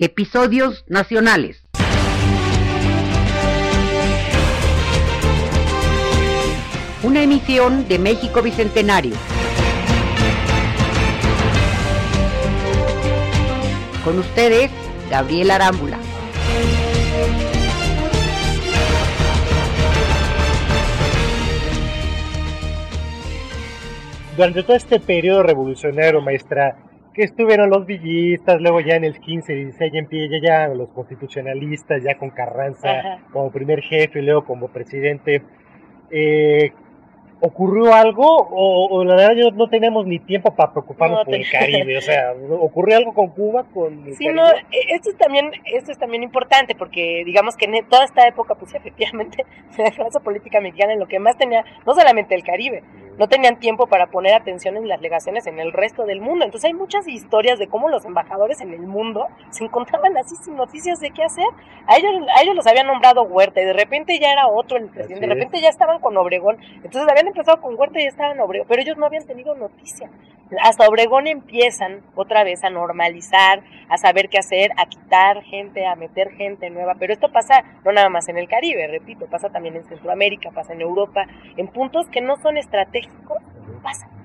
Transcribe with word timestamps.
Episodios 0.00 0.84
nacionales. 0.86 1.66
Una 7.02 7.24
emisión 7.24 7.88
de 7.88 7.98
México 7.98 8.40
Bicentenario. 8.40 9.16
Con 14.04 14.20
ustedes, 14.20 14.70
Gabriel 15.10 15.50
Arámbula. 15.50 15.98
Durante 24.36 24.62
todo 24.62 24.76
este 24.76 25.00
periodo 25.00 25.42
revolucionario, 25.42 26.20
maestra, 26.20 26.87
que 27.18 27.24
estuvieron 27.24 27.68
los 27.68 27.84
villistas, 27.84 28.60
luego 28.60 28.80
ya 28.80 28.94
en 28.94 29.02
el 29.02 29.18
15, 29.18 29.52
16 29.52 29.92
ya 29.92 29.98
empieza 29.98 30.36
ya 30.40 30.68
los 30.68 30.88
constitucionalistas, 30.90 32.00
ya 32.00 32.16
con 32.16 32.30
Carranza 32.30 32.92
Ajá. 32.92 33.18
como 33.32 33.50
primer 33.50 33.82
jefe, 33.82 34.22
luego 34.22 34.44
como 34.44 34.68
presidente. 34.68 35.42
Eh, 36.12 36.72
¿Ocurrió 37.40 37.94
algo 37.94 38.26
o, 38.26 38.88
o 38.90 39.04
la 39.04 39.14
verdad 39.14 39.34
yo 39.36 39.50
no 39.52 39.68
tenemos 39.68 40.04
ni 40.06 40.18
tiempo 40.18 40.54
para 40.56 40.72
preocuparnos 40.72 41.20
No, 41.20 41.24
por 41.24 41.34
el 41.36 41.48
Caribe? 41.50 41.96
O 41.96 42.00
sea, 42.00 42.32
¿ocurrió 42.60 42.96
algo 42.96 43.14
con 43.14 43.28
Cuba? 43.28 43.64
Con 43.72 44.06
el 44.08 44.16
Sí, 44.16 44.24
Caribe? 44.26 44.42
no, 44.42 44.48
e- 44.50 44.94
esto 44.94 45.10
es 45.10 45.16
también, 45.18 45.50
esto 45.66 45.92
es 45.92 45.98
también 45.98 46.24
importante 46.24 46.74
porque 46.74 47.22
digamos 47.24 47.56
que 47.56 47.66
en 47.66 47.88
toda 47.88 48.04
esta 48.04 48.26
época, 48.26 48.56
pues 48.56 48.74
efectivamente, 48.74 49.44
la 49.76 49.90
clase 49.92 50.18
política 50.20 50.60
mexicana 50.60 50.94
en 50.94 50.98
lo 51.00 51.06
que 51.06 51.20
más 51.20 51.36
tenía, 51.36 51.64
no 51.86 51.94
solamente 51.94 52.34
el 52.34 52.42
Caribe, 52.42 52.82
no 53.18 53.26
tenían 53.28 53.58
tiempo 53.58 53.88
para 53.88 54.06
poner 54.06 54.34
atención 54.34 54.76
en 54.76 54.86
las 54.86 55.00
legaciones 55.00 55.46
en 55.48 55.58
el 55.58 55.72
resto 55.72 56.04
del 56.06 56.20
mundo. 56.20 56.44
Entonces 56.44 56.68
hay 56.68 56.74
muchas 56.74 57.06
historias 57.08 57.58
de 57.58 57.66
cómo 57.66 57.88
los 57.88 58.04
embajadores 58.04 58.60
en 58.60 58.72
el 58.72 58.82
mundo 58.82 59.26
se 59.50 59.64
encontraban 59.64 60.16
así 60.16 60.36
sin 60.44 60.54
noticias 60.54 61.00
de 61.00 61.10
qué 61.10 61.24
hacer. 61.24 61.46
A 61.88 61.96
ellos, 61.96 62.12
a 62.36 62.42
ellos 62.42 62.54
los 62.54 62.66
habían 62.68 62.86
nombrado 62.86 63.22
Huerta 63.24 63.60
y 63.60 63.64
de 63.64 63.72
repente 63.72 64.16
ya 64.20 64.30
era 64.32 64.46
otro 64.46 64.78
el 64.78 64.88
presidente, 64.88 65.26
de 65.26 65.34
repente 65.34 65.60
ya 65.60 65.68
estaban 65.68 65.98
con 66.00 66.16
Obregón. 66.16 66.58
Entonces 66.84 67.08
habían 67.10 67.26
empezado 67.28 67.60
con 67.60 67.78
Huerta 67.78 68.00
y 68.00 68.06
estaban 68.06 68.40
Obregón, 68.40 68.66
pero 68.68 68.82
ellos 68.82 68.96
no 68.96 69.06
habían 69.06 69.26
tenido 69.26 69.54
noticia. 69.54 70.10
Hasta 70.62 70.88
Obregón 70.88 71.26
empiezan 71.26 72.02
otra 72.14 72.42
vez 72.42 72.64
a 72.64 72.70
normalizar, 72.70 73.62
a 73.88 73.98
saber 73.98 74.28
qué 74.28 74.38
hacer, 74.38 74.72
a 74.76 74.86
quitar 74.86 75.42
gente, 75.42 75.86
a 75.86 75.94
meter 75.94 76.30
gente 76.32 76.70
nueva. 76.70 76.94
Pero 76.98 77.12
esto 77.12 77.30
pasa 77.30 77.62
no 77.84 77.92
nada 77.92 78.08
más 78.08 78.28
en 78.28 78.38
el 78.38 78.48
Caribe, 78.48 78.86
repito, 78.88 79.26
pasa 79.26 79.50
también 79.50 79.76
en 79.76 79.84
Centroamérica, 79.84 80.50
pasa 80.50 80.72
en 80.72 80.80
Europa, 80.80 81.26
en 81.56 81.68
puntos 81.68 82.08
que 82.08 82.20
no 82.20 82.36
son 82.36 82.56
estratégicos, 82.56 83.38
pasan. 83.82 84.17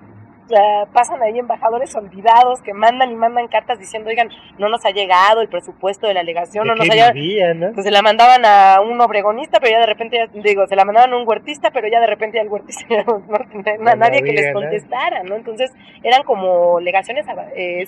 Sea, 0.47 0.85
pasan 0.91 1.21
ahí 1.23 1.39
embajadores 1.39 1.95
olvidados 1.95 2.61
que 2.61 2.73
mandan 2.73 3.11
y 3.11 3.15
mandan 3.15 3.47
cartas 3.47 3.79
diciendo, 3.79 4.09
oigan, 4.09 4.29
no 4.57 4.67
nos 4.67 4.85
ha 4.85 4.91
llegado 4.91 5.41
el 5.41 5.47
presupuesto 5.47 6.05
de 6.07 6.13
la 6.15 6.19
delegación, 6.19 6.65
¿De 6.65 6.69
no 6.69 6.75
nos 6.75 6.89
ha 6.89 6.93
llegado. 6.93 7.13
no? 7.55 7.71
Pues 7.73 7.85
se 7.85 7.91
la 7.91 8.01
mandaban 8.01 8.43
a 8.45 8.81
un 8.81 8.99
obregonista, 8.99 9.59
pero 9.61 9.71
ya 9.71 9.79
de 9.79 9.85
repente, 9.85 10.17
ya- 10.17 10.41
digo, 10.41 10.67
se 10.67 10.75
la 10.75 10.83
mandaban 10.83 11.13
a 11.13 11.17
un 11.17 11.25
huertista, 11.27 11.71
pero 11.71 11.87
ya 11.87 12.01
de 12.01 12.07
repente 12.07 12.37
ya 12.37 12.41
el 12.43 12.49
huertista 12.49 12.85
ya 12.89 13.03
no, 13.05 13.19
no 13.19 13.77
no 13.79 13.95
nadie 13.95 14.21
que 14.21 14.33
les 14.33 14.53
contestara, 14.53 15.23
¿no? 15.23 15.35
Entonces 15.35 15.71
eran 16.03 16.23
como 16.23 16.79
legaciones, 16.81 17.25
eh, 17.55 17.85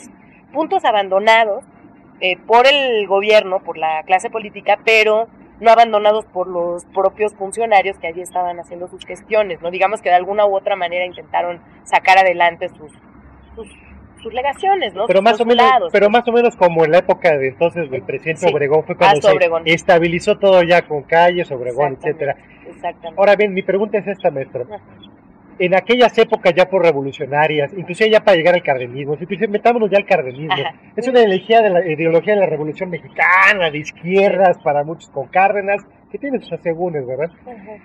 puntos 0.54 0.86
abandonados 0.86 1.66
eh, 2.22 2.38
por 2.48 2.66
el 2.68 3.06
gobierno, 3.08 3.60
por 3.60 3.78
la 3.78 4.04
clase 4.04 4.30
política, 4.30 4.80
pero 4.86 5.28
no 5.60 5.72
abandonados 5.72 6.26
por 6.26 6.48
los 6.48 6.84
propios 6.94 7.34
funcionarios 7.36 7.98
que 8.00 8.08
allí 8.08 8.22
estaban 8.22 8.60
haciendo 8.60 8.88
sus 8.88 9.06
gestiones, 9.06 9.62
¿no? 9.62 9.72
Digamos 9.72 10.02
que 10.02 10.10
de 10.10 10.16
alguna 10.16 10.46
u 10.46 10.56
otra 10.56 10.76
manera 10.76 11.06
intentaron 11.06 11.62
sacar 11.84 12.18
adelante 12.18 12.70
sus, 12.70 12.92
sus, 13.56 13.68
sus 14.22 14.34
legaciones, 14.34 14.94
¿no? 14.94 15.06
Pero 15.08 15.20
Sus 15.20 15.24
más 15.24 15.40
o 15.42 15.46
menos, 15.46 15.66
pero 15.92 16.10
más 16.10 16.28
o 16.28 16.32
menos 16.32 16.56
como 16.56 16.84
en 16.84 16.92
la 16.92 16.98
época 17.00 17.38
de 17.38 17.50
entonces 17.50 17.90
del 17.90 18.02
presidente 18.04 18.48
Sí, 18.48 18.54
Obregón 18.54 18.84
fue 18.84 18.96
cuando 18.98 19.16
hasta 19.18 19.30
se 19.30 19.36
Obregón. 19.36 19.64
estabilizó 19.66 20.38
todo 20.38 20.62
ya 20.64 20.82
con 20.82 21.04
calles, 21.04 21.50
Obregón, 21.52 21.94
Exactamente. 21.94 22.24
etcétera. 22.26 22.56
Exactamente. 22.68 23.20
Ahora 23.20 23.36
bien, 23.36 23.54
mi 23.54 23.62
pregunta 23.64 23.98
es 23.98 24.08
esta, 24.08 24.32
maestro. 24.32 24.66
En 25.58 25.74
aquellas 25.74 26.18
épocas 26.18 26.54
ya 26.54 26.70
por 26.70 26.84
revolucionarias, 26.84 27.72
inclusive 27.78 28.10
ya 28.10 28.20
para 28.20 28.36
llegar 28.36 28.56
al 28.56 28.64
cardenismo, 28.64 29.14
inclusive 29.14 29.48
metámonos 29.48 29.90
ya 29.90 29.98
al 29.98 30.06
cardenismo, 30.06 30.54
Ajá. 30.54 30.76
es 30.96 31.08
una 31.08 31.20
ideología 31.20 31.62
de 31.62 31.70
la 31.70 31.86
ideología 31.86 32.34
de 32.34 32.42
la 32.42 32.46
revolución 32.46 32.90
mexicana, 32.90 33.72
de 33.72 33.78
izquierdas, 33.78 34.58
para 34.64 34.84
muchos 34.84 35.10
con 35.10 35.28
Cárdenas, 35.28 35.82
que 36.12 36.18
tiene 36.18 36.40
sus 36.40 36.52
asegúnes, 36.52 37.06
¿verdad? 37.08 37.32
Ajá. 37.46 37.78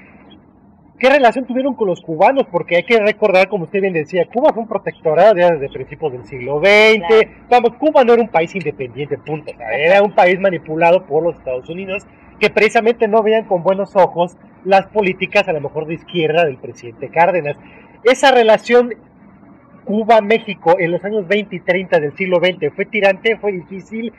¿Qué 1.00 1.08
relación 1.08 1.46
tuvieron 1.46 1.74
con 1.74 1.88
los 1.88 2.02
cubanos? 2.02 2.44
Porque 2.52 2.76
hay 2.76 2.82
que 2.82 2.98
recordar, 2.98 3.48
como 3.48 3.64
usted 3.64 3.80
bien 3.80 3.94
decía, 3.94 4.26
Cuba 4.26 4.52
fue 4.52 4.62
un 4.62 4.68
protectorado 4.68 5.34
ya 5.34 5.50
desde 5.50 5.72
principios 5.72 6.12
del 6.12 6.24
siglo 6.26 6.58
XX. 6.58 7.06
Claro. 7.06 7.30
Vamos, 7.48 7.70
Cuba 7.78 8.04
no 8.04 8.12
era 8.12 8.22
un 8.22 8.28
país 8.28 8.54
independiente, 8.54 9.16
punto. 9.16 9.50
O 9.50 9.56
sea, 9.56 9.70
era 9.78 10.02
un 10.02 10.14
país 10.14 10.38
manipulado 10.38 11.06
por 11.06 11.22
los 11.22 11.36
Estados 11.36 11.66
Unidos 11.70 12.06
que 12.40 12.50
precisamente 12.50 13.06
no 13.06 13.22
veían 13.22 13.44
con 13.44 13.62
buenos 13.62 13.94
ojos 13.96 14.36
las 14.64 14.86
políticas, 14.86 15.46
a 15.48 15.52
lo 15.52 15.60
mejor 15.60 15.86
de 15.86 15.94
izquierda, 15.94 16.44
del 16.44 16.56
presidente 16.56 17.08
Cárdenas. 17.10 17.56
Esa 18.04 18.30
relación 18.30 18.94
Cuba-México 19.84 20.76
en 20.78 20.92
los 20.92 21.04
años 21.04 21.26
20 21.26 21.56
y 21.56 21.60
30 21.60 22.00
del 22.00 22.16
siglo 22.16 22.38
XX 22.38 22.74
fue 22.74 22.84
tirante, 22.86 23.36
fue 23.36 23.52
difícil. 23.52 24.12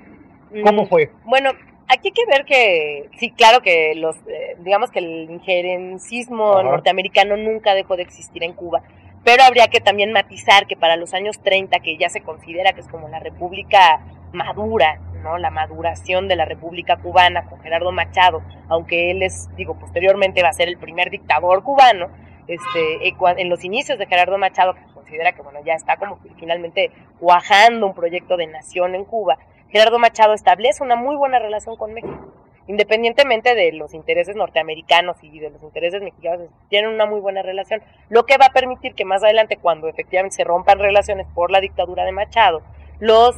¿Cómo 0.64 0.84
Mm, 0.84 0.88
fue? 0.88 1.12
Bueno, 1.26 1.52
aquí 1.88 2.10
hay 2.10 2.12
que 2.12 2.26
ver 2.30 2.46
que, 2.46 3.10
sí, 3.18 3.32
claro 3.32 3.62
que 3.62 3.94
los, 3.96 4.16
eh, 4.28 4.58
digamos 4.60 4.92
que 4.92 5.00
el 5.00 5.30
injerencismo 5.32 6.54
Ajá. 6.58 6.64
norteamericano 6.64 7.38
nunca 7.38 7.74
dejó 7.74 7.96
de 7.96 8.04
existir 8.04 8.44
en 8.44 8.54
Cuba, 8.54 8.82
pero 9.24 9.44
habría 9.44 9.68
que 9.68 9.80
también 9.80 10.12
matizar 10.12 10.68
que 10.68 10.76
para 10.76 10.96
los 10.96 11.14
años 11.14 11.40
30, 11.42 11.80
que 11.80 11.96
ya 11.98 12.10
se 12.10 12.22
considera 12.22 12.74
que 12.74 12.82
es 12.82 12.88
como 12.88 13.08
la 13.08 13.20
república 13.20 14.02
madura, 14.34 15.00
La 15.22 15.52
maduración 15.52 16.28
de 16.28 16.36
la 16.36 16.46
república 16.46 16.98
cubana 16.98 17.46
con 17.46 17.62
Gerardo 17.62 17.92
Machado, 17.92 18.42
aunque 18.68 19.12
él 19.12 19.22
es, 19.22 19.50
digo, 19.56 19.76
posteriormente 19.80 20.42
va 20.42 20.50
a 20.50 20.54
ser 20.54 20.68
el 20.68 20.78
primer 20.78 21.10
dictador 21.10 21.64
cubano, 21.64 22.10
este, 22.48 23.14
en 23.38 23.50
los 23.50 23.64
inicios 23.64 24.00
de 24.00 24.08
Gerardo 24.08 24.38
Machado, 24.38 24.74
que 24.74 24.82
considera 24.94 25.32
que, 25.34 25.42
bueno, 25.42 25.60
ya 25.64 25.74
está 25.74 25.98
como 25.98 26.20
finalmente 26.38 26.92
cuajando 27.20 27.86
un 27.86 27.94
proyecto 27.94 28.36
de 28.36 28.48
nación 28.48 28.96
en 28.96 29.06
Cuba, 29.06 29.38
Gerardo 29.70 30.00
Machado 30.00 30.34
establece 30.34 30.84
una 30.84 30.96
muy 30.96 31.16
buena 31.16 31.40
relación 31.40 31.78
con 31.78 31.94
México. 31.94 32.34
Independientemente 32.68 33.56
de 33.56 33.72
los 33.74 33.94
intereses 33.94 34.36
norteamericanos 34.36 35.18
y 35.24 35.40
de 35.40 35.50
los 35.50 35.64
intereses 35.64 36.02
mexicanos, 36.02 36.48
tienen 36.70 36.92
una 36.92 37.06
muy 37.06 37.20
buena 37.20 37.42
relación, 37.42 37.82
lo 38.10 38.26
que 38.26 38.38
va 38.38 38.48
a 38.48 38.54
permitir 38.54 38.96
que 38.96 39.06
más 39.06 39.24
adelante, 39.24 39.58
cuando 39.58 39.88
efectivamente 39.88 40.36
se 40.36 40.44
rompan 40.44 40.80
relaciones 40.80 41.28
por 41.34 41.52
la 41.52 41.60
dictadura 41.60 42.06
de 42.06 42.12
Machado, 42.12 42.62
los, 43.00 43.36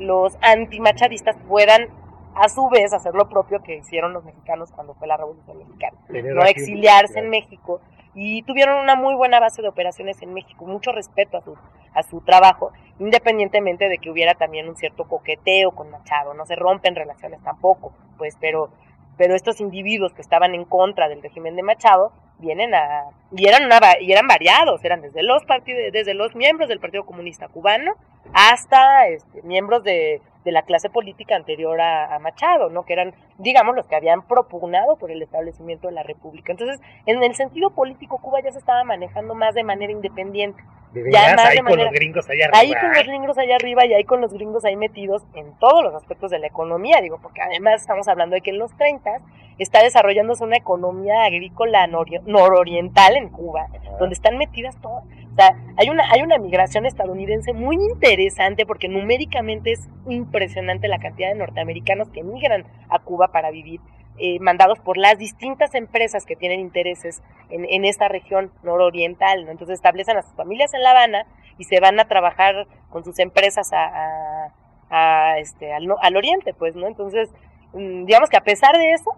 los 0.00 0.36
antimachadistas 0.42 1.36
puedan 1.48 1.88
a 2.34 2.48
su 2.48 2.68
vez 2.68 2.92
hacer 2.92 3.14
lo 3.14 3.28
propio 3.28 3.62
que 3.62 3.76
hicieron 3.76 4.12
los 4.12 4.24
mexicanos 4.24 4.72
cuando 4.72 4.94
fue 4.94 5.06
la 5.06 5.16
Revolución 5.16 5.58
Mexicana 5.58 5.96
Tener 6.08 6.34
no 6.34 6.42
aquí- 6.42 6.50
exiliarse 6.52 7.18
en. 7.20 7.30
México 7.30 7.80
y 8.14 8.42
tuvieron 8.42 8.80
una 8.82 8.96
muy 8.96 9.14
buena 9.14 9.38
base 9.38 9.62
de 9.62 9.68
operaciones 9.68 10.20
en 10.22 10.34
México, 10.34 10.64
mucho 10.64 10.90
respeto 10.90 11.36
a 11.36 11.42
su, 11.42 11.56
a 11.94 12.02
su 12.02 12.20
trabajo, 12.22 12.72
independientemente 12.98 13.88
de 13.88 13.98
que 13.98 14.10
hubiera 14.10 14.34
también 14.34 14.68
un 14.68 14.74
cierto 14.76 15.04
coqueteo 15.06 15.70
con 15.72 15.90
Machado, 15.90 16.34
no 16.34 16.44
se 16.44 16.56
rompen 16.56 16.96
relaciones 16.96 17.40
tampoco, 17.42 17.92
pues, 18.18 18.36
pero, 18.40 18.70
pero 19.20 19.34
estos 19.34 19.60
individuos 19.60 20.14
que 20.14 20.22
estaban 20.22 20.54
en 20.54 20.64
contra 20.64 21.06
del 21.10 21.20
régimen 21.20 21.54
de 21.54 21.62
Machado 21.62 22.10
vienen 22.38 22.74
a, 22.74 23.10
y 23.36 23.48
eran 23.48 23.66
una, 23.66 23.78
y 24.00 24.10
eran 24.10 24.26
variados, 24.26 24.82
eran 24.82 25.02
desde 25.02 25.22
los 25.22 25.44
partidos, 25.44 25.92
desde 25.92 26.14
los 26.14 26.34
miembros 26.34 26.70
del 26.70 26.80
Partido 26.80 27.04
Comunista 27.04 27.46
Cubano 27.48 27.92
hasta 28.32 29.08
este, 29.08 29.42
miembros 29.42 29.84
de, 29.84 30.22
de 30.44 30.52
la 30.52 30.62
clase 30.62 30.88
política 30.90 31.36
anterior 31.36 31.80
a, 31.80 32.14
a 32.14 32.18
Machado, 32.18 32.70
¿no? 32.70 32.84
Que 32.84 32.94
eran, 32.94 33.14
digamos, 33.38 33.74
los 33.76 33.86
que 33.86 33.96
habían 33.96 34.22
propugnado 34.22 34.96
por 34.96 35.10
el 35.10 35.20
establecimiento 35.22 35.88
de 35.88 35.94
la 35.94 36.02
República. 36.02 36.52
Entonces, 36.52 36.80
en 37.06 37.22
el 37.22 37.34
sentido 37.34 37.70
político, 37.70 38.18
Cuba 38.18 38.40
ya 38.42 38.50
se 38.52 38.58
estaba 38.58 38.82
manejando 38.84 39.34
más 39.34 39.54
de 39.54 39.64
manera 39.64 39.92
independiente. 39.92 40.62
De 40.92 41.08
ya 41.12 41.36
más 41.36 41.46
ahí 41.46 41.56
de 41.56 41.62
con 41.62 41.64
manera- 41.70 41.84
los 41.84 41.92
gringos 41.92 42.28
allá 42.28 42.48
Ahí 42.52 42.72
arriba. 42.72 42.80
con 42.80 42.92
los 42.98 43.06
gringos 43.06 43.38
allá 43.38 43.54
arriba 43.56 43.86
y 43.86 43.92
ahí 43.94 44.02
con 44.04 44.20
los 44.20 44.32
gringos 44.32 44.64
ahí 44.64 44.74
metidos 44.74 45.22
en 45.34 45.56
todos 45.60 45.84
los 45.84 45.94
aspectos 45.94 46.32
de 46.32 46.40
la 46.40 46.48
economía, 46.48 47.00
digo, 47.00 47.18
porque 47.22 47.40
además 47.42 47.82
estamos 47.82 48.08
hablando 48.08 48.34
de 48.34 48.40
que 48.40 48.50
en 48.50 48.58
los 48.58 48.76
30 48.76 49.18
está 49.58 49.84
desarrollándose 49.84 50.42
una 50.42 50.56
economía 50.56 51.22
agrícola 51.22 51.86
nororiental 51.86 53.16
en 53.16 53.28
Cuba, 53.28 53.66
donde 53.98 54.14
están 54.14 54.36
metidas 54.38 54.76
todas. 54.80 55.04
O 55.04 55.34
sea, 55.36 55.54
hay 55.76 55.88
una, 55.90 56.10
hay 56.10 56.22
una 56.22 56.38
migración 56.38 56.86
estadounidense 56.86 57.52
muy 57.52 57.76
interesante 57.76 58.66
porque 58.66 58.88
numéricamente 58.88 59.72
es 59.72 59.88
impresionante 60.30 60.86
la 60.86 61.00
cantidad 61.00 61.28
de 61.28 61.34
norteamericanos 61.34 62.08
que 62.10 62.22
migran 62.22 62.64
a 62.88 63.00
Cuba 63.00 63.28
para 63.32 63.50
vivir, 63.50 63.80
eh, 64.18 64.38
mandados 64.38 64.78
por 64.78 64.96
las 64.96 65.18
distintas 65.18 65.74
empresas 65.74 66.24
que 66.24 66.36
tienen 66.36 66.60
intereses 66.60 67.22
en, 67.50 67.66
en 67.68 67.84
esta 67.84 68.06
región 68.08 68.52
nororiental. 68.62 69.44
¿no? 69.44 69.50
Entonces 69.50 69.74
establecen 69.74 70.16
a 70.16 70.22
sus 70.22 70.34
familias 70.34 70.72
en 70.72 70.82
La 70.82 70.92
Habana 70.92 71.26
y 71.58 71.64
se 71.64 71.80
van 71.80 71.98
a 71.98 72.06
trabajar 72.06 72.66
con 72.90 73.04
sus 73.04 73.18
empresas 73.18 73.70
a, 73.72 75.38
este, 75.38 75.72
al 75.72 76.16
oriente, 76.16 76.54
pues, 76.54 76.74
¿no? 76.74 76.88
Entonces, 76.88 77.30
mm, 77.74 78.06
digamos 78.06 78.28
que 78.28 78.36
a 78.36 78.42
pesar 78.42 78.76
de 78.76 78.92
eso, 78.92 79.12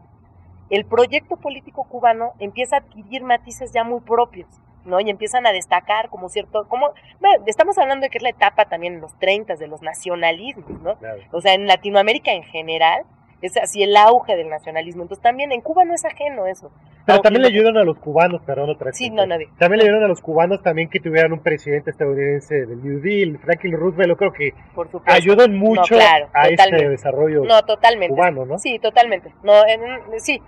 el 0.69 0.85
proyecto 0.85 1.37
político 1.37 1.85
cubano 1.85 2.33
empieza 2.39 2.77
a 2.77 2.79
adquirir 2.81 3.23
matices 3.23 3.73
ya 3.73 3.85
muy 3.85 4.01
propios. 4.01 4.49
¿No? 4.85 5.01
Y 5.01 5.11
empiezan 5.11 5.47
a 5.47 5.53
destacar 5.53 6.09
como 6.09 6.29
cierto, 6.29 6.67
como, 6.69 6.93
bueno, 7.21 7.45
estamos 7.47 7.79
hablando 7.79 8.05
de 8.05 8.11
que 8.11 8.19
es 8.19 8.23
la 8.23 8.31
etapa 8.31 8.67
también 8.67 8.95
en 8.95 9.01
los 9.01 9.17
30 9.19 9.57
de 9.57 9.67
los 9.67 9.83
nacionalismos, 9.83 10.81
¿no? 10.83 10.97
O 11.33 11.41
sea, 11.41 11.55
en 11.55 11.67
Latinoamérica 11.67 12.33
en 12.33 12.43
general, 12.45 13.05
es 13.43 13.57
así 13.57 13.83
el 13.83 13.97
auge 13.97 14.37
del 14.37 14.49
nacionalismo. 14.49 15.03
Entonces 15.03 15.23
también 15.23 15.53
en 15.53 15.61
Cuba 15.61 15.85
no 15.85 15.95
es 15.95 16.05
ajeno 16.05 16.47
eso. 16.47 16.71
Pero 17.05 17.21
también 17.21 17.43
le 17.43 17.49
ayudan 17.49 17.77
a 17.77 17.83
los 17.83 17.99
cubanos, 17.99 18.41
perdón, 18.43 18.71
otra 18.71 18.93
Sí, 18.93 19.11
no, 19.11 19.27
nadie. 19.27 19.49
También 19.59 19.81
le 19.81 19.89
ayudan 19.89 20.05
a 20.05 20.09
los 20.09 20.21
cubanos 20.21 20.63
también 20.63 20.89
que 20.89 21.01
tuvieran 21.01 21.33
un 21.33 21.41
presidente 21.41 21.91
estadounidense 21.91 22.55
del 22.67 22.83
New 22.83 23.01
Deal, 23.01 23.39
Franklin 23.39 23.77
Roosevelt, 23.77 24.11
yo 24.11 24.17
creo 24.17 24.33
que 24.33 24.55
Por 24.73 24.89
supuesto. 24.89 25.13
ayudan 25.13 25.57
mucho 25.57 25.97
a 26.33 26.49
este 26.49 26.89
desarrollo 26.89 27.45
no, 27.45 27.61
totalmente. 27.63 28.15
cubano, 28.15 28.47
¿no? 28.47 28.59
Sí, 28.61 28.79
totalmente. 28.79 29.35
No, 29.43 29.67
en, 29.67 29.81
sí, 30.21 30.41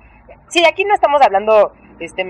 sí, 0.48 0.64
aquí 0.64 0.84
no 0.84 0.94
estamos 0.94 1.20
hablando, 1.20 1.72
este, 1.98 2.22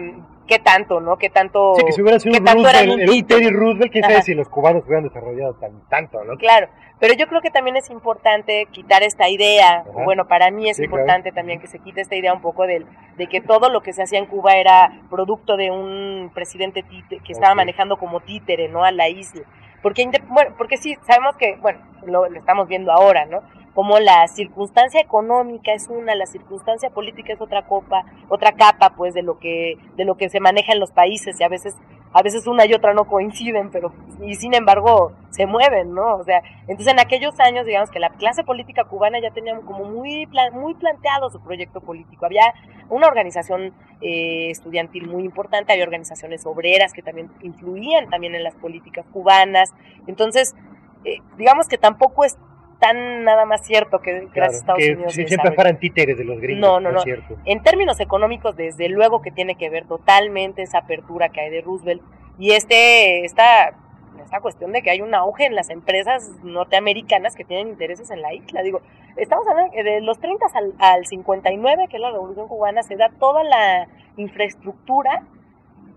qué 0.46 0.58
tanto, 0.58 1.00
¿no? 1.00 1.17
Qué 1.17 1.31
tanto. 1.31 1.75
Sí, 1.76 1.85
que 1.85 1.93
si 1.93 2.02
hubiera 2.02 2.19
sido 2.19 2.38
un 2.38 2.46
Roosevelt, 2.46 3.11
un 3.11 3.26
Teddy 3.26 3.50
Roosevelt, 3.50 3.93
quién 3.93 4.05
sabe 4.05 4.23
si 4.23 4.35
los 4.35 4.49
cubanos 4.49 4.85
hubieran 4.85 5.05
desarrollado 5.05 5.55
tan, 5.55 5.88
tanto, 5.88 6.23
¿no? 6.25 6.37
Claro, 6.37 6.69
pero 7.00 7.14
yo 7.14 7.26
creo 7.26 7.41
que 7.41 7.50
también 7.50 7.76
es 7.76 7.91
importante 7.91 8.67
quitar 8.70 9.02
esta 9.02 9.29
idea, 9.29 9.85
bueno, 10.05 10.26
para 10.26 10.50
mí 10.50 10.69
es 10.69 10.79
importante 10.79 11.32
también 11.32 11.61
que 11.61 11.67
se 11.67 11.79
quite 11.79 12.00
esta 12.00 12.17
idea 12.17 12.32
un 12.32 12.41
poco 12.41 12.67
de, 12.67 12.85
de 13.17 13.26
que 13.26 13.41
todo 13.41 13.69
lo 13.69 13.82
que 13.82 13.93
se 13.93 14.02
hacía 14.02 14.19
en 14.19 14.26
Cuba 14.26 14.56
era 14.56 14.93
producto 15.11 15.56
de 15.56 15.70
un 15.70 16.31
presidente 16.35 16.85
que 17.08 17.32
estaba 17.32 17.55
manejando 17.55 17.96
como 17.96 18.20
títere, 18.20 18.69
¿no? 18.69 18.85
A 18.85 18.91
la 18.91 19.08
isla. 19.08 19.43
Porque, 19.82 20.08
bueno, 20.29 20.55
porque 20.56 20.79
sí, 20.79 20.96
sabemos 21.02 21.37
que, 21.37 21.56
bueno, 21.56 21.81
lo, 22.06 22.29
lo 22.29 22.38
estamos 22.38 22.69
viendo 22.69 22.91
ahora, 22.91 23.26
¿no? 23.26 23.43
Como 23.75 23.99
la 23.99 24.26
circunstancia 24.29 25.00
económica 25.00 25.73
es 25.73 25.88
una, 25.88 26.15
la 26.15 26.26
circunstancia 26.26 26.91
política 26.91 27.32
es 27.32 27.41
otra 27.41 27.67
copa, 27.67 28.05
otra 28.29 28.53
capa 28.53 28.94
pues 28.97 29.15
de 29.15 29.23
lo 29.23 29.38
que 29.38 29.76
de 29.97 30.05
lo 30.05 30.17
que 30.17 30.29
se 30.31 30.41
maneja 30.41 30.73
en 30.73 30.81
los 30.81 30.93
países 30.93 31.41
y 31.41 31.44
a 31.44 31.49
veces 31.49 31.76
a 32.12 32.23
veces 32.23 32.47
una 32.47 32.65
y 32.65 32.73
otra 32.73 32.94
no 32.94 33.06
coinciden, 33.06 33.71
pero 33.73 33.93
y 34.23 34.37
sin 34.37 34.55
embargo 34.55 35.12
se 35.31 35.47
mueven, 35.47 35.93
¿no? 35.93 36.15
O 36.15 36.23
sea, 36.23 36.43
entonces 36.69 36.93
en 36.93 37.00
aquellos 37.00 37.38
años 37.41 37.67
digamos 37.67 37.91
que 37.91 37.99
la 37.99 38.11
clase 38.11 38.44
política 38.44 38.85
cubana 38.85 39.19
ya 39.21 39.32
tenía 39.32 39.59
como 39.62 39.85
muy 39.85 40.29
muy 40.53 40.75
planteado 40.75 41.29
su 41.31 41.41
proyecto 41.43 41.81
político. 41.81 42.25
Había 42.25 42.55
una 42.88 43.09
organización 43.09 43.75
eh, 44.00 44.50
estudiantil 44.50 45.09
muy 45.09 45.25
importante, 45.25 45.73
había 45.73 45.85
organizaciones 45.85 46.47
obreras 46.47 46.93
que 46.93 47.03
también 47.03 47.29
influían 47.43 48.09
también 48.09 48.37
en 48.37 48.44
las 48.44 48.55
políticas 48.55 49.05
cubanas. 49.12 49.70
Entonces, 50.06 50.55
eh, 51.05 51.19
digamos 51.37 51.67
que 51.67 51.79
tampoco 51.79 52.25
es 52.25 52.37
tan 52.79 53.25
nada 53.25 53.44
más 53.44 53.65
cierto 53.65 54.00
que 54.00 54.29
gracias 54.35 54.55
a 54.55 54.73
Estados 54.73 54.85
Unidos. 54.85 55.12
Si 55.15 55.26
siempre 55.26 55.53
fueran 55.53 55.79
títeres 55.79 56.17
de 56.17 56.25
los 56.25 56.41
gringos. 56.41 56.61
No, 56.61 56.81
no, 56.81 56.93
no. 56.93 57.03
En 57.44 57.62
términos 57.62 58.00
económicos, 58.00 58.56
desde 58.56 58.88
luego 58.88 59.23
que 59.23 59.31
tiene 59.31 59.56
que 59.56 59.71
ver 59.71 59.87
totalmente 59.87 60.62
esa 60.62 60.79
apertura 60.79 61.29
que 61.29 61.41
hay 61.41 61.50
de 61.50 61.61
Roosevelt 61.61 62.03
y 62.38 62.53
este, 62.53 63.25
esta, 63.25 63.75
esta 64.23 64.41
cuestión 64.41 64.73
de 64.73 64.82
que 64.82 64.91
hay 64.91 65.00
un 65.00 65.15
auge 65.15 65.47
en 65.47 65.55
las 65.55 65.71
empresas 65.71 66.31
norteamericanas 66.43 67.37
que 67.37 67.44
tienen 67.44 67.69
intereses 67.69 68.11
en 68.11 68.23
la 68.23 68.35
isla. 68.35 68.62
Digo, 68.62 68.81
estamos 69.17 69.47
hablando 69.47 69.73
de 69.75 70.00
los 70.00 70.19
30 70.19 70.47
al, 70.55 70.75
al 70.79 71.06
59, 71.06 71.87
que 71.88 71.97
es 71.97 72.03
la 72.03 72.11
Revolución 72.11 72.49
Cubana, 72.49 72.82
se 72.82 72.97
da 72.97 73.11
toda 73.19 73.44
la 73.44 73.88
infraestructura 74.17 75.23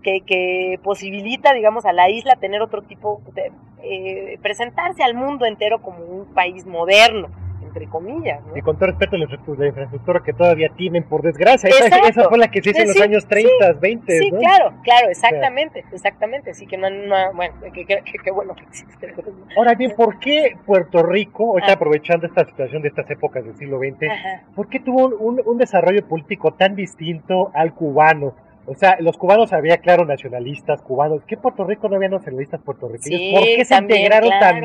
que, 0.02 0.20
que, 0.20 0.78
posibilita, 0.82 1.52
digamos, 1.52 1.84
a 1.84 1.92
la 1.92 2.08
isla 2.08 2.36
tener 2.36 2.62
otro 2.62 2.82
tipo 2.82 3.20
de, 3.34 3.52
eh, 3.82 4.38
presentarse 4.42 5.02
al 5.02 5.14
mundo 5.14 5.46
entero 5.46 5.80
como 5.80 5.98
un 6.04 6.26
país 6.34 6.66
moderno, 6.66 7.28
entre 7.62 7.86
comillas. 7.86 8.40
Y 8.54 8.60
con 8.60 8.76
todo 8.76 8.86
respeto 8.88 9.16
a 9.16 9.18
la 9.18 9.24
infraestructura 9.66 10.20
que 10.24 10.32
todavía 10.32 10.70
tienen, 10.76 11.04
por 11.04 11.22
desgracia. 11.22 11.70
Esa, 11.70 12.28
fue 12.28 12.38
la 12.38 12.50
que 12.50 12.62
se 12.62 12.70
hizo 12.70 12.80
en 12.80 12.88
los 12.88 13.00
años 13.00 13.26
30, 13.26 13.72
20. 13.80 14.18
Sí, 14.18 14.30
claro, 14.30 14.74
claro, 14.82 15.08
exactamente, 15.08 15.84
exactamente. 15.92 16.54
Sí, 16.54 16.66
que 16.66 16.76
no, 16.76 16.88
bueno, 17.34 17.54
que, 17.72 18.30
bueno 18.30 18.54
que 18.54 18.64
existe. 18.64 19.14
Ahora 19.56 19.74
bien, 19.74 19.94
¿por 19.96 20.18
qué 20.18 20.56
Puerto 20.66 21.02
Rico, 21.02 21.52
ahorita 21.52 21.74
aprovechando 21.74 22.26
esta 22.26 22.44
situación 22.44 22.82
de 22.82 22.88
estas 22.88 23.08
épocas 23.10 23.44
del 23.44 23.56
siglo 23.56 23.78
XX, 23.78 24.06
¿por 24.54 24.68
qué 24.68 24.80
tuvo 24.80 25.08
un, 25.16 25.40
un 25.44 25.58
desarrollo 25.58 26.06
político 26.06 26.54
tan 26.54 26.74
distinto 26.74 27.50
al 27.54 27.74
cubano? 27.74 28.34
O 28.68 28.74
sea, 28.74 28.98
los 29.00 29.16
cubanos 29.16 29.52
había, 29.52 29.78
claro, 29.78 30.04
nacionalistas 30.04 30.82
cubanos. 30.82 31.22
¿Qué 31.26 31.36
Puerto 31.36 31.64
Rico 31.64 31.88
no 31.88 31.96
había 31.96 32.10
nacionalistas 32.10 32.60
puertorriqueños? 32.60 33.40
¿Por 33.40 33.44
qué 33.44 33.64
se 33.64 33.74
integraron 33.74 34.30
tan, 34.30 34.62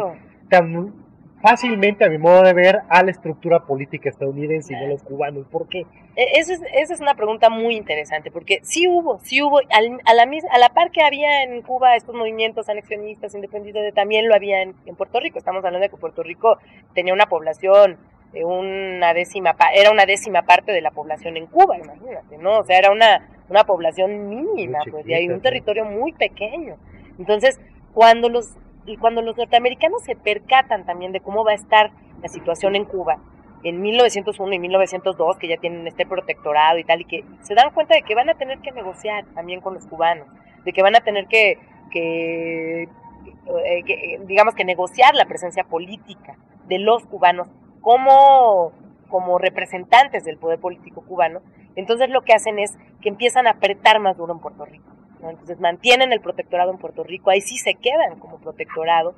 tan 0.50 0.94
fácilmente, 1.42 2.04
a 2.04 2.10
mi 2.10 2.18
modo 2.18 2.42
de 2.42 2.54
ver, 2.54 2.80
a 2.90 3.02
la 3.02 3.12
estructura 3.12 3.62
política 3.62 4.10
estadounidense 4.10 4.74
y 4.74 4.78
no 4.78 4.88
los 4.88 5.04
cubanos? 5.04 5.46
¿Por 5.48 5.70
qué? 5.70 5.86
E, 6.16 6.40
esa 6.40 6.54
es, 6.54 6.62
esa 6.74 6.94
es 6.94 7.00
una 7.00 7.16
pregunta 7.16 7.50
muy 7.50 7.76
interesante, 7.76 8.30
porque 8.30 8.60
sí 8.64 8.88
hubo, 8.90 9.20
sí 9.20 9.42
hubo, 9.42 9.60
a, 9.60 9.82
la, 9.82 10.24
a 10.52 10.58
la 10.60 10.70
par 10.70 10.92
que 10.92 11.02
había 11.02 11.44
en 11.44 11.62
Cuba 11.62 11.96
estos 11.96 12.14
movimientos 12.14 12.68
anexionistas, 12.68 13.34
independientes, 13.36 13.94
también 13.94 14.28
lo 14.28 14.36
había 14.36 14.64
en, 14.64 14.76
en 14.86 14.96
Puerto 14.96 15.22
Rico. 15.22 15.38
Estamos 15.38 15.64
hablando 15.64 15.84
de 15.84 15.90
que 15.90 15.98
Puerto 15.98 16.24
Rico 16.24 16.58
tenía 16.94 17.14
una 17.14 17.28
población 17.28 17.98
una 18.42 19.14
décima 19.14 19.56
era 19.76 19.92
una 19.92 20.06
décima 20.06 20.42
parte 20.44 20.72
de 20.72 20.82
la 20.82 20.92
población 20.92 21.38
en 21.38 21.46
Cuba, 21.46 21.78
imagínate, 21.78 22.38
¿no? 22.38 22.60
O 22.60 22.64
sea, 22.64 22.80
era 22.80 22.92
una, 22.92 23.30
una 23.50 23.64
población 23.64 24.28
mínima, 24.30 24.80
pues, 24.90 25.08
y 25.08 25.14
hay 25.14 25.30
un 25.30 25.42
territorio 25.42 25.86
muy 25.86 26.14
pequeño. 26.14 26.78
Entonces, 27.20 27.60
cuando 27.94 28.30
los 28.30 28.58
cuando 29.00 29.22
los 29.22 29.38
norteamericanos 29.38 30.04
se 30.04 30.16
percatan 30.16 30.86
también 30.86 31.14
de 31.14 31.22
cómo 31.22 31.46
va 31.46 31.52
a 31.52 31.56
estar 31.56 31.92
la 32.22 32.28
situación 32.28 32.76
en 32.76 32.86
Cuba 32.86 33.20
en 33.64 33.82
1901 33.82 34.56
y 34.56 34.60
1902, 34.60 35.38
que 35.38 35.48
ya 35.48 35.58
tienen 35.58 35.88
este 35.88 36.06
protectorado 36.06 36.78
y 36.80 36.84
tal, 36.84 37.02
y 37.02 37.06
que 37.06 37.24
se 37.44 37.56
dan 37.56 37.72
cuenta 37.72 37.96
de 37.96 38.02
que 38.02 38.14
van 38.14 38.30
a 38.30 38.34
tener 38.34 38.60
que 38.60 38.72
negociar 38.72 39.26
también 39.34 39.62
con 39.62 39.74
los 39.74 39.86
cubanos, 39.88 40.28
de 40.66 40.74
que 40.74 40.82
van 40.82 40.96
a 40.96 41.00
tener 41.00 41.28
que, 41.28 41.58
que, 41.90 42.84
eh, 42.84 43.84
que 43.86 44.20
digamos 44.26 44.54
que 44.56 44.66
negociar 44.66 45.16
la 45.16 45.26
presencia 45.26 45.64
política 45.64 46.36
de 46.68 46.80
los 46.80 47.06
cubanos 47.06 47.48
como, 47.84 48.72
como 49.10 49.38
representantes 49.38 50.24
del 50.24 50.38
poder 50.38 50.60
político 50.60 51.04
cubano, 51.06 51.42
entonces 51.76 52.10
lo 52.10 52.22
que 52.22 52.34
hacen 52.34 52.58
es 52.58 52.76
que 53.02 53.10
empiezan 53.10 53.46
a 53.46 53.52
apretar 53.52 54.00
más 54.00 54.18
duro 54.18 54.34
en 54.34 54.40
Puerto 54.40 54.66
Rico. 54.66 54.90
Entonces 55.22 55.60
mantienen 55.60 56.12
el 56.12 56.22
protectorado 56.22 56.72
en 56.72 56.78
Puerto 56.78 57.04
Rico, 57.04 57.30
ahí 57.30 57.42
sí 57.42 57.58
se 57.58 57.76
quedan 57.76 58.20
como 58.20 58.40
protectorado, 58.40 59.14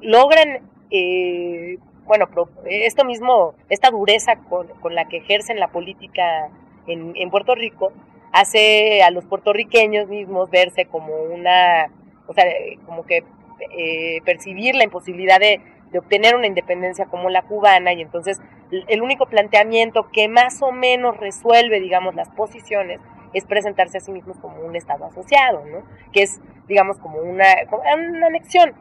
logran, 0.00 0.60
eh, 0.90 1.78
bueno, 2.04 2.26
esto 2.66 3.04
mismo, 3.04 3.54
esta 3.68 3.90
dureza 3.90 4.36
con, 4.36 4.68
con, 4.80 4.94
la 4.94 5.06
que 5.06 5.18
ejercen 5.18 5.58
la 5.58 5.68
política 5.68 6.48
en, 6.86 7.12
en 7.16 7.30
Puerto 7.30 7.54
Rico, 7.54 7.92
hace 8.32 9.02
a 9.02 9.10
los 9.10 9.24
puertorriqueños 9.26 10.08
mismos 10.08 10.50
verse 10.50 10.86
como 10.86 11.14
una, 11.14 11.90
o 12.26 12.32
sea, 12.32 12.44
como 12.86 13.04
que 13.04 13.24
eh, 13.76 14.20
percibir 14.24 14.74
la 14.74 14.84
imposibilidad 14.84 15.38
de, 15.38 15.60
de 15.92 15.98
obtener 15.98 16.34
una 16.34 16.46
independencia 16.46 17.06
como 17.06 17.28
la 17.30 17.42
cubana 17.42 17.92
y 17.92 18.00
entonces 18.00 18.40
el 18.88 19.02
único 19.02 19.26
planteamiento 19.26 20.08
que 20.10 20.28
más 20.28 20.62
o 20.62 20.72
menos 20.72 21.18
resuelve, 21.18 21.80
digamos, 21.80 22.14
las 22.14 22.30
posiciones 22.30 23.00
es 23.34 23.44
presentarse 23.44 23.98
a 23.98 24.00
sí 24.00 24.12
mismos 24.12 24.38
como 24.38 24.60
un 24.60 24.76
Estado 24.76 25.04
asociado, 25.06 25.64
¿no? 25.64 25.82
Que 26.12 26.22
es, 26.22 26.40
digamos, 26.68 26.98
como 26.98 27.18
una, 27.18 27.46
una 27.70 28.26
anexión, 28.26 28.74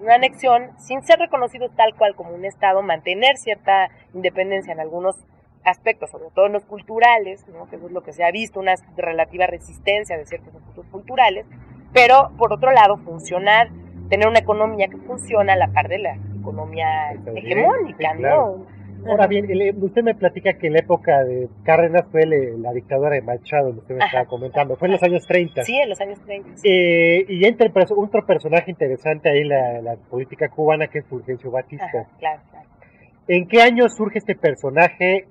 una 0.00 0.14
anexión 0.14 0.70
sin 0.78 1.02
ser 1.02 1.18
reconocido 1.18 1.68
tal 1.70 1.94
cual 1.94 2.14
como 2.14 2.34
un 2.34 2.44
Estado, 2.44 2.82
mantener 2.82 3.36
cierta 3.36 3.88
independencia 4.14 4.72
en 4.72 4.80
algunos 4.80 5.16
aspectos, 5.64 6.10
sobre 6.10 6.30
todo 6.34 6.46
en 6.46 6.52
los 6.52 6.64
culturales, 6.64 7.46
¿no? 7.48 7.68
que 7.68 7.76
eso 7.76 7.86
es 7.86 7.92
lo 7.92 8.02
que 8.02 8.12
se 8.12 8.24
ha 8.24 8.30
visto, 8.30 8.60
una 8.60 8.74
relativa 8.96 9.46
resistencia 9.46 10.16
de 10.16 10.24
ciertos 10.24 10.54
aspectos 10.54 10.86
culturales, 10.86 11.46
pero 11.92 12.30
por 12.38 12.52
otro 12.52 12.70
lado 12.72 12.96
funcionar, 12.98 13.68
tener 14.08 14.28
una 14.28 14.38
economía 14.38 14.88
que 14.88 14.96
funciona 14.96 15.52
a 15.52 15.56
la 15.56 15.68
par 15.68 15.88
de 15.88 15.98
la 15.98 16.18
economía 16.50 17.12
hegemónica, 17.34 18.14
¿no? 18.14 18.66
Ahora 19.06 19.28
bien, 19.28 19.46
usted 19.80 20.02
me 20.02 20.14
platica 20.14 20.54
que 20.54 20.66
en 20.66 20.72
la 20.72 20.80
época 20.80 21.22
de 21.24 21.48
Cárdenas 21.62 22.04
fue 22.10 22.26
la 22.26 22.72
dictadura 22.72 23.10
de 23.10 23.22
Machado, 23.22 23.72
lo 23.72 23.78
usted 23.78 23.94
me 23.94 24.04
estaba 24.04 24.24
comentando, 24.24 24.76
fue 24.76 24.88
en 24.88 24.92
los 24.92 25.02
años 25.02 25.24
30. 25.26 25.62
Sí, 25.62 25.76
en 25.76 25.88
los 25.88 26.00
años 26.00 26.20
30. 26.24 26.50
Eh, 26.64 27.24
y 27.28 27.46
entra 27.46 27.70
otro 27.96 28.26
personaje 28.26 28.70
interesante 28.70 29.30
ahí 29.30 29.42
en 29.42 29.84
la, 29.84 29.96
política 30.10 30.48
cubana 30.48 30.88
que 30.88 30.98
es 30.98 31.06
Fulgencio 31.06 31.50
Batista. 31.50 32.08
claro, 32.18 32.40
claro. 32.50 32.68
¿En 33.28 33.46
qué 33.46 33.60
año 33.60 33.88
surge 33.90 34.18
este 34.18 34.34
personaje 34.34 35.26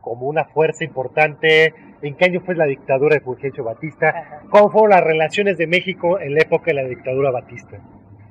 como 0.00 0.26
una 0.26 0.44
fuerza 0.44 0.84
importante? 0.84 1.72
¿En 2.02 2.16
qué 2.16 2.24
año 2.24 2.40
fue 2.40 2.56
la 2.56 2.66
dictadura 2.66 3.14
de 3.14 3.20
Fulgencio 3.20 3.62
Batista? 3.62 4.42
¿Cómo 4.50 4.70
fueron 4.70 4.90
las 4.90 5.04
relaciones 5.04 5.56
de 5.56 5.68
México 5.68 6.18
en 6.18 6.34
la 6.34 6.40
época 6.40 6.66
de 6.66 6.74
la 6.74 6.84
dictadura 6.84 7.30
Batista? 7.30 7.78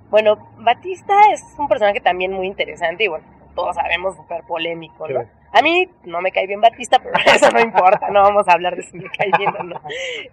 Bueno, 0.10 0.38
Batista 0.58 1.14
es 1.34 1.44
un 1.58 1.68
personaje 1.68 2.00
también 2.00 2.32
muy 2.32 2.48
interesante 2.48 3.04
y 3.04 3.08
bueno, 3.08 3.26
todos 3.56 3.76
sabemos, 3.76 4.16
súper 4.16 4.44
polémico, 4.44 5.08
¿no? 5.08 5.26
A 5.52 5.62
mí 5.62 5.90
no 6.04 6.22
me 6.22 6.32
cae 6.32 6.46
bien 6.46 6.62
Batista, 6.62 7.00
pero 7.00 7.16
eso 7.36 7.52
no 7.52 7.60
importa, 7.60 8.10
no 8.10 8.22
vamos 8.22 8.48
a 8.48 8.54
hablar 8.54 8.76
de 8.76 8.84
si 8.84 8.98
me 8.98 9.10
cae 9.10 9.32
bien 9.38 9.54
o 9.60 9.64
no. 9.64 9.82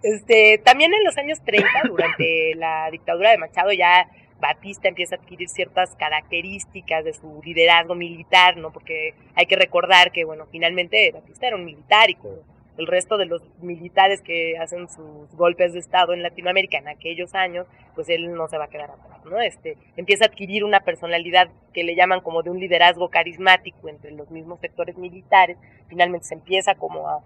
Este, 0.03 0.59
también 0.59 0.93
en 0.93 1.03
los 1.03 1.17
años 1.17 1.41
30, 1.43 1.67
durante 1.87 2.53
la 2.55 2.89
dictadura 2.91 3.31
de 3.31 3.37
Machado, 3.37 3.71
ya 3.71 4.07
Batista 4.39 4.87
empieza 4.87 5.15
a 5.15 5.19
adquirir 5.19 5.49
ciertas 5.49 5.95
características 5.95 7.03
de 7.03 7.13
su 7.13 7.41
liderazgo 7.43 7.95
militar, 7.95 8.57
¿no? 8.57 8.71
Porque 8.71 9.13
hay 9.35 9.45
que 9.45 9.55
recordar 9.55 10.11
que, 10.11 10.25
bueno, 10.25 10.45
finalmente 10.51 11.11
Batista 11.11 11.47
era 11.47 11.55
un 11.55 11.65
militar 11.65 12.09
y 12.09 12.15
como 12.15 12.35
el 12.77 12.87
resto 12.87 13.17
de 13.17 13.25
los 13.25 13.41
militares 13.61 14.21
que 14.21 14.57
hacen 14.57 14.87
sus 14.89 15.33
golpes 15.35 15.73
de 15.73 15.79
estado 15.79 16.13
en 16.13 16.23
Latinoamérica 16.23 16.77
en 16.77 16.87
aquellos 16.87 17.33
años, 17.33 17.67
pues 17.93 18.09
él 18.09 18.33
no 18.33 18.47
se 18.47 18.57
va 18.57 18.65
a 18.65 18.69
quedar 18.69 18.91
atrás, 18.91 19.23
¿no? 19.25 19.39
Este, 19.39 19.77
empieza 19.95 20.25
a 20.25 20.27
adquirir 20.27 20.63
una 20.63 20.81
personalidad 20.81 21.49
que 21.73 21.83
le 21.83 21.95
llaman 21.95 22.21
como 22.21 22.43
de 22.43 22.49
un 22.49 22.59
liderazgo 22.59 23.09
carismático 23.09 23.87
entre 23.89 24.11
los 24.11 24.29
mismos 24.31 24.59
sectores 24.59 24.97
militares, 24.97 25.57
finalmente 25.87 26.27
se 26.27 26.33
empieza 26.33 26.75
como 26.75 27.07
a, 27.07 27.23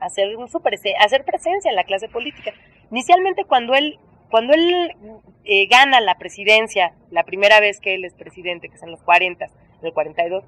hacer, 0.00 0.34
su 0.48 0.62
hacer 1.00 1.24
presencia 1.24 1.68
en 1.68 1.76
la 1.76 1.84
clase 1.84 2.08
política. 2.08 2.52
Inicialmente 2.90 3.44
cuando 3.44 3.74
él 3.74 3.98
cuando 4.30 4.52
él 4.52 4.92
eh, 5.44 5.66
gana 5.68 6.00
la 6.00 6.18
presidencia, 6.18 6.92
la 7.10 7.24
primera 7.24 7.60
vez 7.60 7.80
que 7.80 7.94
él 7.94 8.04
es 8.04 8.14
presidente, 8.14 8.68
que 8.68 8.76
es 8.76 8.82
en 8.82 8.90
los 8.90 9.02
40, 9.02 9.46
en 9.46 9.86
el 9.86 9.92
42, 9.92 10.44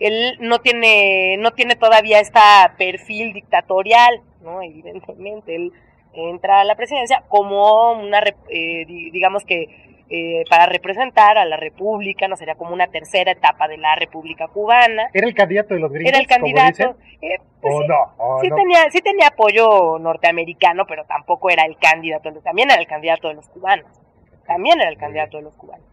él 0.00 0.36
no 0.40 0.58
tiene, 0.60 1.36
no 1.38 1.52
tiene 1.52 1.76
todavía 1.76 2.20
este 2.20 2.40
perfil 2.76 3.32
dictatorial, 3.32 4.22
¿no? 4.42 4.62
Evidentemente, 4.62 5.54
él 5.54 5.72
entra 6.12 6.60
a 6.60 6.64
la 6.64 6.74
presidencia 6.74 7.24
como 7.28 7.92
una, 7.92 8.22
eh, 8.48 8.84
digamos 8.86 9.44
que 9.44 9.88
eh, 10.10 10.44
para 10.48 10.64
representar 10.64 11.36
a 11.36 11.44
la 11.44 11.58
República, 11.58 12.28
no 12.28 12.36
sería 12.36 12.54
como 12.54 12.72
una 12.72 12.86
tercera 12.86 13.30
etapa 13.30 13.68
de 13.68 13.76
la 13.76 13.94
República 13.94 14.48
Cubana. 14.48 15.10
¿Era 15.12 15.26
el 15.26 15.34
candidato 15.34 15.74
de 15.74 15.80
los 15.80 15.92
gringos? 15.92 16.08
Era 16.08 16.18
el 16.20 16.26
candidato. 16.26 16.96
Eh, 17.20 17.36
pues 17.60 17.74
¿O 17.74 17.82
sí, 17.82 17.88
no? 17.88 18.38
sí, 18.40 18.48
Tenía, 18.48 18.90
sí 18.90 19.00
tenía 19.02 19.26
apoyo 19.26 19.98
norteamericano, 19.98 20.86
pero 20.86 21.04
tampoco 21.04 21.50
era 21.50 21.64
el 21.64 21.76
candidato, 21.76 22.32
también 22.40 22.70
era 22.70 22.80
el 22.80 22.86
candidato 22.86 23.28
de 23.28 23.34
los 23.34 23.48
cubanos. 23.50 24.00
También 24.46 24.80
era 24.80 24.88
el 24.88 24.96
candidato 24.96 25.36
de 25.36 25.42
los 25.42 25.56
cubanos. 25.56 25.87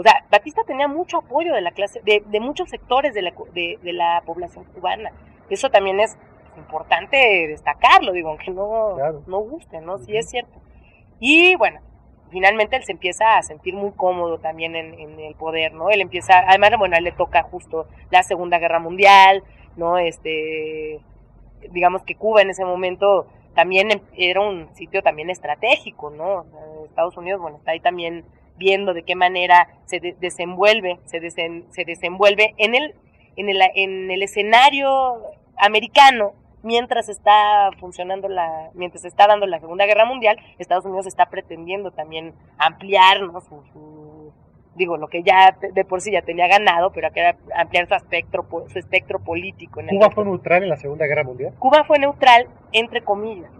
O 0.00 0.02
sea, 0.02 0.24
Batista 0.30 0.62
tenía 0.66 0.88
mucho 0.88 1.18
apoyo 1.18 1.52
de 1.52 1.60
la 1.60 1.72
clase, 1.72 2.00
de, 2.02 2.22
de 2.24 2.40
muchos 2.40 2.70
sectores 2.70 3.12
de 3.12 3.20
la, 3.20 3.34
de, 3.52 3.78
de 3.82 3.92
la 3.92 4.22
población 4.24 4.64
cubana. 4.64 5.12
Eso 5.50 5.68
también 5.68 6.00
es 6.00 6.16
importante 6.56 7.18
destacarlo, 7.48 8.12
digo, 8.12 8.30
aunque 8.30 8.50
no, 8.50 8.96
no 9.26 9.38
guste, 9.40 9.82
¿no? 9.82 9.98
Sí 9.98 10.16
es 10.16 10.30
cierto. 10.30 10.58
Y 11.18 11.54
bueno, 11.56 11.80
finalmente 12.30 12.76
él 12.76 12.84
se 12.84 12.92
empieza 12.92 13.36
a 13.36 13.42
sentir 13.42 13.74
muy 13.74 13.92
cómodo 13.92 14.38
también 14.38 14.74
en, 14.74 15.20
el 15.20 15.34
poder, 15.34 15.74
¿no? 15.74 15.90
Él 15.90 16.00
empieza, 16.00 16.48
además, 16.48 16.70
bueno, 16.78 16.94
a 16.94 16.98
él 16.98 17.04
le 17.04 17.12
toca 17.12 17.42
justo 17.42 17.86
la 18.10 18.22
Segunda 18.22 18.58
Guerra 18.58 18.78
Mundial, 18.78 19.44
¿no? 19.76 19.98
Este, 19.98 20.98
digamos 21.72 22.04
que 22.04 22.14
Cuba 22.16 22.40
en 22.40 22.48
ese 22.48 22.64
momento 22.64 23.26
también 23.54 24.00
era 24.16 24.40
un 24.40 24.74
sitio 24.76 25.02
también 25.02 25.28
estratégico, 25.28 26.08
¿no? 26.08 26.46
Estados 26.86 27.18
Unidos, 27.18 27.42
bueno, 27.42 27.58
está 27.58 27.72
ahí 27.72 27.80
también 27.80 28.24
viendo 28.60 28.92
de 28.92 29.02
qué 29.02 29.16
manera 29.16 29.68
se 29.86 29.98
desenvuelve, 30.20 31.00
se, 31.06 31.18
se 31.30 31.84
desenvuelve 31.84 32.54
en 32.58 32.74
el, 32.74 32.94
en 33.36 33.48
el, 33.48 33.60
en 33.74 34.10
el 34.10 34.22
escenario 34.22 35.22
americano 35.56 36.34
mientras 36.62 37.08
está 37.08 37.70
funcionando 37.80 38.28
la, 38.28 38.70
mientras 38.74 39.06
está 39.06 39.26
dando 39.26 39.46
la 39.46 39.60
Segunda 39.60 39.86
Guerra 39.86 40.04
Mundial, 40.04 40.38
Estados 40.58 40.84
Unidos 40.84 41.06
está 41.06 41.30
pretendiendo 41.30 41.90
también 41.90 42.34
ampliar, 42.58 43.22
¿no? 43.22 43.40
Su, 43.40 44.32
digo, 44.74 44.98
lo 44.98 45.08
que 45.08 45.22
ya 45.22 45.56
de 45.72 45.84
por 45.86 46.02
sí 46.02 46.12
ya 46.12 46.20
tenía 46.20 46.46
ganado, 46.46 46.92
pero 46.92 47.10
que 47.12 47.34
ampliar 47.56 47.88
su 47.88 47.94
espectro, 47.94 48.46
su 48.68 48.78
espectro 48.78 49.20
político. 49.20 49.80
¿Cuba 49.88 50.10
fue 50.10 50.24
neutral 50.24 50.62
en 50.62 50.68
la 50.68 50.76
Segunda 50.76 51.06
Guerra 51.06 51.24
Mundial? 51.24 51.54
Cuba 51.58 51.84
fue 51.84 51.98
neutral, 51.98 52.46
entre 52.72 53.02
comillas, 53.02 53.50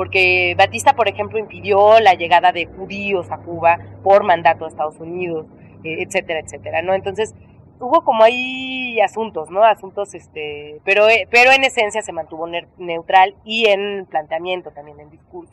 porque 0.00 0.54
Batista, 0.56 0.94
por 0.94 1.08
ejemplo, 1.08 1.38
impidió 1.38 2.00
la 2.00 2.14
llegada 2.14 2.52
de 2.52 2.64
judíos 2.64 3.30
a 3.30 3.36
Cuba 3.36 3.78
por 4.02 4.24
mandato 4.24 4.64
de 4.64 4.70
Estados 4.70 4.98
Unidos, 4.98 5.44
eh, 5.84 5.96
etcétera, 6.00 6.40
etcétera, 6.40 6.80
¿no? 6.80 6.94
Entonces, 6.94 7.34
hubo 7.78 8.02
como 8.02 8.24
ahí 8.24 8.98
asuntos, 9.02 9.50
¿no? 9.50 9.62
Asuntos, 9.62 10.14
este, 10.14 10.80
pero, 10.86 11.06
eh, 11.10 11.28
pero 11.30 11.52
en 11.52 11.64
esencia 11.64 12.00
se 12.00 12.12
mantuvo 12.12 12.48
neutral 12.78 13.34
y 13.44 13.66
en 13.66 14.06
planteamiento 14.06 14.70
también, 14.70 14.98
en 15.00 15.10
discurso. 15.10 15.52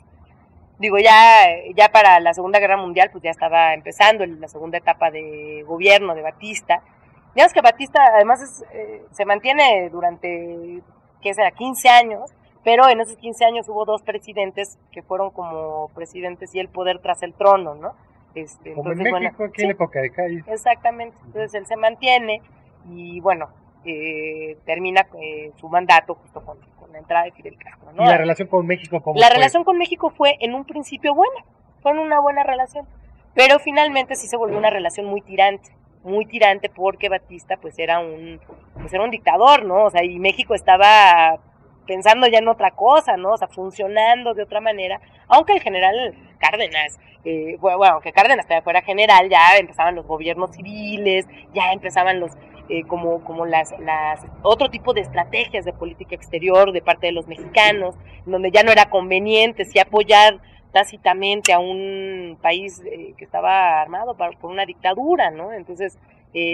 Digo, 0.80 0.98
ya, 0.98 1.20
ya 1.76 1.90
para 1.90 2.22
la 2.22 2.34
Segunda 2.34 2.60
Guerra 2.60 2.78
Mundial, 2.78 3.10
pues 3.12 3.26
ya 3.26 3.32
estaba 3.32 3.74
empezando 3.74 4.26
la 4.26 4.48
segunda 4.48 4.78
etapa 4.78 5.12
de 5.12 5.66
gobierno 5.68 6.16
de 6.16 6.22
Batista. 6.22 6.82
Digamos 7.36 7.52
que 7.52 7.60
Batista 7.60 8.00
además 8.16 8.64
eh, 8.72 9.02
se 9.12 9.26
mantiene 9.26 9.90
durante, 9.90 10.82
¿qué 11.22 11.34
será?, 11.34 11.52
15 11.52 11.90
años, 11.90 12.32
pero 12.64 12.90
en 12.90 13.00
esos 13.00 13.18
15 13.18 13.46
años 13.46 13.70
hubo 13.70 13.86
dos 13.86 14.02
presidentes 14.02 14.78
que 14.92 15.02
fueron 15.02 15.32
como 15.32 15.90
presidentes 15.96 16.54
y 16.56 16.60
el 16.60 16.70
poder 16.70 17.00
tras 17.00 17.24
el 17.24 17.34
trono, 17.34 17.76
¿no? 17.76 17.94
Este, 18.36 18.74
Como 18.74 18.92
en 18.92 18.98
México, 18.98 19.44
aquí 19.44 19.64
en 19.64 19.72
época 19.72 20.00
de 20.00 20.12
calle. 20.12 20.44
Exactamente, 20.48 21.18
entonces 21.26 21.54
él 21.56 21.66
se 21.66 21.76
mantiene 21.76 22.42
y 22.90 23.20
bueno, 23.20 23.50
eh, 23.86 24.58
termina 24.66 25.08
eh, 25.20 25.52
su 25.60 25.70
mandato 25.70 26.16
justo 26.16 26.42
con, 26.44 26.58
la 26.92 27.00
entrada 27.00 27.26
de 27.26 27.32
Fidel 27.32 27.58
Castro. 27.58 27.92
¿no? 27.92 28.04
¿Y 28.04 28.06
la 28.06 28.18
relación 28.18 28.48
con 28.48 28.66
México 28.66 29.02
cómo 29.02 29.20
La 29.20 29.30
relación 29.30 29.66
con 29.66 29.78
México 29.78 30.10
fue 30.10 30.38
en 30.40 30.54
un 30.54 30.64
principio 30.64 31.14
buena, 31.14 31.44
fue 31.82 31.92
una 31.92 32.22
buena 32.22 32.44
relación, 32.44 32.88
pero 33.34 33.60
finalmente 33.60 34.16
sí 34.16 34.28
se 34.28 34.38
volvió 34.38 34.58
una 34.58 34.70
relación 34.70 35.06
muy 35.06 35.22
tirante 35.22 35.72
muy 36.04 36.26
tirante 36.26 36.70
porque 36.70 37.10
Batista 37.10 37.58
pues 37.58 37.78
era 37.78 38.00
un 38.00 38.40
pues 38.80 38.94
era 38.94 39.04
un 39.04 39.12
dictador, 39.12 39.66
¿no? 39.66 39.86
O 39.86 39.90
sea, 39.90 40.04
y 40.04 40.20
México 40.20 40.56
estaba 40.56 41.40
pensando 41.88 42.28
ya 42.28 42.40
en 42.40 42.48
otra 42.48 42.72
cosa, 42.72 43.18
¿no? 43.18 43.32
O 43.32 43.38
sea, 43.38 43.48
funcionando 43.48 44.34
de 44.34 44.44
otra 44.44 44.62
manera, 44.62 45.02
aunque 45.28 45.54
el 45.54 45.62
general 45.62 46.14
Cárdenas, 46.38 47.00
eh, 47.26 47.58
bueno, 47.60 47.94
aunque 47.94 48.12
Cárdenas 48.12 48.46
fuera 48.64 48.82
general, 48.82 49.30
ya 49.30 49.58
empezaban 49.58 49.96
los 49.96 50.06
gobiernos 50.06 50.52
civiles, 50.52 51.26
ya 51.54 51.72
empezaban 51.72 52.20
los, 52.20 52.32
eh, 52.70 52.84
como, 52.84 53.24
como 53.24 53.46
las, 53.46 53.74
las, 53.80 54.22
otro 54.44 54.70
tipo 54.70 54.94
de 54.94 55.02
estrategias 55.02 55.66
de 55.66 55.74
política 55.74 56.14
exterior 56.14 56.72
de 56.72 56.82
parte 56.82 57.08
de 57.08 57.14
los 57.14 57.28
mexicanos, 57.28 57.96
donde 58.26 58.52
ya 58.52 58.64
no 58.64 58.72
era 58.72 58.90
conveniente 58.90 59.66
si 59.66 59.80
apoyar 59.80 60.40
tácitamente 60.72 61.54
a 61.54 61.60
un 61.60 62.38
país 62.42 62.82
eh, 62.86 63.14
que 63.18 63.26
estaba 63.26 63.82
armado 63.82 64.16
por, 64.16 64.52
una 64.52 64.66
dictadura, 64.66 65.32
¿no? 65.32 65.54
Entonces, 65.54 65.98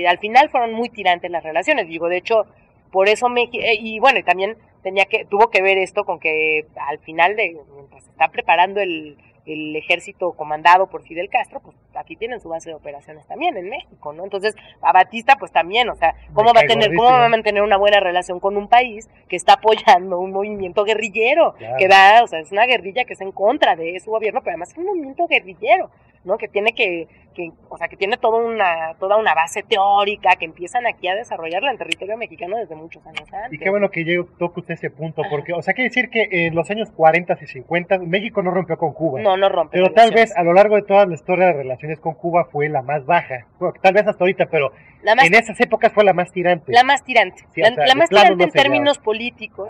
al 0.07 0.17
final 0.19 0.49
fueron 0.49 0.71
muy 0.73 0.87
tirantes 0.87 1.29
las 1.29 1.43
relaciones, 1.43 1.89
digo, 1.89 2.07
de 2.07 2.15
hecho, 2.15 2.45
por 2.89 3.09
eso 3.09 3.27
México, 3.27 3.61
y 3.61 3.99
bueno, 3.99 4.19
y 4.19 4.23
también 4.23 4.55
tenía 4.83 5.05
que, 5.05 5.25
tuvo 5.25 5.49
que 5.49 5.61
ver 5.61 5.77
esto 5.77 6.03
con 6.05 6.19
que 6.19 6.67
al 6.75 6.99
final 6.99 7.35
de, 7.35 7.57
mientras 7.73 8.07
está 8.07 8.27
preparando 8.27 8.79
el, 8.79 9.17
el 9.45 9.75
ejército 9.75 10.33
comandado 10.33 10.87
por 10.87 11.03
Fidel 11.03 11.29
Castro, 11.29 11.61
pues 11.61 11.75
aquí 11.95 12.15
tienen 12.15 12.39
su 12.39 12.49
base 12.49 12.69
de 12.69 12.75
operaciones 12.75 13.25
también 13.27 13.57
en 13.57 13.69
México, 13.69 14.13
¿no? 14.13 14.23
Entonces, 14.23 14.55
a 14.81 14.91
Batista 14.91 15.35
pues 15.37 15.51
también, 15.51 15.89
o 15.89 15.95
sea, 15.95 16.15
¿cómo 16.33 16.53
va 16.53 16.61
a 16.61 16.67
tener 16.67 16.93
cómo 16.95 17.09
va 17.09 17.25
a 17.25 17.29
mantener 17.29 17.61
una 17.63 17.77
buena 17.77 17.99
relación 17.99 18.39
con 18.39 18.57
un 18.57 18.67
país 18.67 19.09
que 19.27 19.35
está 19.35 19.53
apoyando 19.53 20.19
un 20.19 20.31
movimiento 20.31 20.83
guerrillero, 20.83 21.55
que 21.77 21.87
da, 21.87 22.23
o 22.23 22.27
sea, 22.27 22.39
es 22.39 22.51
una 22.51 22.65
guerrilla 22.65 23.05
que 23.05 23.13
es 23.13 23.21
en 23.21 23.31
contra 23.31 23.75
de 23.75 23.99
su 23.99 24.11
gobierno, 24.11 24.41
pero 24.41 24.51
además 24.51 24.71
es 24.71 24.77
un 24.77 24.85
movimiento 24.85 25.27
guerrillero, 25.27 25.89
¿no? 26.23 26.37
Que 26.37 26.47
tiene 26.47 26.73
que, 26.73 27.07
que 27.33 27.51
o 27.69 27.77
sea, 27.77 27.87
que 27.87 27.97
tiene 27.97 28.17
toda 28.17 28.39
una 28.39 28.95
toda 28.99 29.17
una 29.17 29.33
base 29.33 29.63
teórica 29.63 30.35
que 30.37 30.45
empiezan 30.45 30.85
aquí 30.85 31.07
a 31.07 31.15
desarrollarla 31.15 31.71
en 31.71 31.77
territorio 31.77 32.17
mexicano 32.17 32.57
desde 32.57 32.75
muchos 32.75 33.05
años 33.05 33.31
antes. 33.33 33.53
Y 33.53 33.57
qué 33.57 33.69
bueno 33.69 33.89
que 33.89 34.05
yo 34.05 34.25
toque 34.37 34.61
usted 34.61 34.75
ese 34.75 34.89
punto, 34.89 35.23
porque, 35.29 35.53
o 35.53 35.61
sea, 35.61 35.73
quiere 35.73 35.89
decir 35.89 36.09
que 36.09 36.27
en 36.31 36.55
los 36.55 36.69
años 36.69 36.91
40 36.91 37.37
y 37.41 37.47
50 37.47 37.99
México 37.99 38.41
no 38.41 38.51
rompió 38.51 38.77
con 38.77 38.93
Cuba. 38.93 39.21
No, 39.21 39.37
no 39.37 39.49
rompe. 39.49 39.77
Pero 39.77 39.93
tal 39.93 40.11
vez 40.11 40.35
a 40.35 40.43
lo 40.43 40.53
largo 40.53 40.75
de 40.75 40.83
toda 40.83 41.05
la 41.05 41.13
historia 41.13 41.53
de 41.53 41.63
relaciones 41.83 41.99
con 41.99 42.13
Cuba 42.13 42.45
fue 42.45 42.69
la 42.69 42.81
más 42.81 43.05
baja. 43.05 43.45
tal 43.81 43.93
vez 43.93 44.07
hasta 44.07 44.23
ahorita, 44.23 44.45
pero 44.47 44.71
en 45.03 45.33
esas 45.33 45.59
épocas 45.59 45.91
fue 45.93 46.03
la 46.03 46.13
más 46.13 46.31
tirante. 46.31 46.71
La 46.71 46.83
más 46.83 47.03
tirante. 47.03 47.45
la, 47.55 47.95
más 47.95 48.09
tirante 48.09 48.43
en 48.43 48.51
términos 48.51 48.97
políticos, 48.97 49.69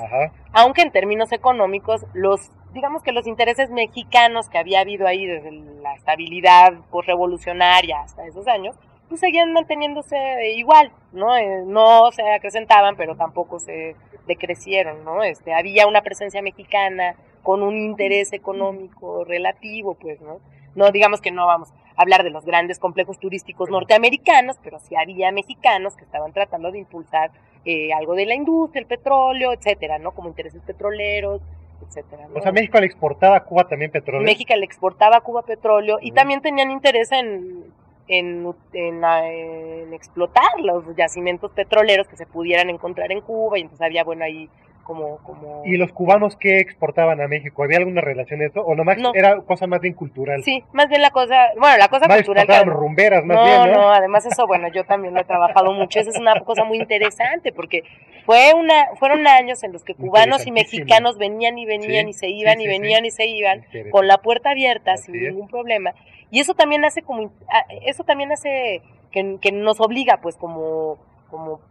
aunque 0.51 0.82
en 0.82 0.91
términos 0.91 1.32
económicos, 1.32 2.05
los 2.13 2.51
digamos 2.74 3.03
que 3.03 3.12
los 3.12 3.27
intereses 3.27 3.70
mexicanos 3.70 4.50
que 4.50 4.58
había 4.58 4.79
habido 4.79 5.05
ahí 5.05 5.27
desde 5.27 5.51
la 5.51 5.93
estabilidad 5.93 6.74
revolucionaria 7.05 8.00
hasta 8.01 8.25
esos 8.25 8.48
años, 8.48 8.75
pues 9.10 9.20
seguían 9.20 9.53
manteniéndose 9.53 10.17
igual, 10.55 10.91
¿no? 11.12 11.36
Eh, 11.36 11.63
no 11.67 12.12
se 12.12 12.24
acrecentaban, 12.32 12.96
pero 12.96 13.15
tampoco 13.15 13.60
se 13.60 13.96
decrecieron, 14.27 15.03
¿no? 15.03 15.22
Este, 15.22 15.53
había 15.53 15.86
una 15.86 16.01
presencia 16.01 16.41
mexicana 16.41 17.15
con 17.43 17.62
un 17.62 17.77
interés 17.77 18.34
económico 18.34 19.24
relativo, 19.24 19.96
pues, 19.96 20.20
¿no? 20.22 20.39
No 20.74 20.89
digamos 20.89 21.22
que 21.22 21.29
no 21.29 21.46
vamos 21.46 21.70
hablar 21.95 22.23
de 22.23 22.29
los 22.29 22.45
grandes 22.45 22.79
complejos 22.79 23.19
turísticos 23.19 23.69
norteamericanos, 23.69 24.57
pero 24.63 24.79
sí 24.79 24.95
había 24.95 25.31
mexicanos 25.31 25.95
que 25.95 26.03
estaban 26.03 26.33
tratando 26.33 26.71
de 26.71 26.79
impulsar 26.79 27.31
eh, 27.65 27.93
algo 27.93 28.15
de 28.15 28.25
la 28.25 28.35
industria, 28.35 28.81
el 28.81 28.88
petróleo, 28.88 29.53
etcétera, 29.53 30.00
¿no? 30.00 30.12
Como 30.12 30.29
intereses 30.29 30.62
petroloreros, 30.63 31.41
etcétera. 31.88 32.27
O 32.33 32.41
sea, 32.41 32.51
México 32.51 32.79
le 32.79 32.85
exportaba 32.85 33.38
a 33.38 33.43
Cuba 33.43 33.67
también 33.67 33.91
petróleo. 33.91 34.25
México 34.25 34.53
le 34.55 34.65
exportaba 34.65 35.17
a 35.17 35.21
Cuba 35.21 35.43
petróleo 35.43 35.97
y 36.01 36.12
también 36.12 36.41
tenían 36.41 36.71
interés 36.71 37.12
en, 37.12 37.65
en, 38.07 38.53
en, 38.73 39.93
explotar 39.93 40.59
los 40.62 40.83
yacimientos 40.95 41.51
petroleros 41.51 42.07
que 42.07 42.17
se 42.17 42.25
pudieran 42.25 42.69
encontrar 42.69 43.12
en 43.12 43.21
Cuba 43.21 43.57
y 43.57 43.62
entonces 43.62 43.85
había, 43.85 44.03
bueno, 44.03 44.25
ahí 44.25 44.50
como, 44.83 45.17
como... 45.19 45.61
¿Y 45.65 45.77
los 45.77 45.91
cubanos 45.91 46.35
qué 46.37 46.57
exportaban 46.59 47.21
a 47.21 47.27
México? 47.27 47.63
¿Había 47.63 47.77
alguna 47.79 48.01
relación 48.01 48.39
de 48.39 48.47
eso? 48.47 48.61
¿O 48.61 48.75
nomás 48.75 48.97
No. 48.97 49.11
era 49.15 49.41
cosa 49.41 49.65
más 49.67 49.79
bien 49.81 49.93
cultural? 49.93 50.43
Sí, 50.43 50.63
más 50.73 50.89
bien 50.89 51.01
la 51.01 51.11
cosa, 51.11 51.47
bueno, 51.59 51.77
la 51.77 51.87
cosa 51.87 52.07
Más 52.07 52.17
cultural. 52.17 52.45
claro. 52.45 52.71
rumberas, 52.73 53.23
más 53.25 53.37
no, 53.37 53.43
bien, 53.43 53.73
¿no? 53.73 53.81
no, 53.83 53.91
además 53.93 54.25
eso, 54.25 54.45
bueno, 54.45 54.67
yo 54.73 54.83
también 54.83 55.13
lo 55.13 55.21
he 55.21 55.23
trabajado 55.23 55.71
mucho, 55.71 55.99
esa 55.99 56.09
es 56.11 56.19
una 56.19 56.39
cosa 56.41 56.63
muy 56.65 56.77
interesante, 56.77 57.51
porque 57.53 57.83
fue 58.25 58.53
una, 58.53 58.87
fueron 58.99 59.25
años 59.27 59.63
en 59.63 59.71
los 59.73 59.83
que 59.83 59.95
cubanos 59.95 60.45
y 60.45 60.51
mexicanos 60.51 61.17
venían 61.17 61.57
y 61.57 61.65
venían 61.65 62.05
Sí, 62.05 62.09
y 62.09 62.13
se 62.13 62.29
iban 62.29 62.57
sí, 62.57 62.63
y 62.63 62.67
venían 62.67 63.01
sí. 63.01 63.07
y 63.07 63.11
se 63.11 63.25
iban, 63.27 63.65
con 63.91 64.07
la 64.07 64.17
puerta 64.19 64.51
abierta, 64.51 64.93
Así 64.93 65.11
sin 65.11 65.15
es. 65.15 65.31
ningún 65.33 65.47
problema, 65.47 65.93
y 66.29 66.39
eso 66.39 66.53
también 66.55 66.83
hace 66.85 67.01
como, 67.03 67.31
ah, 67.49 67.63
eso 67.85 68.03
también 68.03 68.31
hace 68.31 68.81
que, 69.11 69.37
que 69.41 69.51
nos 69.51 69.79
obliga, 69.79 70.19
pues, 70.21 70.35
como, 70.37 70.97
como, 71.29 71.61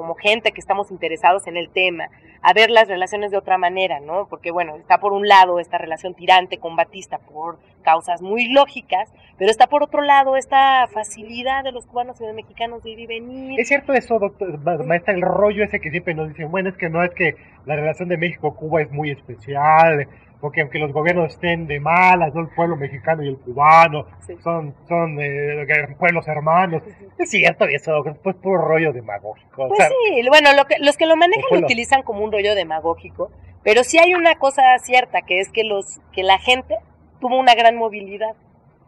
como 0.00 0.14
gente 0.14 0.52
que 0.52 0.60
estamos 0.62 0.90
interesados 0.90 1.46
en 1.46 1.58
el 1.58 1.68
tema, 1.68 2.08
a 2.40 2.54
ver 2.54 2.70
las 2.70 2.88
relaciones 2.88 3.30
de 3.30 3.36
otra 3.36 3.58
manera, 3.58 4.00
¿no? 4.00 4.26
Porque, 4.30 4.50
bueno, 4.50 4.76
está 4.76 4.96
por 4.98 5.12
un 5.12 5.28
lado 5.28 5.60
esta 5.60 5.76
relación 5.76 6.14
tirante 6.14 6.56
con 6.56 6.74
Batista 6.74 7.18
por 7.18 7.58
causas 7.82 8.22
muy 8.22 8.50
lógicas, 8.50 9.12
pero 9.36 9.50
está 9.50 9.66
por 9.66 9.82
otro 9.82 10.00
lado 10.00 10.36
esta 10.36 10.86
facilidad 10.86 11.64
de 11.64 11.72
los 11.72 11.86
cubanos 11.86 12.16
y 12.18 12.20
de 12.24 12.28
los 12.28 12.36
mexicanos 12.36 12.82
de 12.82 12.90
ir 12.92 13.00
y 13.00 13.06
venir. 13.06 13.60
¿Es 13.60 13.68
cierto 13.68 13.92
eso, 13.92 14.18
doctor, 14.18 14.56
ma- 14.58 14.78
maestra, 14.78 15.12
el 15.12 15.20
rollo 15.20 15.62
ese 15.64 15.80
que 15.80 15.90
siempre 15.90 16.14
nos 16.14 16.28
dicen, 16.28 16.50
bueno, 16.50 16.70
es 16.70 16.78
que 16.78 16.88
no 16.88 17.04
es 17.04 17.10
que 17.10 17.34
la 17.66 17.76
relación 17.76 18.08
de 18.08 18.16
México-Cuba 18.16 18.80
es 18.80 18.90
muy 18.90 19.10
especial, 19.10 20.08
porque 20.40 20.62
aunque 20.62 20.78
los 20.78 20.92
gobiernos 20.92 21.34
estén 21.34 21.66
de 21.66 21.80
malas, 21.80 22.34
¿no? 22.34 22.40
el 22.42 22.48
pueblo 22.48 22.76
mexicano 22.76 23.22
y 23.22 23.28
el 23.28 23.36
cubano 23.38 24.06
Sí. 24.26 24.36
son, 24.42 24.74
son 24.88 25.18
eh, 25.20 25.66
pueblos 25.98 26.26
hermanos. 26.28 26.82
Es 27.18 27.30
cierto 27.30 27.64
eso, 27.66 27.92
doctor, 27.92 28.16
pues 28.22 28.36
puro 28.36 28.62
rollo 28.62 28.92
demagógico. 28.92 29.64
o 29.64 29.68
Pues 29.68 29.78
sea, 29.78 29.88
sí, 29.88 30.28
bueno, 30.28 30.52
lo 30.54 30.64
que, 30.64 30.76
los 30.80 30.96
que 30.96 31.06
lo 31.06 31.16
manejan 31.16 31.42
lo 31.50 31.58
utilizan 31.66 32.02
como 32.02 32.24
un 32.24 32.32
rollo 32.32 32.54
demagógico, 32.54 33.30
pero 33.62 33.84
sí 33.84 33.98
hay 33.98 34.14
una 34.14 34.36
cosa 34.36 34.62
cierta, 34.78 35.22
que 35.22 35.40
es 35.40 35.50
que, 35.50 35.64
los, 35.64 36.00
que 36.12 36.22
la 36.22 36.38
gente 36.38 36.76
tuvo 37.20 37.38
una 37.38 37.54
gran 37.54 37.76
movilidad. 37.76 38.34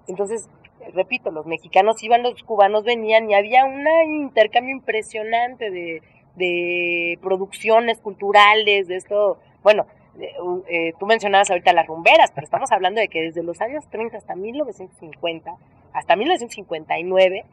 Entonces, 0.09 0.49
repito, 0.95 1.31
los 1.31 1.47
mexicanos 1.47 2.03
iban, 2.03 2.23
los 2.23 2.43
cubanos 2.43 2.85
venían 2.85 3.29
y 3.31 3.35
había 3.35 3.65
un 3.67 3.85
intercambio 4.15 4.75
impresionante 4.75 5.71
de, 5.71 6.03
de 6.37 7.19
producciones 7.23 7.99
culturales, 8.01 8.89
de 8.89 8.97
esto, 8.97 9.39
bueno, 9.63 9.87
eh, 10.19 10.93
tú 10.99 11.07
mencionabas 11.07 11.51
ahorita 11.51 11.73
las 11.73 11.87
rumberas, 11.87 12.31
pero 12.33 12.45
estamos 12.45 12.71
hablando 12.73 13.01
de 13.01 13.09
que 13.09 13.23
desde 13.23 13.43
los 13.43 13.61
años 13.61 13.85
30 13.91 14.17
hasta 14.17 14.35
1950, 14.37 15.55
hasta 15.93 16.17
1959, 16.17 17.45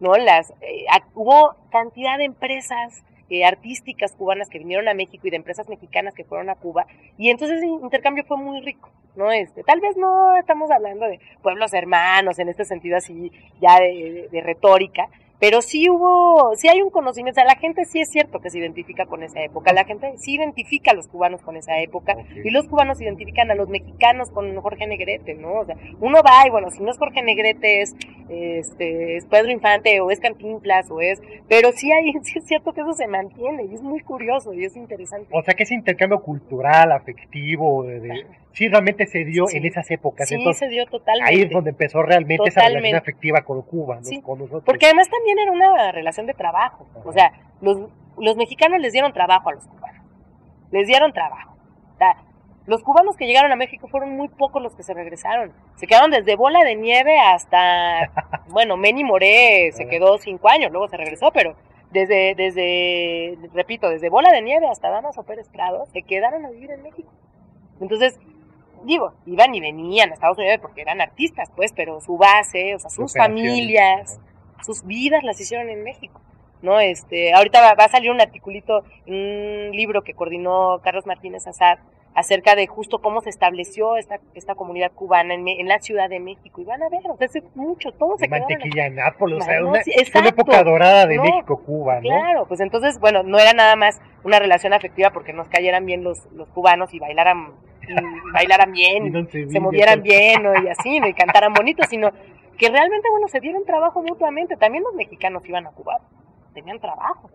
¿no? 0.00 0.14
Las, 0.14 0.50
eh, 0.62 0.86
hubo 1.14 1.54
cantidad 1.70 2.16
de 2.18 2.24
empresas 2.24 3.04
eh, 3.28 3.44
artísticas 3.44 4.14
cubanas 4.14 4.48
que 4.48 4.58
vinieron 4.58 4.88
a 4.88 4.94
México 4.94 5.26
y 5.26 5.30
de 5.30 5.36
empresas 5.36 5.68
mexicanas 5.68 6.14
que 6.14 6.24
fueron 6.24 6.48
a 6.48 6.54
Cuba, 6.54 6.86
y 7.18 7.30
entonces 7.30 7.62
el 7.62 7.68
intercambio 7.68 8.24
fue 8.24 8.38
muy 8.38 8.60
rico, 8.60 8.88
¿no? 9.14 9.30
Este, 9.32 9.62
tal 9.62 9.80
vez 9.80 9.96
no 9.96 10.36
estamos 10.36 10.70
hablando 10.70 11.06
de 11.06 11.20
pueblos 11.42 11.74
hermanos 11.74 12.38
en 12.38 12.48
este 12.48 12.64
sentido 12.64 12.96
así 12.96 13.30
ya 13.60 13.78
de 13.80 14.40
retórica, 14.42 15.08
pero 15.38 15.60
sí 15.62 15.88
hubo, 15.90 16.54
sí 16.56 16.68
hay 16.68 16.80
un 16.82 16.90
conocimiento, 16.90 17.40
o 17.40 17.42
sea, 17.42 17.52
la 17.52 17.58
gente 17.60 17.84
sí 17.84 18.00
es 18.00 18.08
cierto 18.10 18.40
que 18.40 18.50
se 18.50 18.58
identifica 18.58 19.06
con 19.06 19.22
esa 19.22 19.42
época, 19.42 19.72
la 19.72 19.84
gente 19.84 20.14
sí 20.18 20.34
identifica 20.34 20.92
a 20.92 20.94
los 20.94 21.08
cubanos 21.08 21.42
con 21.42 21.56
esa 21.56 21.78
época, 21.80 22.16
y 22.44 22.50
los 22.50 22.66
cubanos 22.68 23.00
identifican 23.00 23.50
a 23.50 23.54
los 23.54 23.68
mexicanos 23.68 24.30
con 24.30 24.54
Jorge 24.60 24.86
Negrete, 24.86 25.34
¿no? 25.34 25.60
O 25.60 25.64
sea, 25.64 25.76
uno 26.00 26.20
va 26.22 26.46
y 26.46 26.50
bueno, 26.50 26.70
si 26.70 26.82
no 26.82 26.90
es 26.90 26.98
Jorge 26.98 27.22
Negrete 27.22 27.82
es, 27.82 27.94
este, 28.28 29.16
es 29.16 29.26
Pedro 29.26 29.50
Infante 29.50 30.00
o 30.00 30.10
es 30.10 30.20
Cantinflas 30.20 30.90
o 30.90 31.00
es, 31.00 31.20
pero 31.48 31.72
sí 31.72 31.90
hay, 31.92 32.12
sí 32.22 32.38
es 32.38 32.46
cierto 32.46 32.72
que 32.72 32.80
eso 32.80 32.92
se 32.92 33.06
mantiene 33.06 33.64
y 33.64 33.74
es 33.74 33.82
muy 33.82 34.00
curioso 34.00 34.52
y 34.52 34.64
es 34.64 34.76
interesante. 34.76 35.28
O 35.32 35.42
sea, 35.42 35.54
que 35.54 35.62
ese 35.64 35.74
intercambio 35.74 36.20
cultural, 36.22 36.92
afectivo, 36.92 37.84
de, 37.84 38.00
de- 38.00 38.26
sí 38.56 38.68
realmente 38.68 39.06
se 39.06 39.24
dio 39.24 39.46
Sí. 39.46 39.58
en 39.58 39.66
esas 39.66 39.90
épocas. 39.90 40.28
Sí, 40.28 40.36
Entonces, 40.36 40.60
se 40.60 40.68
dio 40.68 40.86
totalmente. 40.86 41.30
ahí 41.30 41.42
es 41.42 41.50
donde 41.50 41.70
empezó 41.70 42.02
realmente 42.02 42.48
esa 42.48 42.62
relación 42.66 42.96
afectiva 42.96 43.42
con 43.42 43.60
Cuba, 43.62 43.96
¿no? 43.96 44.02
Sí, 44.04 44.22
con 44.22 44.38
nosotros. 44.38 44.62
Porque 44.64 44.86
además 44.86 45.08
también 45.10 45.38
era 45.38 45.52
una 45.52 45.92
relación 45.92 46.26
de 46.26 46.32
trabajo. 46.32 46.86
O 47.04 47.12
sea, 47.12 47.32
los, 47.60 47.90
los 48.18 48.36
mexicanos 48.36 48.80
les 48.80 48.92
dieron 48.94 49.12
trabajo 49.12 49.50
a 49.50 49.52
los 49.52 49.66
cubanos. 49.66 50.06
Les 50.70 50.86
dieron 50.86 51.12
trabajo. 51.12 51.54
O 51.94 51.98
sea, 51.98 52.16
los 52.66 52.82
cubanos 52.82 53.16
que 53.16 53.26
llegaron 53.26 53.52
a 53.52 53.56
México 53.56 53.88
fueron 53.88 54.16
muy 54.16 54.28
pocos 54.28 54.62
los 54.62 54.74
que 54.74 54.82
se 54.82 54.94
regresaron. 54.94 55.52
Se 55.76 55.86
quedaron 55.86 56.10
desde 56.10 56.34
Bola 56.34 56.64
de 56.64 56.76
Nieve 56.76 57.18
hasta, 57.20 58.10
bueno, 58.48 58.76
Meni 58.78 59.04
Moré 59.04 59.70
se 59.72 59.86
quedó 59.86 60.16
cinco 60.18 60.48
años, 60.48 60.72
luego 60.72 60.88
se 60.88 60.96
regresó, 60.96 61.30
pero 61.30 61.54
desde, 61.92 62.34
desde, 62.34 63.38
repito, 63.54 63.88
desde 63.90 64.08
Bola 64.08 64.32
de 64.32 64.40
Nieve 64.42 64.66
hasta 64.66 64.90
Damaso 64.90 65.22
Pérez 65.24 65.48
Prado, 65.50 65.84
se 65.92 66.02
quedaron 66.02 66.44
a 66.46 66.50
vivir 66.50 66.70
en 66.70 66.82
México. 66.82 67.10
Entonces, 67.80 68.18
digo, 68.86 69.12
iban 69.26 69.54
y 69.54 69.60
venían 69.60 70.10
a 70.10 70.14
Estados 70.14 70.38
Unidos 70.38 70.58
porque 70.60 70.82
eran 70.82 71.00
artistas, 71.00 71.50
pues, 71.54 71.72
pero 71.72 72.00
su 72.00 72.16
base, 72.16 72.74
o 72.74 72.78
sea, 72.78 72.90
sus 72.90 73.12
familias, 73.14 74.18
sus 74.64 74.84
vidas 74.84 75.22
las 75.22 75.40
hicieron 75.40 75.68
en 75.68 75.82
México. 75.82 76.20
¿no? 76.62 76.80
Este, 76.80 77.32
ahorita 77.34 77.60
va, 77.60 77.74
va 77.74 77.84
a 77.84 77.88
salir 77.88 78.10
un 78.10 78.20
articulito, 78.20 78.82
un 79.06 79.70
libro 79.72 80.02
que 80.02 80.14
coordinó 80.14 80.80
Carlos 80.82 81.06
Martínez 81.06 81.46
Azad 81.46 81.78
acerca 82.16 82.54
de 82.54 82.66
justo 82.66 83.00
cómo 83.00 83.20
se 83.20 83.28
estableció 83.28 83.98
esta, 83.98 84.18
esta 84.34 84.54
comunidad 84.54 84.90
cubana 84.92 85.34
en, 85.34 85.46
en 85.46 85.68
la 85.68 85.78
Ciudad 85.80 86.08
de 86.08 86.18
México. 86.18 86.62
Y 86.62 86.64
van 86.64 86.82
a 86.82 86.88
ver, 86.88 87.00
o 87.10 87.16
sea, 87.16 87.26
hace 87.26 87.42
mucho, 87.54 87.92
todos 87.92 88.18
se. 88.18 88.26
Mantequilla 88.26 88.86
en 88.86 88.96
Nápoles, 88.96 89.42
o 89.42 89.44
sea, 89.44 89.60
No, 89.60 89.68
una, 89.68 89.82
sí, 89.82 89.92
época 89.94 90.64
dorada 90.64 91.06
de 91.06 91.16
No, 91.16 91.22
México-Cuba, 91.24 91.96
¿no? 91.96 92.08
Claro, 92.08 92.46
pues 92.48 92.60
entonces, 92.60 92.98
bueno, 92.98 93.22
no 93.22 93.38
era 93.38 93.52
nada 93.52 93.76
más 93.76 94.00
una 94.24 94.38
relación 94.38 94.72
afectiva 94.72 95.10
porque 95.10 95.34
nos 95.34 95.46
cayeran 95.48 95.84
bien 95.84 96.02
los, 96.02 96.24
los 96.32 96.48
cubanos 96.48 96.94
y 96.94 96.98
bailaran, 96.98 97.52
y 97.88 98.32
bailaran 98.32 98.72
bien, 98.72 99.12
no 99.12 99.26
se 99.28 99.60
movieran 99.60 100.02
bien 100.02 100.42
¿no? 100.42 100.52
y 100.62 100.68
así, 100.68 100.96
y 100.96 101.12
cantaran 101.14 101.52
bonito, 101.52 101.82
sino 101.88 102.10
que 102.56 102.68
realmente, 102.68 103.08
bueno, 103.10 103.28
se 103.28 103.40
dieron 103.40 103.64
trabajo 103.64 104.02
mutuamente. 104.02 104.56
También 104.56 104.84
los 104.84 104.94
mexicanos 104.94 105.42
iban 105.46 105.66
a 105.66 105.70
Cuba, 105.70 106.00
tenían 106.54 106.80
trabajo. 106.80 107.30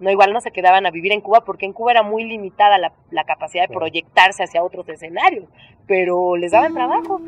No, 0.00 0.10
igual 0.10 0.32
no 0.32 0.40
se 0.40 0.50
quedaban 0.50 0.84
a 0.86 0.90
vivir 0.90 1.12
en 1.12 1.20
Cuba 1.20 1.44
porque 1.44 1.66
en 1.66 1.72
Cuba 1.72 1.92
era 1.92 2.02
muy 2.02 2.24
limitada 2.24 2.76
la, 2.78 2.92
la 3.10 3.24
capacidad 3.24 3.68
de 3.68 3.74
proyectarse 3.74 4.42
hacia 4.42 4.64
otros 4.64 4.88
escenarios, 4.88 5.44
pero 5.86 6.36
les 6.36 6.50
daban 6.50 6.74
trabajo. 6.74 7.20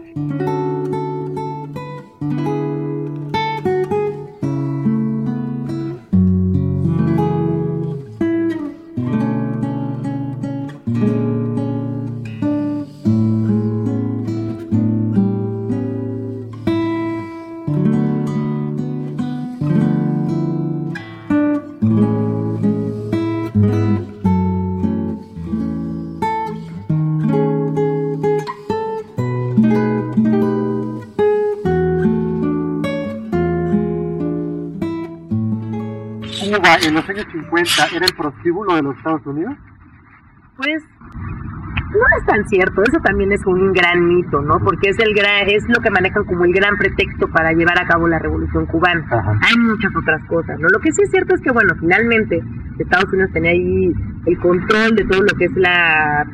Los 37.60 37.78
años 37.80 37.90
50 37.90 37.96
era 37.96 38.06
el 38.06 38.16
prostíbulo 38.16 38.74
de 38.74 38.82
los 38.82 38.96
Estados 38.96 39.26
Unidos. 39.26 39.54
Pues 40.56 40.82
no 41.94 42.18
es 42.18 42.26
tan 42.26 42.44
cierto, 42.48 42.82
eso 42.82 42.98
también 43.04 43.32
es 43.32 43.44
un 43.46 43.72
gran 43.72 44.06
mito, 44.06 44.42
¿no? 44.42 44.58
Porque 44.58 44.90
es 44.90 44.98
el 44.98 45.14
gran, 45.14 45.48
es 45.48 45.62
lo 45.68 45.80
que 45.80 45.90
manejan 45.90 46.24
como 46.24 46.44
el 46.44 46.52
gran 46.52 46.76
pretexto 46.76 47.28
para 47.28 47.52
llevar 47.52 47.80
a 47.80 47.86
cabo 47.86 48.08
la 48.08 48.18
revolución 48.18 48.66
cubana. 48.66 49.04
Ajá. 49.10 49.38
Hay 49.42 49.56
muchas 49.58 49.92
otras 49.96 50.24
cosas, 50.26 50.58
¿no? 50.58 50.68
Lo 50.68 50.80
que 50.80 50.92
sí 50.92 51.02
es 51.02 51.10
cierto 51.10 51.34
es 51.34 51.40
que, 51.40 51.52
bueno, 51.52 51.74
finalmente 51.78 52.42
Estados 52.78 53.12
Unidos 53.12 53.30
tenía 53.32 53.52
ahí 53.52 53.92
el 54.26 54.38
control 54.38 54.96
de 54.96 55.04
todo 55.04 55.22
lo 55.22 55.38
que 55.38 55.44
es 55.44 55.56
la 55.56 56.26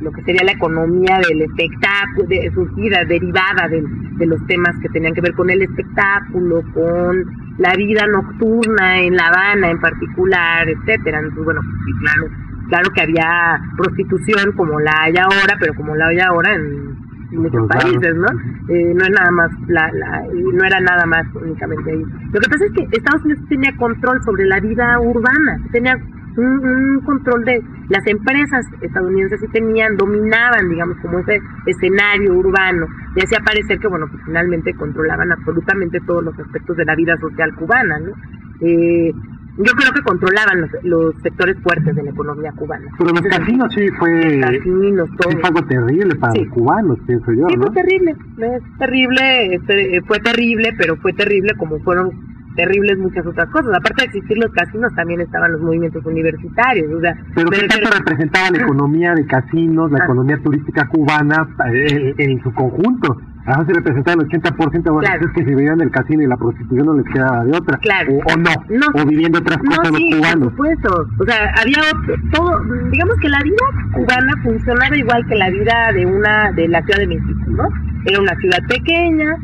lo 0.00 0.12
que 0.12 0.22
sería 0.22 0.44
la 0.44 0.52
economía 0.52 1.18
del 1.28 1.42
espectáculo, 1.42 2.26
de, 2.28 2.50
surgida, 2.54 3.04
derivada 3.04 3.68
de, 3.68 3.82
de 4.18 4.26
los 4.26 4.44
temas 4.46 4.74
que 4.80 4.88
tenían 4.90 5.14
que 5.14 5.20
ver 5.20 5.34
con 5.34 5.50
el 5.50 5.62
espectáculo, 5.62 6.62
con 6.72 7.24
la 7.58 7.74
vida 7.76 8.06
nocturna 8.06 9.00
en 9.00 9.16
La 9.16 9.26
Habana 9.26 9.70
en 9.70 9.80
particular, 9.80 10.68
etcétera. 10.68 11.18
Entonces, 11.18 11.44
bueno, 11.44 11.60
sí, 11.62 11.92
claro, 12.00 12.28
claro 12.68 12.90
que 12.94 13.02
había 13.02 13.60
prostitución 13.76 14.52
como 14.56 14.78
la 14.80 14.92
hay 15.02 15.14
ahora, 15.16 15.56
pero 15.58 15.74
como 15.74 15.94
la 15.96 16.06
hay 16.08 16.18
ahora 16.20 16.54
en 16.54 16.94
muchos 17.32 17.66
países, 17.66 18.14
¿no? 18.14 18.28
Eh, 18.68 18.94
no 18.94 19.04
es 19.04 19.10
nada 19.10 19.30
más, 19.32 19.50
la, 19.66 19.90
la- 19.92 20.22
no 20.52 20.64
era 20.64 20.78
nada 20.80 21.04
más 21.06 21.26
únicamente 21.34 21.90
ahí. 21.90 22.02
Lo 22.32 22.40
que 22.40 22.48
pasa 22.48 22.64
es 22.66 22.72
que 22.72 22.96
Estados 22.96 23.24
Unidos 23.24 23.42
tenía 23.48 23.76
control 23.76 24.22
sobre 24.24 24.44
la 24.46 24.60
vida 24.60 25.00
urbana, 25.00 25.58
tenía 25.72 25.96
un, 26.36 26.66
un 26.66 27.00
control 27.00 27.44
de 27.44 27.62
las 27.88 28.06
empresas 28.06 28.66
estadounidenses 28.80 29.40
sí 29.40 29.46
tenían, 29.52 29.96
dominaban, 29.96 30.68
digamos, 30.68 30.96
como 31.02 31.18
ese 31.20 31.40
escenario 31.66 32.34
urbano, 32.34 32.86
y 33.16 33.20
hacía 33.24 33.38
parecer 33.44 33.78
que, 33.78 33.88
bueno, 33.88 34.06
pues 34.10 34.22
finalmente 34.24 34.74
controlaban 34.74 35.30
absolutamente 35.32 36.00
todos 36.06 36.24
los 36.24 36.38
aspectos 36.38 36.76
de 36.76 36.84
la 36.84 36.94
vida 36.96 37.16
social 37.18 37.54
cubana, 37.54 37.98
¿no? 38.00 38.12
Eh, 38.60 39.12
yo 39.56 39.72
creo 39.76 39.92
que 39.92 40.02
controlaban 40.02 40.62
los, 40.62 40.70
los 40.82 41.14
sectores 41.22 41.56
fuertes 41.62 41.94
de 41.94 42.02
la 42.02 42.10
economía 42.10 42.50
cubana. 42.56 42.86
Pero 42.98 43.10
los 43.12 43.20
casinos 43.22 43.72
sí 43.72 43.86
fue, 44.00 44.40
Casinos, 44.40 45.08
todo. 45.16 45.30
sí 45.30 45.36
fue 45.40 45.48
algo 45.48 45.62
terrible 45.68 46.14
para 46.16 46.32
Sí. 46.32 46.40
los 46.44 46.48
cubanos, 46.54 46.98
pienso 47.06 47.32
yo, 47.32 47.46
Sí, 47.48 47.56
¿no? 47.56 47.66
fue 47.66 47.74
terrible, 47.74 48.10
es 48.38 48.78
terrible, 48.78 49.54
este, 49.54 50.02
fue 50.08 50.18
terrible, 50.18 50.72
pero 50.76 50.96
fue 50.96 51.12
terrible 51.12 51.52
como 51.56 51.78
fueron 51.80 52.10
terribles 52.56 52.98
muchas 52.98 53.26
otras 53.26 53.48
cosas. 53.50 53.70
Aparte 53.76 54.02
de 54.02 54.06
existir 54.06 54.36
los 54.38 54.52
casinos, 54.52 54.92
también 54.94 55.20
estaban 55.20 55.52
los 55.52 55.60
movimientos 55.60 56.04
universitarios, 56.06 56.92
o 56.92 57.00
sea, 57.00 57.14
Pero 57.34 57.50
¿qué 57.50 57.66
tanto 57.66 57.90
representaba 57.98 58.50
la 58.50 58.58
economía 58.62 59.14
de 59.14 59.26
casinos, 59.26 59.90
la 59.90 59.98
Ah. 60.00 60.04
economía 60.04 60.38
turística 60.42 60.86
cubana 60.88 61.48
eh, 61.72 62.14
en, 62.18 62.42
su 62.42 62.52
conjunto? 62.54 63.16
A 63.46 63.58
veces 63.60 63.76
representaba 63.76 64.22
el 64.22 64.28
80%, 64.28 64.90
bueno, 64.92 65.06
Claro. 65.06 65.26
es 65.26 65.32
que 65.34 65.44
si 65.44 65.50
vivían 65.54 65.76
del 65.76 65.90
casino 65.90 66.22
y 66.22 66.26
la 66.26 66.36
prostitución 66.38 66.86
no 66.86 66.94
les 66.94 67.04
quedaba 67.12 67.44
de 67.44 67.52
otra. 67.56 67.76
Claro. 67.78 68.12
O, 68.14 68.32
o 68.32 68.36
no, 68.38 68.50
No. 68.70 68.86
o 69.02 69.06
viviendo 69.06 69.38
otras 69.38 69.58
No, 69.62 69.70
cosas 69.76 69.86
sí, 69.88 69.92
los 69.92 70.00
por 70.00 70.18
cubanos. 70.18 70.48
supuesto. 70.52 71.06
O 71.20 71.24
sea, 71.26 71.52
había 71.60 71.76
otro, 71.92 72.14
todo, 72.32 72.50
digamos 72.90 73.16
que 73.20 73.28
la 73.28 73.40
vida 73.42 73.66
cubana 73.92 74.32
funcionaba 74.42 74.96
igual 74.96 75.26
que 75.26 75.34
la 75.34 75.50
vida 75.50 75.92
de 75.92 76.06
una, 76.06 76.52
de 76.52 76.68
la 76.68 76.80
Ciudad 76.84 76.98
de 77.00 77.06
México, 77.08 77.40
¿no? 77.48 77.68
Era 78.06 78.20
una 78.20 78.34
ciudad 78.36 78.58
pequeña, 78.68 79.36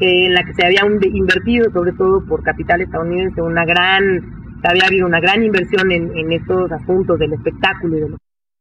en 0.00 0.34
la 0.34 0.42
que 0.44 0.54
se 0.54 0.66
había 0.66 0.80
invertido, 1.12 1.70
sobre 1.72 1.92
todo 1.92 2.24
por 2.26 2.42
capital 2.42 2.80
estadounidense, 2.82 3.40
una 3.40 3.64
gran, 3.64 4.02
había 4.62 4.86
habido 4.86 5.06
una 5.06 5.20
gran 5.20 5.42
inversión 5.42 5.90
en, 5.90 6.32
estos 6.32 6.70
asuntos 6.72 7.18
del 7.18 7.32
espectáculo 7.32 7.96
y 7.96 8.00
de, 8.00 8.08
lo- 8.10 8.16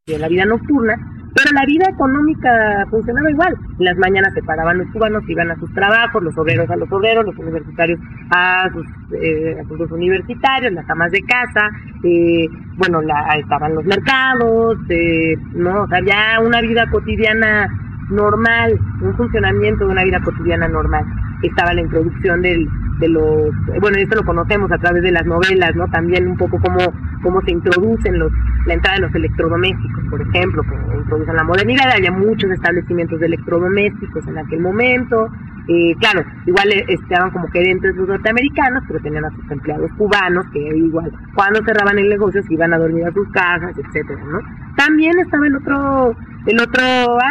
de 0.07 0.19
la 0.19 0.27
vida 0.27 0.45
nocturna, 0.45 0.95
pero 1.35 1.51
la 1.51 1.65
vida 1.65 1.87
económica 1.89 2.85
funcionaba 2.89 3.29
igual. 3.29 3.55
Las 3.79 3.97
mañanas 3.97 4.33
se 4.33 4.43
paraban 4.43 4.77
los 4.77 4.87
cubanos, 4.91 5.23
iban 5.27 5.51
a 5.51 5.55
sus 5.57 5.73
trabajos, 5.73 6.23
los 6.23 6.37
obreros 6.37 6.69
a 6.69 6.75
los 6.77 6.89
obreros, 6.91 7.25
los 7.25 7.35
universitarios 7.37 7.99
a 8.29 8.69
sus 8.71 8.85
eh, 9.19 9.57
asuntos 9.59 9.91
universitarios, 9.91 10.71
las 10.71 10.89
amas 10.89 11.11
de 11.11 11.21
casa, 11.23 11.69
eh, 12.03 12.47
bueno, 12.77 13.01
la, 13.01 13.35
estaban 13.37 13.73
los 13.75 13.83
mercados, 13.83 14.77
eh, 14.89 15.35
no, 15.55 15.83
o 15.83 15.87
había 15.91 16.39
una 16.39 16.61
vida 16.61 16.85
cotidiana 16.89 17.67
normal, 18.09 18.79
un 19.01 19.15
funcionamiento 19.17 19.85
de 19.85 19.91
una 19.91 20.03
vida 20.03 20.21
cotidiana 20.23 20.67
normal. 20.67 21.03
Estaba 21.43 21.73
la 21.73 21.81
introducción 21.81 22.41
del, 22.41 22.67
de 22.99 23.07
los, 23.09 23.49
bueno, 23.81 23.97
esto 23.97 24.15
lo 24.15 24.23
conocemos 24.25 24.71
a 24.71 24.77
través 24.77 25.03
de 25.03 25.11
las 25.11 25.25
novelas, 25.25 25.75
¿no? 25.75 25.87
También 25.89 26.27
un 26.27 26.37
poco 26.37 26.57
cómo, 26.59 26.79
cómo 27.21 27.41
se 27.41 27.51
introducen 27.51 28.17
los, 28.19 28.31
la 28.65 28.73
entrada 28.73 28.97
de 28.97 29.01
los 29.03 29.15
electrodomésticos, 29.15 30.03
por 30.09 30.21
ejemplo, 30.21 30.63
que 30.63 30.97
introducen 30.97 31.35
la 31.35 31.43
modernidad, 31.43 31.91
había 31.95 32.11
muchos 32.11 32.49
establecimientos 32.51 33.19
de 33.19 33.25
electrodomésticos 33.27 34.25
en 34.27 34.37
aquel 34.37 34.61
momento, 34.61 35.29
eh, 35.67 35.95
claro, 35.99 36.23
igual 36.45 36.67
eh, 36.71 36.85
estaban 36.89 37.31
como 37.31 37.47
gerentes 37.49 37.95
los 37.95 38.07
norteamericanos, 38.07 38.83
pero 38.87 38.99
tenían 39.01 39.25
a 39.25 39.31
sus 39.31 39.49
empleados 39.51 39.91
cubanos, 39.97 40.45
que 40.53 40.59
igual 40.59 41.11
cuando 41.33 41.63
cerraban 41.65 41.97
el 41.99 42.07
negocio 42.09 42.41
se 42.43 42.53
iban 42.53 42.73
a 42.73 42.77
dormir 42.77 43.05
a 43.05 43.11
sus 43.11 43.27
casas, 43.29 43.75
etcétera, 43.77 44.21
¿no? 44.31 44.39
También 44.77 45.17
estaba 45.19 45.47
el 45.47 45.55
otro, 45.55 46.15
el 46.45 46.59
otro 46.61 46.83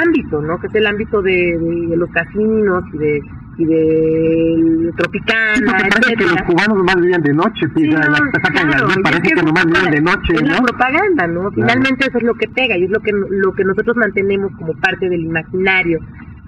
ámbito, 0.04 0.42
¿no? 0.42 0.58
Que 0.58 0.66
es 0.66 0.74
el 0.74 0.86
ámbito 0.86 1.22
de- 1.22 1.86
de 1.90 1.96
los 1.96 2.10
casinos 2.10 2.82
y 2.92 2.98
de 2.98 3.20
y 3.56 3.64
de 3.64 4.92
Tropicana, 4.96 5.54
Sí, 5.56 5.64
parece 5.64 6.16
que 6.16 6.24
los 6.24 6.42
cubanos 6.42 6.76
nomás 6.78 6.96
vivían 6.96 7.22
de 7.22 7.32
noche, 7.34 7.66
sí, 7.76 7.86
la- 7.86 8.00
no, 8.08 8.16
claro, 8.30 8.88
y 8.98 9.02
parece 9.02 9.22
es 9.28 9.34
que 9.34 9.42
nomás 9.42 9.64
vivían 9.66 9.90
de 9.90 10.00
la- 10.00 10.12
noche, 10.16 10.34
es 10.34 10.42
la 10.48 10.58
propaganda, 10.62 11.26
¿no? 11.26 11.50
Finalmente 11.52 12.06
eso 12.08 12.18
es 12.18 12.24
lo 12.24 12.34
que 12.34 12.48
pega 12.48 12.76
y 12.76 12.84
es 12.84 12.90
lo 12.90 13.00
que 13.00 13.12
lo 13.12 13.52
que 13.54 13.64
nosotros 13.64 13.96
mantenemos 13.96 14.52
como 14.58 14.72
parte 14.74 15.08
del 15.08 15.20
imaginario. 15.24 15.98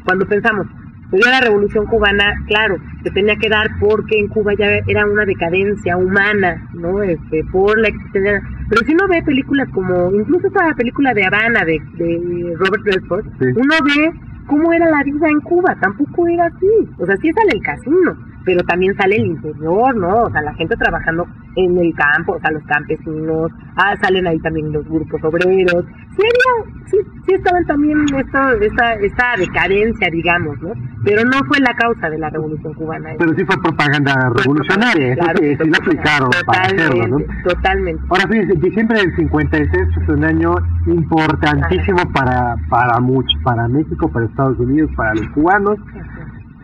Cuando 0.05 0.27
pensamos, 0.27 0.66
se 1.11 1.16
dio 1.16 1.27
la 1.27 1.40
revolución 1.40 1.87
cubana, 1.87 2.35
claro, 2.49 2.77
se 3.05 3.11
tenía 3.12 3.37
que 3.37 3.49
dar 3.49 3.69
porque 3.81 4.19
en 4.19 4.27
Cuba 4.29 4.53
ya 4.59 4.66
era 4.87 5.07
una 5.07 5.25
decadencia 5.25 5.97
humana, 5.97 6.69
¿no? 6.75 7.03
Este, 7.03 7.45
por 7.53 7.79
la 7.79 7.88
existencia. 7.88 8.42
Pero 8.69 8.85
si 8.85 8.92
uno 8.95 9.07
ve 9.09 9.23
películas 9.23 9.69
como, 9.73 10.11
incluso 10.12 10.49
esa 10.49 10.75
película 10.75 11.14
de 11.14 11.25
Habana 11.25 11.64
de, 11.64 11.81
de 11.95 12.55
Robert 12.59 12.83
Redford, 12.85 13.25
Sí. 13.38 13.47
uno 13.55 13.75
ve 13.85 14.11
cómo 14.46 14.72
era 14.72 14.88
la 14.88 15.02
vida 15.02 15.28
en 15.28 15.40
Cuba, 15.40 15.76
tampoco 15.80 16.26
era 16.28 16.46
así. 16.46 16.88
O 16.98 17.06
sea, 17.06 17.16
sí 17.16 17.30
sale 17.32 17.50
el 17.52 17.62
casino, 17.62 18.16
pero 18.46 18.62
también 18.62 18.96
sale 18.96 19.16
el 19.16 19.26
interior, 19.26 19.94
¿no? 19.96 20.22
O 20.22 20.30
sea, 20.30 20.40
la 20.40 20.54
gente 20.54 20.76
trabajando 20.76 21.26
en 21.56 21.76
el 21.76 21.92
campo, 21.94 22.35
o 22.35 22.40
sea, 22.40 22.52
los 22.52 22.62
campesinos, 22.62 23.50
ah, 23.76 23.94
salen 24.00 24.26
ahí 24.26 24.38
también 24.38 24.72
los 24.72 24.87
grupos 24.88 25.22
obreros. 25.24 25.85
Sí, 26.16 26.22
había, 26.22 26.72
sí, 26.87 26.96
sí 27.26 27.35
estaban 27.35 27.66
también 27.66 27.98
esto, 28.02 28.38
esta, 28.61 28.94
esta 28.94 29.37
decadencia, 29.37 30.09
digamos, 30.11 30.62
¿no? 30.62 30.72
Pero 31.04 31.24
no 31.24 31.38
fue 31.48 31.59
la 31.59 31.74
causa 31.74 32.09
de 32.09 32.18
la 32.18 32.30
revolución 32.30 32.72
cubana. 32.74 33.11
Pero 33.18 33.35
sí 33.35 33.44
fue 33.44 33.56
propaganda 33.61 34.14
revolucionaria, 34.37 35.12
eso 35.12 35.20
claro 35.20 35.38
sí, 35.38 35.44
que 35.44 35.56
sí 35.56 35.70
lo 35.70 35.74
fue 35.74 35.92
aplicaron 35.92 36.30
para 36.46 36.62
hacerlo, 36.62 37.09
¿no? 37.09 37.18
Totalmente. 37.44 38.02
Ahora 38.11 38.28
fíjense, 38.28 38.54
diciembre 38.61 39.00
del 39.00 39.16
56 39.16 39.88
es 40.02 40.09
un 40.09 40.24
año 40.24 40.54
importantísimo 40.87 41.98
para 42.12 42.56
para 42.68 43.00
muchos, 43.00 43.35
para 43.42 43.66
México, 43.68 44.09
para 44.09 44.26
Estados 44.26 44.59
Unidos, 44.61 44.90
para 44.96 45.14
los 45.14 45.28
cubanos. 45.30 45.78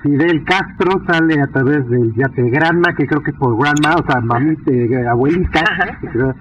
Fidel 0.03 0.45
Castro 0.45 1.01
sale 1.07 1.41
a 1.41 1.47
través 1.49 1.89
del 1.89 2.13
yate 2.15 2.51
Granma, 2.51 2.93
que 2.97 3.07
creo 3.07 3.23
que 3.23 3.31
es 3.31 3.37
por 3.37 3.57
Grandma, 3.57 3.95
o 4.01 4.05
sea, 4.11 4.21
mamita, 4.21 4.71
eh, 4.71 5.07
abuelita, 5.09 5.61
Ajá. 5.61 6.35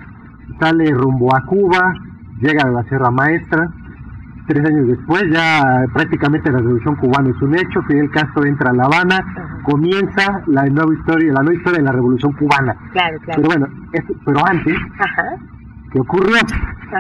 sale 0.60 0.92
rumbo 0.92 1.36
a 1.36 1.42
Cuba, 1.46 1.94
llega 2.40 2.64
a 2.64 2.72
la 2.72 2.84
Sierra 2.84 3.12
Maestra. 3.12 3.70
Tres 4.48 4.66
años 4.66 4.88
después, 4.88 5.24
ya 5.32 5.86
prácticamente 5.94 6.52
la 6.52 6.58
revolución 6.58 6.96
cubana 6.96 7.30
es 7.30 7.42
un 7.42 7.54
hecho. 7.56 7.82
Fidel 7.84 8.10
Castro 8.10 8.44
entra 8.44 8.72
a 8.72 8.74
La 8.74 8.84
Habana, 8.86 9.18
Ajá. 9.20 9.60
comienza 9.64 10.42
la 10.48 10.66
nueva 10.66 10.94
historia, 10.96 11.32
la 11.34 11.42
nueva 11.44 11.58
historia 11.58 11.78
de 11.80 11.86
la 11.86 11.92
revolución 11.92 12.34
cubana. 12.34 12.76
Claro, 12.92 13.18
claro. 13.20 13.42
Pero 13.44 13.48
bueno, 13.48 13.68
es- 13.94 14.18
pero 14.26 14.46
antes, 14.46 14.76
Ajá. 15.00 15.24
¿Qué 15.92 16.00
ocurrió? 16.00 16.38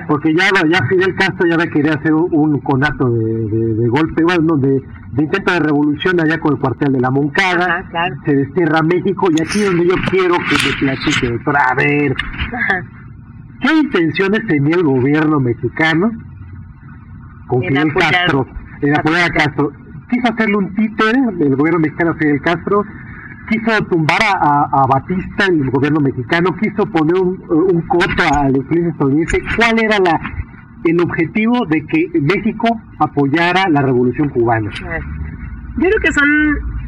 Porque 0.08 0.34
ya, 0.34 0.45
ya 0.69 0.86
Fidel 0.88 1.15
Castro 1.15 1.47
ya 1.49 1.58
que 1.58 1.69
quería 1.69 1.93
hacer 1.95 2.13
un, 2.13 2.30
un 2.34 2.60
conato 2.62 3.10
de, 3.10 3.23
de- 3.25 3.73
de 3.75 3.88
golpe, 3.89 4.23
bueno, 4.23 4.43
no, 4.51 4.58
de, 4.58 4.82
de 5.12 5.23
intento 5.23 5.51
de 5.51 5.60
revolución 5.60 6.19
allá 6.21 6.39
con 6.39 6.54
el 6.54 6.60
cuartel 6.60 6.93
de 6.93 6.99
la 7.01 7.10
Moncada. 7.12 7.65
Ajá, 7.65 7.89
claro. 7.89 8.15
Se 8.25 8.34
destierra 8.36 8.82
México 8.84 9.27
y 9.30 9.41
aquí 9.41 9.60
es 9.60 9.65
donde 9.65 9.88
yo 9.88 9.95
quiero 10.10 10.36
que 10.36 10.56
me 10.65 10.77
platique, 10.80 11.30
doctora. 11.32 11.60
A 11.71 11.75
ver, 11.75 12.15
Ajá. 12.54 12.86
¿qué 13.62 13.73
intenciones 13.80 14.47
tenía 14.47 14.75
el 14.77 14.84
gobierno 14.84 15.39
mexicano 15.41 16.12
con 17.47 17.63
En 17.63 17.69
Fidel 17.69 17.89
apoyar- 17.91 18.12
Castro? 18.12 18.47
En 18.82 18.97
apoyar 18.97 19.30
a 19.30 19.34
Castro. 19.34 19.71
Quiso 20.10 20.27
hacerle 20.34 20.56
un 20.58 20.73
títere 20.75 21.19
del 21.38 21.56
gobierno 21.56 21.80
mexicano 21.80 22.12
a 22.12 22.15
Fidel 22.15 22.41
Castro, 22.41 22.84
quiso 23.52 23.72
tumbar 23.90 24.22
a, 24.24 24.32
a- 24.32 24.70
a 24.84 24.88
Batista, 24.88 25.46
el 25.50 25.70
gobierno 25.70 26.00
mexicano, 26.00 26.56
quiso 26.62 26.86
poner 26.88 27.16
un, 27.16 27.38
un 27.50 27.82
coto 27.88 28.24
al 28.34 28.56
influencia 28.56 28.92
estadounidense. 28.92 29.42
¿Cuál 29.58 29.84
era 29.84 29.98
la 30.00 30.20
el 30.84 31.00
objetivo 31.00 31.66
de 31.68 31.86
que 31.86 32.08
México 32.22 32.68
apoyara 32.98 33.70
la 33.70 33.82
revolución 33.84 34.30
cubana? 34.30 34.72
Yo 35.78 35.88
creo 35.90 36.00
que 36.04 36.12
son 36.12 36.28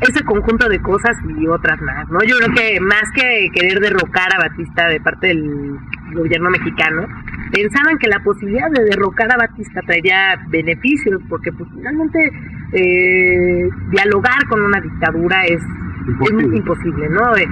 ese 0.02 0.24
conjunto 0.26 0.68
de 0.68 0.80
cosas 0.82 1.16
y 1.38 1.46
otras 1.48 1.80
más, 1.82 2.10
¿no? 2.10 2.18
Yo 2.24 2.36
creo 2.38 2.54
que 2.56 2.80
más 2.82 3.04
que 3.16 3.48
querer 3.54 3.80
derrocar 3.80 4.30
a 4.36 4.40
Batista 4.50 4.88
de 4.88 5.00
parte 5.00 5.28
del 5.28 5.78
gobierno 6.16 6.50
mexicano, 6.50 7.08
pensaban 7.52 7.98
que 8.00 8.08
la 8.08 8.20
posibilidad 8.24 8.70
de 8.72 8.84
derrocar 8.86 9.32
a 9.32 9.38
Batista 9.38 9.82
traería 9.86 10.40
beneficios, 10.50 11.22
porque 11.30 11.52
pues 11.54 11.70
finalmente 11.76 12.32
eh, 12.74 13.70
dialogar 13.92 14.46
con 14.50 14.62
una 14.64 14.82
dictadura 14.82 15.46
es 15.46 15.62
Imposible. 16.08 16.48
es 16.48 16.54
imposible, 16.54 17.10
¿no? 17.10 17.36
Eh, 17.38 17.48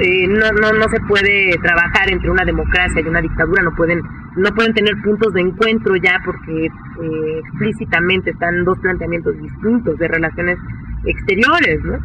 eh, 0.00 0.26
no, 0.28 0.50
no, 0.60 0.72
no 0.78 0.88
se 0.88 1.00
puede 1.00 1.50
trabajar 1.62 2.10
entre 2.10 2.30
una 2.30 2.44
democracia 2.44 3.00
y 3.00 3.06
una 3.08 3.20
dictadura, 3.20 3.62
no 3.62 3.74
pueden, 3.74 4.00
no 4.36 4.50
pueden 4.54 4.72
tener 4.74 4.94
puntos 5.02 5.32
de 5.34 5.42
encuentro 5.42 5.96
ya 5.96 6.20
porque 6.24 6.66
eh, 6.66 7.40
explícitamente 7.44 8.30
están 8.30 8.64
dos 8.64 8.78
planteamientos 8.78 9.36
distintos 9.38 9.98
de 9.98 10.08
relaciones 10.08 10.58
exteriores, 11.04 11.82
¿no? 11.84 11.98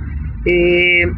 Eh, 0.45 1.11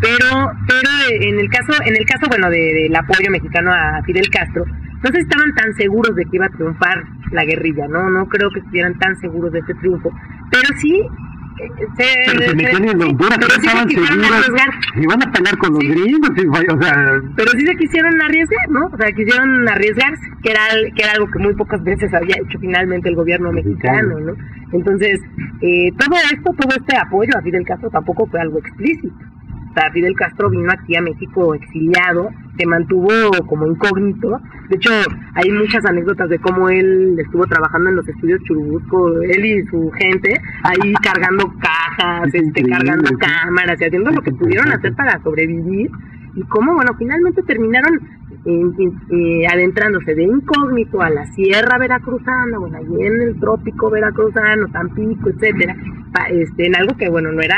pero, 0.00 0.52
pero 0.66 0.90
en 1.20 1.38
el 1.40 1.48
caso, 1.50 1.72
en 1.84 1.94
el 1.96 2.04
caso, 2.06 2.26
bueno, 2.28 2.48
de- 2.50 2.72
del 2.84 2.96
apoyo 2.96 3.30
mexicano 3.30 3.70
a 3.72 4.02
Fidel 4.04 4.28
Castro, 4.30 4.64
no 5.02 5.10
si 5.10 5.18
estaban 5.18 5.54
tan 5.54 5.72
seguros 5.74 6.14
de 6.14 6.24
que 6.24 6.36
iba 6.36 6.46
a 6.46 6.50
triunfar 6.50 7.04
la 7.32 7.44
guerrilla, 7.44 7.86
¿no? 7.88 8.08
No 8.10 8.26
creo 8.28 8.50
que 8.50 8.60
estuvieran 8.60 8.98
tan 8.98 9.16
seguros 9.16 9.52
de 9.52 9.60
ese 9.60 9.74
triunfo, 9.74 10.10
pero 10.50 10.68
sí 10.78 10.94
eh, 10.94 11.06
se, 11.96 12.06
Pero 12.26 12.40
se 12.40 12.50
en 12.50 13.00
sí, 13.00 13.06
Honduras, 13.06 13.38
pero 13.38 13.48
no 13.48 13.54
sí 13.54 13.60
se 13.60 13.66
estaban. 13.66 13.88
Si 14.94 15.06
van 15.06 15.22
a 15.22 15.32
pelear 15.32 15.58
con 15.58 15.72
los 15.74 15.84
gringos, 15.84 16.30
o 16.30 16.82
sea, 16.82 17.20
pero 17.36 17.50
sí 17.52 17.66
se 17.66 17.76
quisieron 17.76 18.20
arriesgar, 18.22 18.68
¿no? 18.70 18.86
O 18.86 18.96
sea, 18.96 19.12
quisieron 19.12 19.68
arriesgarse, 19.68 20.26
que 20.42 20.50
era, 20.50 20.60
que 20.94 21.02
era 21.02 21.12
algo 21.12 21.30
que 21.30 21.38
muy 21.38 21.54
pocas 21.54 21.82
veces 21.84 22.12
había 22.14 22.36
hecho 22.36 22.58
finalmente 22.58 23.08
el 23.08 23.16
gobierno 23.16 23.52
mexicano, 23.52 24.20
¿no? 24.20 24.32
Entonces, 24.72 25.20
eh, 25.60 25.90
todo 25.98 26.16
esto, 26.32 26.52
todo 26.56 26.76
este 26.76 26.96
apoyo 26.96 27.30
a 27.36 27.42
Fidel 27.42 27.64
Castro 27.64 27.90
tampoco 27.90 28.26
fue 28.26 28.40
algo 28.40 28.58
explícito. 28.58 29.14
Fidel 29.92 30.14
Castro 30.14 30.50
vino 30.50 30.70
aquí 30.72 30.96
a 30.96 31.02
México 31.02 31.54
exiliado, 31.54 32.30
se 32.58 32.66
mantuvo 32.66 33.08
como 33.46 33.66
incógnito. 33.66 34.40
De 34.68 34.76
hecho, 34.76 34.90
hay 35.34 35.50
muchas 35.50 35.84
anécdotas 35.84 36.28
de 36.28 36.38
cómo 36.38 36.68
él 36.68 37.16
estuvo 37.18 37.46
trabajando 37.46 37.90
en 37.90 37.96
los 37.96 38.08
estudios 38.08 38.40
Churubusco, 38.44 39.22
él 39.22 39.44
y 39.44 39.66
su 39.66 39.90
gente, 39.92 40.40
ahí 40.62 40.92
cargando 41.02 41.52
cajas, 41.58 42.34
Es 42.34 42.42
este, 42.42 42.62
cargando 42.64 43.08
sí. 43.08 43.16
cámaras 43.16 43.80
y 43.80 43.84
haciendo 43.84 44.10
lo 44.10 44.22
que 44.22 44.32
pudieron 44.32 44.70
hacer 44.72 44.94
para 44.94 45.22
sobrevivir 45.22 45.90
y 46.34 46.42
cómo, 46.44 46.74
bueno, 46.74 46.92
finalmente 46.98 47.42
terminaron 47.42 48.00
adentrándose 49.50 50.14
de 50.14 50.24
incógnito 50.24 51.00
a 51.02 51.10
la 51.10 51.26
sierra 51.32 51.78
veracruzana, 51.78 52.58
bueno, 52.58 52.78
allí 52.78 53.06
en 53.06 53.22
el 53.22 53.40
trópico 53.40 53.90
veracruzano, 53.90 54.66
Tampico, 54.72 55.30
etcétera, 55.30 55.76
este, 56.30 56.66
en 56.66 56.76
algo 56.76 56.96
que, 56.96 57.08
bueno, 57.08 57.30
no 57.32 57.40
era, 57.40 57.56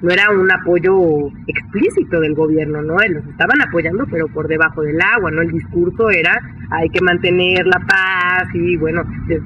no 0.00 0.10
era 0.10 0.30
un 0.30 0.50
apoyo 0.50 1.28
explícito 1.46 2.20
del 2.20 2.34
gobierno, 2.34 2.82
¿no? 2.82 2.96
Los 3.08 3.26
estaban 3.26 3.60
apoyando, 3.60 4.04
pero 4.10 4.26
por 4.28 4.48
debajo 4.48 4.82
del 4.82 5.00
agua, 5.00 5.30
¿no? 5.30 5.42
El 5.42 5.50
discurso 5.50 6.10
era, 6.10 6.40
hay 6.70 6.88
que 6.90 7.00
mantener 7.02 7.66
la 7.66 7.80
paz 7.80 8.48
y, 8.54 8.76
bueno, 8.76 9.02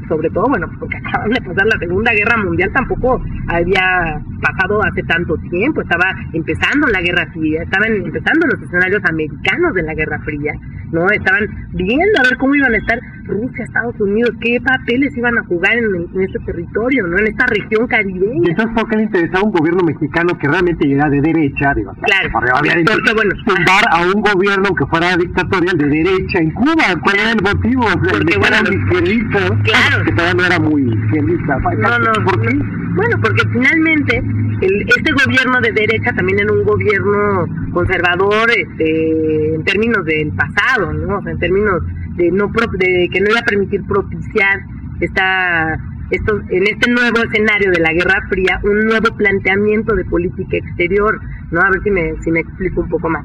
sobre 0.09 0.31
todo, 0.31 0.47
bueno, 0.49 0.69
porque 0.79 0.97
acaban 1.05 1.31
de 1.31 1.41
pasar 1.41 1.67
la 1.67 1.79
Segunda 1.79 2.13
Guerra 2.13 2.37
Mundial, 2.45 2.71
tampoco 2.73 3.21
había 3.49 4.21
pasado 4.45 4.85
hace 4.85 5.03
tanto 5.05 5.37
tiempo, 5.51 5.81
estaba 5.81 6.13
empezando 6.33 6.87
la 6.89 7.01
Guerra 7.01 7.27
Fría, 7.33 7.63
estaban 7.63 7.93
empezando 7.95 8.47
los 8.47 8.61
escenarios 8.61 9.03
americanos 9.09 9.75
de 9.75 9.83
la 9.83 9.95
Guerra 9.95 10.19
Fría, 10.21 10.53
¿no? 10.93 11.09
Estaban 11.09 11.49
viendo 11.73 12.21
a 12.21 12.29
ver 12.29 12.37
cómo 12.37 12.55
iban 12.55 12.75
a 12.75 12.77
estar 12.77 12.99
Rusia, 13.25 13.65
Estados 13.65 13.99
Unidos, 14.01 14.31
qué 14.41 14.61
papeles 14.61 15.17
iban 15.17 15.39
a 15.39 15.45
jugar 15.45 15.77
en, 15.77 16.07
en 16.15 16.21
este 16.21 16.39
territorio, 16.41 17.07
¿no? 17.07 17.19
En 17.19 17.27
esta 17.27 17.47
región 17.47 17.87
caribeña. 17.87 18.43
¿Y 18.45 18.51
entonces 18.51 18.75
por 18.75 18.89
qué 18.89 18.97
le 18.97 19.03
interesaba 19.05 19.41
a 19.41 19.45
un 19.45 19.53
gobierno 19.53 19.83
mexicano 19.85 20.39
que 20.39 20.49
realmente 20.49 20.91
era 20.91 21.09
de 21.09 21.21
derecha? 21.21 21.73
Digo, 21.75 21.93
claro, 22.03 22.31
había 22.55 22.75
porque, 22.85 23.13
bueno, 23.15 23.31
tumbar 23.47 23.85
a 23.91 24.03
un 24.03 24.21
gobierno 24.21 24.75
que 24.75 24.87
fuera 24.87 25.17
dictatorial 25.17 25.79
de 25.79 25.87
derecha 25.87 26.39
en 26.39 26.51
Cuba. 26.51 26.85
¿Cuál 27.03 27.17
era 27.17 27.33
el 27.33 27.43
motivo? 27.43 27.85
Porque, 28.11 28.39
bueno, 28.39 28.57
izquierdista, 28.71 29.39
claro. 29.63 30.05
que 30.05 30.13
todavía 30.13 30.35
no 30.35 30.45
era 30.45 30.59
muy 30.59 30.83
izquierdista. 30.83 31.59
No, 31.59 31.99
no, 31.99 32.13
¿por 32.25 32.41
qué? 32.41 32.55
Bueno, 32.95 33.17
porque 33.21 33.43
finalmente 33.53 34.19
el, 34.19 34.87
este 34.97 35.13
gobierno 35.13 35.61
de 35.61 35.73
derecha 35.73 36.13
también 36.13 36.41
era 36.41 36.53
un 36.53 36.65
gobierno 36.65 37.47
conservador 37.73 38.51
este, 38.51 39.55
en 39.55 39.65
términos 39.65 40.05
del 40.05 40.33
pasado, 40.33 40.93
¿no? 40.93 41.19
O 41.19 41.23
sea, 41.23 41.33
en 41.33 41.39
términos 41.39 41.83
de 42.17 42.31
no 42.31 42.49
de 42.79 43.09
que 43.13 43.21
no 43.21 43.31
iba 43.31 43.41
a 43.41 43.45
permitir 43.45 43.83
propiciar 43.87 44.61
esta 45.01 45.79
esto, 46.11 46.41
en 46.51 46.63
este 46.67 46.91
nuevo 46.91 47.17
escenario 47.25 47.71
de 47.71 47.81
la 47.81 47.93
Guerra 47.93 48.27
Fría 48.29 48.61
un 48.63 48.87
nuevo 48.87 49.17
planteamiento 49.17 49.95
de 49.95 50.05
política 50.05 50.59
exterior, 50.59 51.21
¿no? 51.51 51.61
A 51.61 51.71
ver 51.71 51.83
si 51.83 51.91
me, 51.91 52.15
si 52.23 52.31
me 52.31 52.41
explico 52.41 52.83
un 52.83 52.89
poco 52.89 53.09
más. 53.09 53.25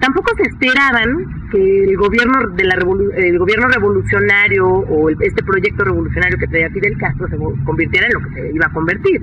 Tampoco 0.00 0.32
se 0.36 0.42
esperaban 0.42 1.48
que 1.50 1.84
el 1.84 1.96
gobierno 1.96 2.50
de 2.50 2.64
la 2.64 2.74
el 2.74 3.38
gobierno 3.38 3.68
revolucionario 3.68 4.66
o 4.66 5.08
este 5.08 5.42
proyecto 5.44 5.84
revolucionario 5.84 6.38
que 6.38 6.46
traía 6.46 6.68
Fidel 6.70 6.96
Castro 6.98 7.28
se 7.28 7.36
convirtiera 7.64 8.06
en 8.06 8.12
lo 8.12 8.20
que 8.20 8.34
se 8.34 8.54
iba 8.54 8.66
a 8.66 8.72
convertir, 8.72 9.22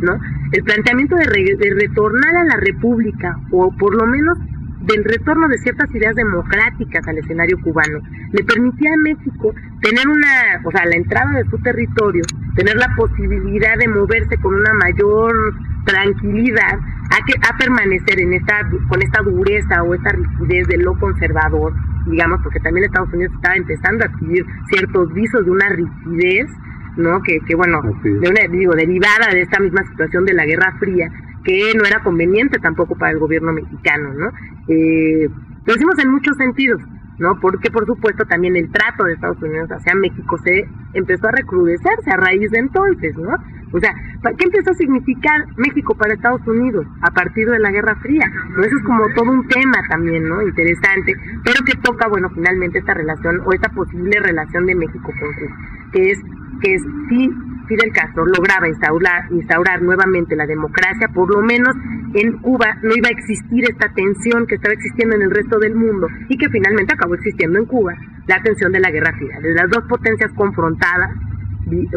¿no? 0.00 0.18
El 0.52 0.64
planteamiento 0.64 1.16
de, 1.16 1.24
de 1.24 1.74
retornar 1.74 2.36
a 2.36 2.44
la 2.44 2.56
república 2.56 3.36
o 3.50 3.70
por 3.76 3.94
lo 3.94 4.06
menos 4.06 4.38
del 4.82 5.04
retorno 5.04 5.48
de 5.48 5.58
ciertas 5.58 5.94
ideas 5.94 6.14
democráticas 6.14 7.06
al 7.06 7.18
escenario 7.18 7.60
cubano, 7.60 8.00
le 8.32 8.44
permitía 8.44 8.92
a 8.94 8.96
México 8.96 9.54
tener 9.80 10.06
una, 10.08 10.60
o 10.64 10.70
sea, 10.70 10.86
la 10.86 10.96
entrada 10.96 11.30
de 11.38 11.50
su 11.50 11.58
territorio, 11.58 12.22
tener 12.56 12.76
la 12.76 12.94
posibilidad 12.96 13.76
de 13.78 13.88
moverse 13.88 14.36
con 14.38 14.54
una 14.54 14.72
mayor 14.74 15.54
tranquilidad 15.84 16.78
a, 17.10 17.24
que, 17.26 17.34
a 17.48 17.56
permanecer 17.56 18.20
en 18.20 18.34
esta, 18.34 18.68
con 18.88 19.02
esta 19.02 19.22
dureza 19.22 19.82
o 19.82 19.94
esta 19.94 20.10
rigidez 20.10 20.66
de 20.68 20.78
lo 20.78 20.98
conservador, 20.98 21.74
digamos, 22.06 22.40
porque 22.42 22.60
también 22.60 22.86
Estados 22.86 23.12
Unidos 23.12 23.32
estaba 23.34 23.56
empezando 23.56 24.04
a 24.04 24.08
adquirir 24.08 24.44
ciertos 24.68 25.12
visos 25.12 25.44
de 25.44 25.50
una 25.50 25.68
rigidez, 25.68 26.48
¿no? 26.96 27.22
Que, 27.22 27.38
que 27.46 27.54
bueno, 27.54 27.80
de 28.02 28.28
una, 28.28 28.48
digo, 28.50 28.74
derivada 28.74 29.28
de 29.32 29.42
esta 29.42 29.60
misma 29.60 29.82
situación 29.84 30.24
de 30.24 30.34
la 30.34 30.44
Guerra 30.44 30.76
Fría, 30.78 31.10
que 31.44 31.72
no 31.76 31.84
era 31.84 32.02
conveniente 32.02 32.58
tampoco 32.58 32.96
para 32.96 33.12
el 33.12 33.18
gobierno 33.18 33.52
mexicano, 33.52 34.12
¿no? 34.14 34.30
Eh, 34.68 35.28
lo 35.64 35.72
decimos 35.72 35.98
en 35.98 36.10
muchos 36.10 36.36
sentidos, 36.36 36.80
¿no? 37.18 37.38
Porque 37.40 37.70
por 37.70 37.86
supuesto 37.86 38.24
también 38.26 38.56
el 38.56 38.70
trato 38.70 39.04
de 39.04 39.14
Estados 39.14 39.42
Unidos 39.42 39.70
hacia 39.70 39.94
México 39.94 40.38
se 40.38 40.64
empezó 40.94 41.28
a 41.28 41.32
recrudecerse 41.32 42.10
a 42.10 42.16
raíz 42.16 42.50
de 42.50 42.58
entonces, 42.58 43.16
¿no? 43.16 43.36
O 43.72 43.80
sea, 43.80 43.94
¿qué 44.36 44.44
empezó 44.44 44.70
a 44.70 44.74
significar 44.74 45.46
México 45.56 45.94
para 45.94 46.12
Estados 46.12 46.46
Unidos 46.46 46.86
a 47.00 47.10
partir 47.10 47.48
de 47.48 47.58
la 47.58 47.70
Guerra 47.70 47.96
Fría? 47.96 48.30
¿No? 48.54 48.62
Eso 48.62 48.76
es 48.76 48.82
como 48.82 49.02
todo 49.14 49.30
un 49.30 49.48
tema 49.48 49.78
también, 49.88 50.28
¿no? 50.28 50.42
Interesante, 50.42 51.14
pero 51.42 51.64
que 51.64 51.74
toca, 51.82 52.06
bueno, 52.08 52.28
finalmente 52.34 52.78
esta 52.78 52.92
relación 52.92 53.40
o 53.46 53.52
esta 53.52 53.70
posible 53.70 54.20
relación 54.20 54.66
de 54.66 54.74
México 54.74 55.10
con 55.18 55.32
Cuba, 55.32 55.56
que 55.92 56.10
es 56.10 56.18
que 56.60 56.74
es 56.74 56.82
sí 57.08 57.30
Fidel 57.66 57.92
Castro 57.92 58.24
lograba 58.26 58.68
instaurar, 58.68 59.30
instaurar 59.30 59.82
nuevamente 59.82 60.36
la 60.36 60.46
democracia, 60.46 61.08
por 61.08 61.32
lo 61.34 61.42
menos 61.42 61.74
en 62.14 62.38
Cuba 62.38 62.76
no 62.82 62.94
iba 62.94 63.08
a 63.08 63.12
existir 63.12 63.64
esta 63.64 63.88
tensión 63.94 64.46
que 64.46 64.56
estaba 64.56 64.74
existiendo 64.74 65.16
en 65.16 65.22
el 65.22 65.30
resto 65.30 65.58
del 65.58 65.74
mundo 65.74 66.08
y 66.28 66.36
que 66.36 66.48
finalmente 66.48 66.94
acabó 66.94 67.14
existiendo 67.14 67.58
en 67.58 67.66
Cuba, 67.66 67.94
la 68.26 68.42
tensión 68.42 68.72
de 68.72 68.80
la 68.80 68.90
Guerra 68.90 69.12
Fría, 69.16 69.40
de 69.40 69.54
las 69.54 69.68
dos 69.70 69.84
potencias 69.88 70.30
confrontadas, 70.34 71.10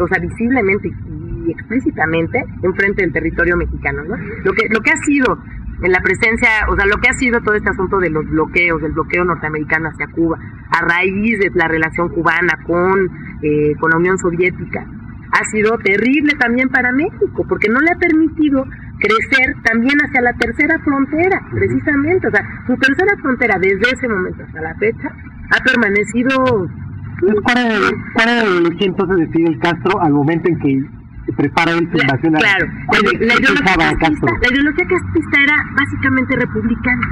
o 0.00 0.08
sea, 0.08 0.18
visiblemente 0.18 0.88
y 0.88 1.50
explícitamente 1.50 2.42
enfrente 2.62 3.02
del 3.02 3.12
territorio 3.12 3.56
mexicano, 3.56 4.02
¿no? 4.04 4.16
Lo 4.16 4.52
que, 4.52 4.68
lo 4.70 4.80
que 4.80 4.90
ha 4.90 4.96
sido 5.04 5.38
en 5.82 5.92
la 5.92 6.00
presencia, 6.00 6.48
o 6.70 6.76
sea, 6.76 6.86
lo 6.86 6.96
que 6.96 7.08
ha 7.10 7.14
sido 7.14 7.40
todo 7.40 7.54
este 7.54 7.68
asunto 7.68 7.98
de 7.98 8.10
los 8.10 8.24
bloqueos, 8.26 8.80
del 8.80 8.92
bloqueo 8.92 9.24
norteamericano 9.24 9.88
hacia 9.88 10.06
Cuba, 10.08 10.38
a 10.70 10.80
raíz 10.82 11.38
de 11.38 11.50
la 11.54 11.68
relación 11.68 12.08
cubana 12.08 12.58
con, 12.66 13.10
eh, 13.42 13.74
con 13.78 13.90
la 13.90 13.98
Unión 13.98 14.18
Soviética, 14.18 14.86
ha 15.32 15.44
sido 15.50 15.76
terrible 15.78 16.32
también 16.38 16.68
para 16.68 16.92
México, 16.92 17.44
porque 17.48 17.68
no 17.68 17.80
le 17.80 17.90
ha 17.90 17.98
permitido 17.98 18.64
crecer 18.98 19.54
también 19.62 19.98
hacia 20.00 20.22
la 20.22 20.32
tercera 20.34 20.78
frontera, 20.84 21.40
precisamente. 21.52 22.28
O 22.28 22.30
sea, 22.30 22.42
su 22.66 22.76
tercera 22.76 23.16
frontera 23.20 23.58
desde 23.58 23.90
ese 23.92 24.08
momento 24.08 24.42
hasta 24.44 24.60
la 24.60 24.74
fecha 24.76 25.08
ha 25.50 25.64
permanecido... 25.64 26.68
¿Cuál 27.42 27.58
era, 27.58 28.42
el 28.42 28.76
entonces 28.78 29.16
de 29.16 29.26
Fidel 29.28 29.58
Castro 29.60 30.02
al 30.02 30.12
momento 30.12 30.48
en 30.50 30.58
que 30.58 31.32
prepara 31.32 31.72
su 31.72 31.78
invasión 31.78 32.34
Claro, 32.34 32.66
la, 32.92 33.34
ideología 33.34 34.86
castista, 34.86 35.40
era 35.42 35.56
básicamente 35.74 36.36
republicana, 36.36 37.08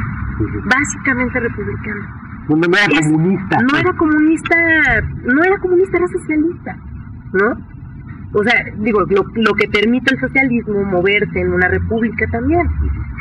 básicamente 0.66 1.40
republicana. 1.40 2.20
No, 2.48 2.57
era 2.57 3.00
comunista. 3.00 3.57
No 3.62 3.79
era 3.79 3.92
comunista, 3.94 4.57
no 5.24 5.42
era 5.42 5.59
comunista, 5.59 5.96
era 5.96 6.09
socialista, 6.09 6.77
¿no? 7.33 7.74
O 8.35 8.42
sea, 8.42 8.64
digo, 8.79 9.01
lo, 9.03 9.55
que 9.55 9.68
permite 9.68 10.12
el 10.12 10.20
socialismo 10.20 10.83
moverse 10.85 11.38
en 11.38 11.53
una 11.53 11.68
república 11.68 12.27
también. 12.33 12.66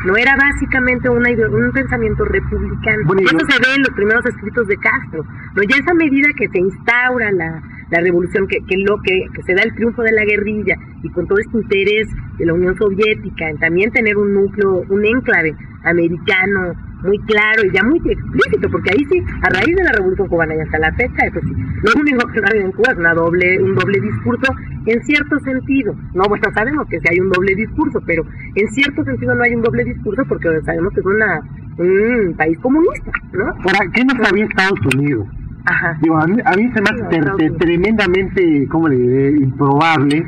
No 0.06 0.17
era 0.17 0.36
básicamente 0.36 1.08
una 1.08 1.30
un 1.30 1.71
pensamiento 1.71 2.26
republicano. 2.26 3.13
Eso 3.21 3.39
se 3.47 3.60
ve 3.60 3.76
en 3.76 3.84
los 3.84 3.95
primeros 3.95 4.26
escritos 4.26 4.67
de 4.67 4.76
Castro. 4.78 5.23
¿no? 5.56 5.63
Ya 5.63 5.78
esa 5.78 5.93
medida 5.93 6.28
que 6.36 6.49
se 6.49 6.60
instaura 6.60 7.32
la, 7.32 7.62
la 7.91 7.99
revolución, 8.02 8.47
que, 8.47 8.58
que, 8.67 8.76
lo, 8.78 8.97
que, 9.02 9.26
que 9.36 9.43
se 9.43 9.54
da 9.54 9.62
el 9.62 9.73
triunfo 9.76 10.02
de 10.02 10.13
la 10.13 10.26
guerrilla 10.26 10.76
y 11.04 11.10
con 11.12 11.28
todo 11.28 11.38
este 11.38 11.58
interés 11.58 12.08
de 12.39 12.45
la 12.47 12.54
Unión 12.54 12.76
Soviética 12.76 13.49
en 13.49 13.60
también 13.60 13.91
tener 13.91 14.17
un 14.17 14.34
núcleo, 14.34 14.84
un 14.89 15.06
enclave 15.06 15.56
americano 15.84 16.73
muy 17.04 17.20
claro 17.20 17.63
y 17.66 17.72
ya 17.76 17.84
muy 17.84 17.98
explícito, 17.98 18.70
porque 18.72 18.92
ahí 18.92 19.06
sí, 19.12 19.22
a 19.42 19.50
raíz 19.50 19.76
de 19.76 19.84
la 19.84 19.92
Revolución 19.92 20.28
Cubana 20.28 20.56
y 20.56 20.60
hasta 20.60 20.80
la 20.80 20.92
fecha, 20.94 21.26
eso 21.28 21.39
sí, 21.42 21.54
lo 21.84 22.02
único 22.02 22.28
que 22.28 22.39
hay 22.39 22.62
en 22.62 22.72
Cuba 22.72 22.92
es 22.92 22.98
una 22.98 23.13
doble, 23.13 23.62
un 23.62 23.76
doble 23.76 24.00
discurso 24.00 24.54
en 24.86 25.04
cierto 25.04 25.39
sentido. 25.39 25.96
No, 26.13 26.24
bueno, 26.28 26.46
sabemos 26.54 26.88
que 26.89 27.00
sí 27.00 27.06
hay 27.12 27.20
un 27.20 27.30
doble 27.30 27.56
discurso, 27.56 28.00
pero 28.06 28.24
en 28.56 28.68
cierto 28.70 29.04
sentido 29.04 29.36
no 29.36 29.44
hay 29.44 29.56
un 29.56 29.62
doble 29.62 29.84
discurso 29.84 30.24
porque 30.28 30.50
sabemos 30.66 30.94
que 30.94 31.00
es 31.02 31.06
una, 31.06 31.42
un 31.78 32.36
país 32.38 32.58
comunista, 32.60 33.12
¿no? 33.34 33.46
¿Para 33.63 33.80
qué 33.92 34.04
no 34.06 34.24
sabía 34.24 34.46
Estados 34.46 34.80
Unidos? 34.96 35.28
Ajá. 35.66 35.98
Digo, 36.02 36.18
a 36.18 36.28
mí, 36.28 36.38
a 36.44 36.56
mí 36.58 36.72
se 36.74 36.82
me 36.82 36.89
hace 36.89 37.50
tremendamente, 37.52 38.68
¿cómo 38.70 38.89
le 38.89 38.98
diré?, 38.98 39.30
improbable 39.38 40.26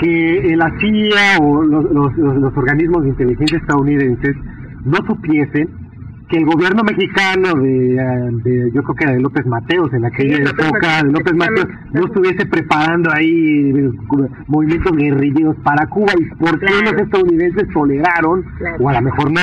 que 0.00 0.54
la 0.56 0.70
CIA 0.80 1.38
o 1.40 1.62
los, 1.62 1.90
los, 1.92 2.16
los 2.16 2.56
organismos 2.56 3.02
de 3.02 3.10
inteligencia 3.10 3.58
estadounidenses 3.58 4.36
no 4.84 4.96
supiesen 5.06 5.83
que 6.34 6.40
el 6.40 6.46
gobierno 6.46 6.82
mexicano 6.82 7.54
de, 7.54 7.94
eh, 7.94 8.30
de, 8.42 8.72
yo 8.72 8.82
creo 8.82 8.96
que 8.96 9.06
de 9.06 9.20
López 9.20 9.46
Mateos 9.46 9.92
en 9.92 10.04
aquella 10.04 10.50
época 10.50 11.02
de 11.04 11.12
López 11.12 11.34
Mateos 11.34 11.66
no 11.92 12.06
estuviese 12.06 12.46
preparando 12.46 13.12
ahí 13.12 13.70
eh, 13.70 13.90
movimientos 14.48 14.96
guerrilleros 14.96 15.56
para 15.62 15.86
Cuba 15.86 16.12
y 16.18 16.24
por 16.34 16.58
qué 16.58 16.72
los 16.82 16.94
estadounidenses 16.94 17.68
toleraron 17.72 18.44
o 18.80 18.88
a 18.88 18.94
lo 18.94 19.02
mejor 19.02 19.30
no 19.30 19.40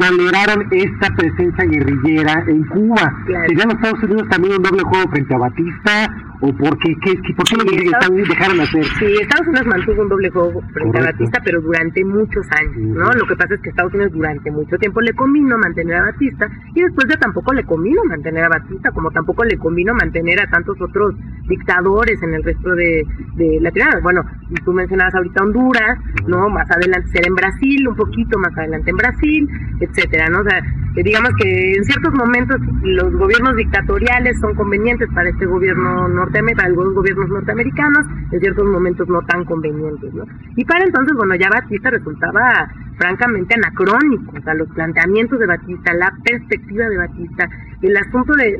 toleraron 0.00 0.66
esta 0.72 1.14
presencia 1.14 1.64
guerrillera 1.64 2.44
en 2.48 2.64
Cuba 2.64 3.14
serían 3.46 3.68
los 3.68 3.76
Estados 3.76 4.02
Unidos 4.02 4.28
también 4.28 4.56
un 4.56 4.62
doble 4.62 4.82
juego 4.82 5.10
frente 5.10 5.34
a 5.34 5.38
Batista 5.38 6.31
o 6.42 6.52
por 6.52 6.76
qué, 6.78 6.94
qué, 7.04 7.14
por 7.34 7.46
qué 7.46 7.56
sí, 7.56 7.90
los 8.10 8.28
dejaron 8.28 8.60
hacer. 8.60 8.84
Sí 8.98 9.06
Estados 9.20 9.46
Unidos 9.46 9.66
mantuvo 9.66 10.02
un 10.02 10.08
doble 10.08 10.30
juego 10.30 10.60
frente 10.72 10.98
a 10.98 11.02
Batista 11.02 11.40
pero 11.44 11.60
durante 11.60 12.04
muchos 12.04 12.46
años 12.58 12.76
no 12.76 13.10
lo 13.12 13.26
que 13.26 13.36
pasa 13.36 13.54
es 13.54 13.60
que 13.60 13.70
Estados 13.70 13.94
Unidos 13.94 14.12
durante 14.12 14.50
mucho 14.50 14.76
tiempo 14.76 15.00
le 15.00 15.12
convino 15.14 15.56
mantener 15.56 15.96
a 15.96 16.02
Batista 16.12 16.48
y 16.74 16.82
después 16.82 17.06
ya 17.08 17.16
tampoco 17.16 17.52
le 17.52 17.64
convino 17.64 18.02
mantener 18.04 18.44
a 18.44 18.48
Batista, 18.48 18.90
como 18.90 19.10
tampoco 19.10 19.44
le 19.44 19.56
convino 19.56 19.94
mantener 19.94 20.40
a 20.40 20.50
tantos 20.50 20.80
otros 20.80 21.14
dictadores 21.48 22.22
en 22.22 22.34
el 22.34 22.42
resto 22.42 22.74
de, 22.74 23.06
de 23.36 23.60
Latinoamérica. 23.60 24.02
Bueno, 24.02 24.24
tú 24.64 24.72
mencionabas 24.72 25.14
ahorita 25.14 25.44
Honduras, 25.44 25.98
¿no? 26.26 26.48
Más 26.48 26.70
adelante 26.70 27.08
será 27.12 27.28
en 27.28 27.34
Brasil, 27.34 27.88
un 27.88 27.96
poquito 27.96 28.38
más 28.38 28.56
adelante 28.56 28.90
en 28.90 28.96
Brasil, 28.96 29.48
etcétera, 29.80 30.28
¿no? 30.28 30.40
O 30.40 30.44
sea, 30.44 30.62
digamos 30.94 31.30
que 31.40 31.74
en 31.74 31.84
ciertos 31.84 32.12
momentos 32.12 32.60
los 32.82 33.12
gobiernos 33.14 33.56
dictatoriales 33.56 34.38
son 34.40 34.54
convenientes 34.54 35.08
para 35.14 35.30
este 35.30 35.46
gobierno 35.46 36.08
norteamericano, 36.08 36.56
para 36.56 36.68
algunos 36.68 36.94
gobiernos 36.94 37.28
norteamericanos, 37.30 38.06
en 38.30 38.40
ciertos 38.40 38.66
momentos 38.66 39.08
no 39.08 39.22
tan 39.22 39.44
convenientes, 39.44 40.12
¿no? 40.12 40.24
Y 40.56 40.64
para 40.64 40.84
entonces, 40.84 41.16
bueno, 41.16 41.34
ya 41.36 41.48
Batista 41.48 41.90
resultaba 41.90 42.68
francamente 42.98 43.54
anacrónico, 43.54 44.36
o 44.36 44.42
sea, 44.42 44.54
los 44.54 44.68
planteamientos 44.68 45.38
de 45.38 45.46
Batista, 45.46 45.94
la 45.94 46.12
perspectiva 46.24 46.88
de 46.88 46.98
Batista, 46.98 47.48
el 47.80 47.96
asunto 47.96 48.34
de, 48.34 48.54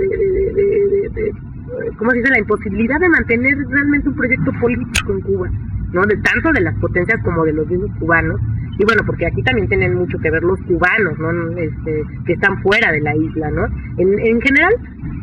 ¿cómo 1.99 2.11
se 2.13 2.17
dice?, 2.17 2.31
la 2.31 2.39
imposibilidad 2.39 2.99
de 2.99 3.09
mantener 3.11 3.59
realmente 3.69 4.09
un 4.09 4.17
proyecto 4.17 4.53
político 4.59 5.13
en 5.13 5.21
Cuba, 5.21 5.51
¿no? 5.93 6.03
De 6.07 6.17
tanto 6.17 6.51
de 6.53 6.63
las 6.63 6.75
potencias 6.79 7.23
como 7.23 7.45
de 7.45 7.53
los 7.53 7.67
mismos 7.69 7.91
cubanos, 7.99 8.41
y 8.79 8.85
bueno, 8.85 9.03
porque 9.07 9.27
aquí 9.27 9.43
también 9.43 9.69
tienen 9.69 9.95
mucho 9.95 10.19
que 10.19 10.31
ver 10.31 10.43
los 10.43 10.59
cubanos, 10.63 11.19
¿no? 11.19 11.31
Este, 11.59 12.03
que 12.27 12.33
están 12.33 12.61
fuera 12.63 12.91
de 12.91 13.01
la 13.01 13.15
isla, 13.15 13.51
¿no? 13.51 13.67
En, 13.99 14.19
en 14.19 14.41
general, 14.41 14.75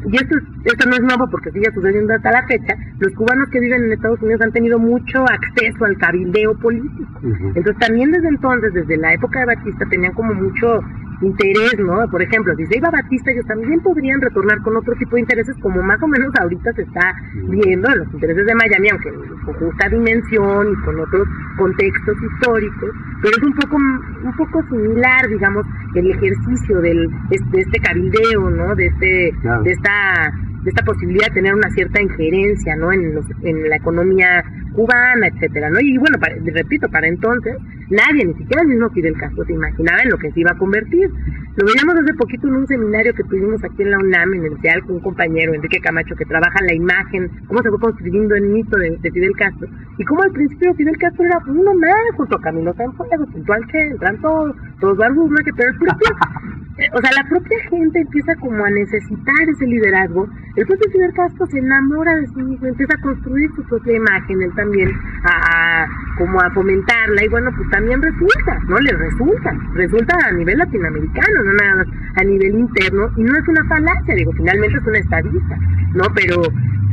y 0.05 0.15
esto, 0.15 0.37
esto 0.65 0.89
no 0.89 0.95
es 0.95 1.01
nuevo 1.01 1.27
porque 1.29 1.51
sigue 1.51 1.71
sucediendo 1.73 2.13
hasta 2.13 2.31
la 2.31 2.45
fecha, 2.47 2.75
los 2.99 3.13
cubanos 3.13 3.49
que 3.49 3.59
viven 3.59 3.83
en 3.83 3.91
Estados 3.93 4.21
Unidos 4.21 4.41
han 4.41 4.51
tenido 4.51 4.77
mucho 4.77 5.23
acceso 5.23 5.85
al 5.85 5.97
cabildeo 5.97 6.57
político. 6.59 7.19
Entonces 7.23 7.77
también 7.79 8.11
desde 8.11 8.29
entonces, 8.29 8.73
desde 8.73 8.97
la 8.97 9.13
época 9.13 9.39
de 9.39 9.45
Batista, 9.47 9.85
tenían 9.89 10.13
como 10.13 10.33
mucho 10.33 10.81
interés, 11.21 11.77
¿no? 11.79 12.07
Por 12.09 12.21
ejemplo, 12.21 12.55
si 12.55 12.65
se 12.67 12.77
iba 12.77 12.89
Batista, 12.89 13.31
ellos 13.31 13.45
también 13.45 13.79
podrían 13.81 14.21
retornar 14.21 14.61
con 14.61 14.77
otro 14.77 14.95
tipo 14.95 15.15
de 15.15 15.21
intereses, 15.21 15.55
como 15.61 15.81
más 15.81 16.01
o 16.01 16.07
menos 16.07 16.31
ahorita 16.39 16.71
se 16.73 16.83
está 16.83 17.13
viendo 17.49 17.89
en 17.89 17.99
los 17.99 18.13
intereses 18.13 18.45
de 18.45 18.55
Miami, 18.55 18.89
aunque 18.89 19.11
con 19.45 19.53
justa 19.55 19.89
dimensión 19.89 20.71
y 20.71 20.85
con 20.85 20.99
otros 20.99 21.27
contextos 21.57 22.15
históricos, 22.23 22.91
pero 23.21 23.33
es 23.39 23.43
un 23.43 23.53
poco 23.53 23.77
un 23.77 24.35
poco 24.35 24.63
similar, 24.69 25.27
digamos, 25.29 25.65
el 25.95 26.11
ejercicio 26.11 26.81
del 26.81 27.09
de 27.29 27.59
este 27.61 27.79
cabildeo, 27.79 28.49
¿no? 28.49 28.75
De 28.75 28.87
este 28.87 29.31
de 29.63 29.71
esta 29.71 30.31
de 30.63 30.69
esta 30.69 30.83
posibilidad 30.83 31.27
de 31.27 31.33
tener 31.35 31.55
una 31.55 31.69
cierta 31.69 32.01
injerencia 32.01 32.75
¿no? 32.75 32.91
en, 32.91 33.15
los, 33.15 33.25
en 33.43 33.69
la 33.69 33.77
economía 33.77 34.43
cubana, 34.73 35.27
etcétera, 35.27 35.69
¿no? 35.69 35.79
Y 35.79 35.97
bueno, 35.97 36.17
repito, 36.53 36.87
para 36.89 37.07
entonces 37.07 37.55
nadie, 37.89 38.25
ni 38.25 38.33
siquiera 38.35 38.61
el 38.61 38.69
mismo 38.69 38.89
Fidel 38.89 39.17
Castro 39.17 39.43
se 39.45 39.53
imaginaba 39.53 40.01
en 40.03 40.09
lo 40.09 40.17
que 40.17 40.31
se 40.31 40.39
iba 40.39 40.51
a 40.51 40.57
convertir. 40.57 41.09
Lo 41.55 41.65
veíamos 41.65 41.95
hace 41.95 42.13
poquito 42.13 42.47
en 42.47 42.55
un 42.55 42.67
seminario 42.67 43.13
que 43.13 43.23
tuvimos 43.23 43.61
aquí 43.63 43.81
en 43.81 43.91
la 43.91 43.97
UNAM, 43.97 44.33
en 44.33 44.45
el 44.45 44.61
CEAL, 44.61 44.81
con 44.85 44.95
un 44.95 45.01
compañero, 45.01 45.53
Enrique 45.53 45.81
Camacho, 45.81 46.15
que 46.15 46.25
trabaja 46.25 46.57
la 46.61 46.73
imagen, 46.73 47.29
cómo 47.47 47.61
se 47.61 47.69
fue 47.69 47.79
construyendo 47.79 48.35
el 48.35 48.43
mito 48.43 48.77
de, 48.77 48.97
Fidel 49.11 49.35
Castro, 49.35 49.67
y 49.97 50.05
cómo 50.05 50.23
al 50.23 50.31
principio 50.31 50.73
Fidel 50.75 50.97
Castro 50.97 51.25
era 51.25 51.39
uno 51.47 51.73
más, 51.73 52.15
junto 52.15 52.37
a 52.37 52.41
Camilo 52.41 52.73
Santiago, 52.73 53.25
junto 53.33 53.53
al 53.53 53.67
Che, 53.67 53.87
entran 53.87 54.21
todos, 54.21 54.55
todos 54.79 54.97
barbudos, 54.97 55.31
¿no? 55.31 55.37
Que, 55.43 55.51
pero 55.57 55.69
el 55.69 55.77
propio, 55.77 56.09
o 56.93 57.01
sea, 57.01 57.11
la 57.11 57.27
propia 57.27 57.59
gente 57.69 57.99
empieza 57.99 58.35
como 58.35 58.63
a 58.63 58.69
necesitar 58.69 59.49
ese 59.49 59.65
liderazgo. 59.65 60.29
El 60.55 60.65
propio 60.65 60.91
Fidel 60.91 61.13
Castro 61.13 61.45
se 61.47 61.59
enamora 61.59 62.15
de 62.15 62.27
sí 62.27 62.41
mismo, 62.41 62.67
empieza 62.67 62.93
a 62.95 63.01
construir 63.01 63.49
su 63.55 63.63
propia 63.63 63.95
imagen, 63.95 64.41
él 64.41 64.53
también, 64.59 64.91
a, 65.23 65.87
como 66.17 66.41
a 66.41 66.51
fomentarla, 66.51 67.23
y 67.23 67.29
bueno, 67.29 67.49
pues 67.55 67.69
también 67.69 68.01
resulta, 68.01 68.59
¿no? 68.67 68.79
Le 68.79 68.91
resulta, 68.91 69.55
resulta 69.73 70.17
a 70.27 70.31
nivel 70.33 70.57
latinoamericano, 70.57 71.43
no 71.45 71.53
nada 71.53 71.75
más 71.77 71.87
a 72.17 72.23
nivel 72.23 72.55
interno, 72.55 73.09
y 73.15 73.23
no 73.23 73.37
es 73.37 73.47
una 73.47 73.63
falacia, 73.65 74.15
digo, 74.15 74.31
finalmente 74.33 74.77
es 74.77 74.87
una 74.87 74.99
estadista, 74.99 75.57
¿no? 75.93 76.03
Pero, 76.13 76.41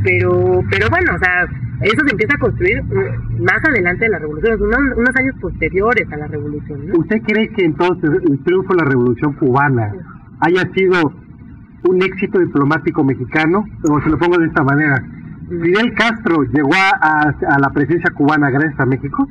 pero, 0.03 0.63
pero 0.69 0.89
bueno, 0.89 1.15
o 1.15 1.19
sea, 1.19 1.47
eso 1.81 2.03
se 2.05 2.11
empieza 2.11 2.35
a 2.35 2.39
construir 2.39 2.81
mm, 2.83 3.43
más 3.43 3.63
adelante 3.63 4.05
de 4.05 4.11
la 4.11 4.19
revolución, 4.19 4.61
unos, 4.61 5.15
años 5.15 5.35
posteriores 5.41 6.11
a 6.11 6.17
la 6.17 6.27
revolución. 6.27 6.79
¿Usted 6.95 7.21
cree 7.23 7.49
que 7.49 7.65
entonces 7.65 8.09
el 8.29 8.43
triunfo 8.43 8.73
de 8.73 8.83
la 8.83 8.89
revolución 8.89 9.33
cubana 9.33 9.93
haya 10.39 10.63
sido 10.73 11.13
un 11.83 12.01
éxito 12.01 12.39
diplomático 12.39 13.03
mexicano? 13.03 13.65
O 13.89 14.01
se 14.01 14.09
lo 14.09 14.17
pongo 14.17 14.37
de 14.37 14.47
esta 14.47 14.63
manera. 14.63 15.03
¿Fidel 15.49 15.93
Castro 15.95 16.43
llegó 16.43 16.73
a, 16.75 17.29
a 17.29 17.59
la 17.59 17.69
presidencia 17.69 18.11
cubana 18.13 18.49
gracias 18.49 18.79
a 18.79 18.85
México? 18.85 19.27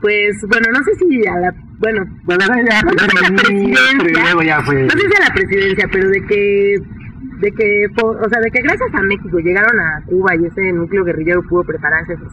Pues 0.00 0.36
bueno, 0.48 0.66
no 0.72 0.78
sé 0.84 0.94
si 0.94 1.26
a 1.26 1.40
la 1.40 1.54
bueno, 1.78 2.04
bueno, 2.24 2.44
ya, 2.68 2.82
no 2.82 2.90
sé 2.90 2.98
si 2.98 3.16
a 3.16 3.30
la 3.30 3.36
presidencia, 3.36 4.44
ya 4.44 4.62
fue. 4.62 4.82
no 4.82 4.90
sé 4.90 4.98
si 4.98 5.22
a 5.22 5.28
la 5.28 5.34
presidencia, 5.34 5.88
pero 5.92 6.08
de 6.08 6.22
que 6.26 6.76
de 7.38 7.52
que, 7.52 7.86
o 8.02 8.28
sea, 8.28 8.40
de 8.40 8.50
que 8.50 8.62
gracias 8.62 8.94
a 8.94 9.02
México 9.02 9.38
llegaron 9.38 9.78
a 9.78 10.02
Cuba 10.06 10.34
y 10.34 10.46
ese 10.46 10.72
núcleo 10.72 11.04
guerrillero 11.04 11.42
pudo 11.48 11.62
prepararse, 11.62 12.14
eso, 12.14 12.24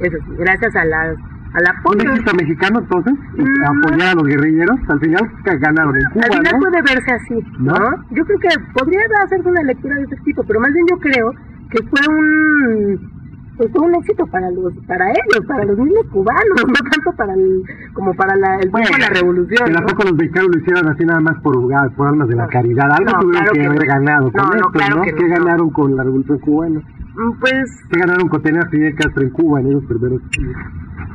eso 0.00 0.16
sí, 0.26 0.32
gracias 0.38 0.76
a 0.76 0.84
las 0.84 1.16
a 1.54 1.60
la 1.60 1.74
¿Un 1.84 2.00
éxito 2.00 2.34
mexicano 2.34 2.80
entonces? 2.80 3.14
Mm. 3.36 3.64
¿Apoyar 3.64 4.08
a 4.08 4.14
los 4.14 4.26
guerrilleros? 4.26 4.76
Al 4.88 5.00
final 5.00 5.30
ganaron 5.44 5.96
en 5.96 6.04
Cuba, 6.10 6.24
Al 6.26 6.36
final 6.36 6.60
puede 6.60 6.82
verse 6.82 7.12
así, 7.12 7.34
¿no? 7.60 7.76
Yo 8.10 8.24
creo 8.26 8.38
que 8.40 8.48
podría 8.74 9.00
hacerse 9.24 9.48
una 9.48 9.62
lectura 9.62 9.96
de 9.96 10.02
ese 10.02 10.16
tipo, 10.16 10.44
pero 10.44 10.60
más 10.60 10.72
bien 10.72 10.84
yo 10.90 10.98
creo 10.98 11.32
que 11.70 11.82
fue 11.88 12.00
un 12.08 13.16
pues 13.56 13.70
fue 13.72 13.86
un 13.86 13.94
éxito 13.94 14.26
para 14.26 14.50
los 14.50 14.72
para 14.86 15.10
ellos, 15.10 15.46
para 15.48 15.64
los 15.64 15.78
mismos 15.78 16.06
cubanos, 16.12 16.56
no 16.66 16.90
tanto 16.90 17.12
para 17.16 17.32
el 17.32 17.62
como 17.94 18.12
para 18.14 18.36
la, 18.36 18.56
el 18.58 18.70
bueno, 18.70 18.86
de 18.92 18.98
la 18.98 19.08
revolución. 19.08 19.72
Tampoco 19.72 20.02
los 20.04 20.14
mexicanos 20.14 20.50
lo 20.52 20.60
hicieron 20.60 20.88
así 20.88 21.04
nada 21.04 21.20
más 21.20 21.40
por 21.42 21.56
jugar, 21.56 21.90
por 21.94 22.08
armas 22.08 22.28
de 22.28 22.36
la 22.36 22.46
caridad. 22.48 22.90
Algo 22.92 23.18
tuvieron 23.20 23.54
que, 23.54 23.66
haber 23.66 23.86
ganado 23.86 24.30
con 24.30 24.56
esto, 24.56 24.96
¿no? 24.96 25.02
¿Qué 25.02 25.28
ganaron 25.28 25.70
con 25.70 25.96
la 25.96 26.04
revolución 26.04 26.38
cubana? 26.40 26.80
Mm, 26.80 27.40
pues... 27.40 27.70
¿Qué 27.90 27.98
ganaron 27.98 28.28
con 28.28 28.42
tener 28.42 28.62
a 28.62 28.68
Fidel 28.68 28.94
Castro 28.94 29.22
en 29.22 29.30
Cuba 29.30 29.60
en 29.60 29.68
esos 29.68 29.84
primeros 29.86 30.20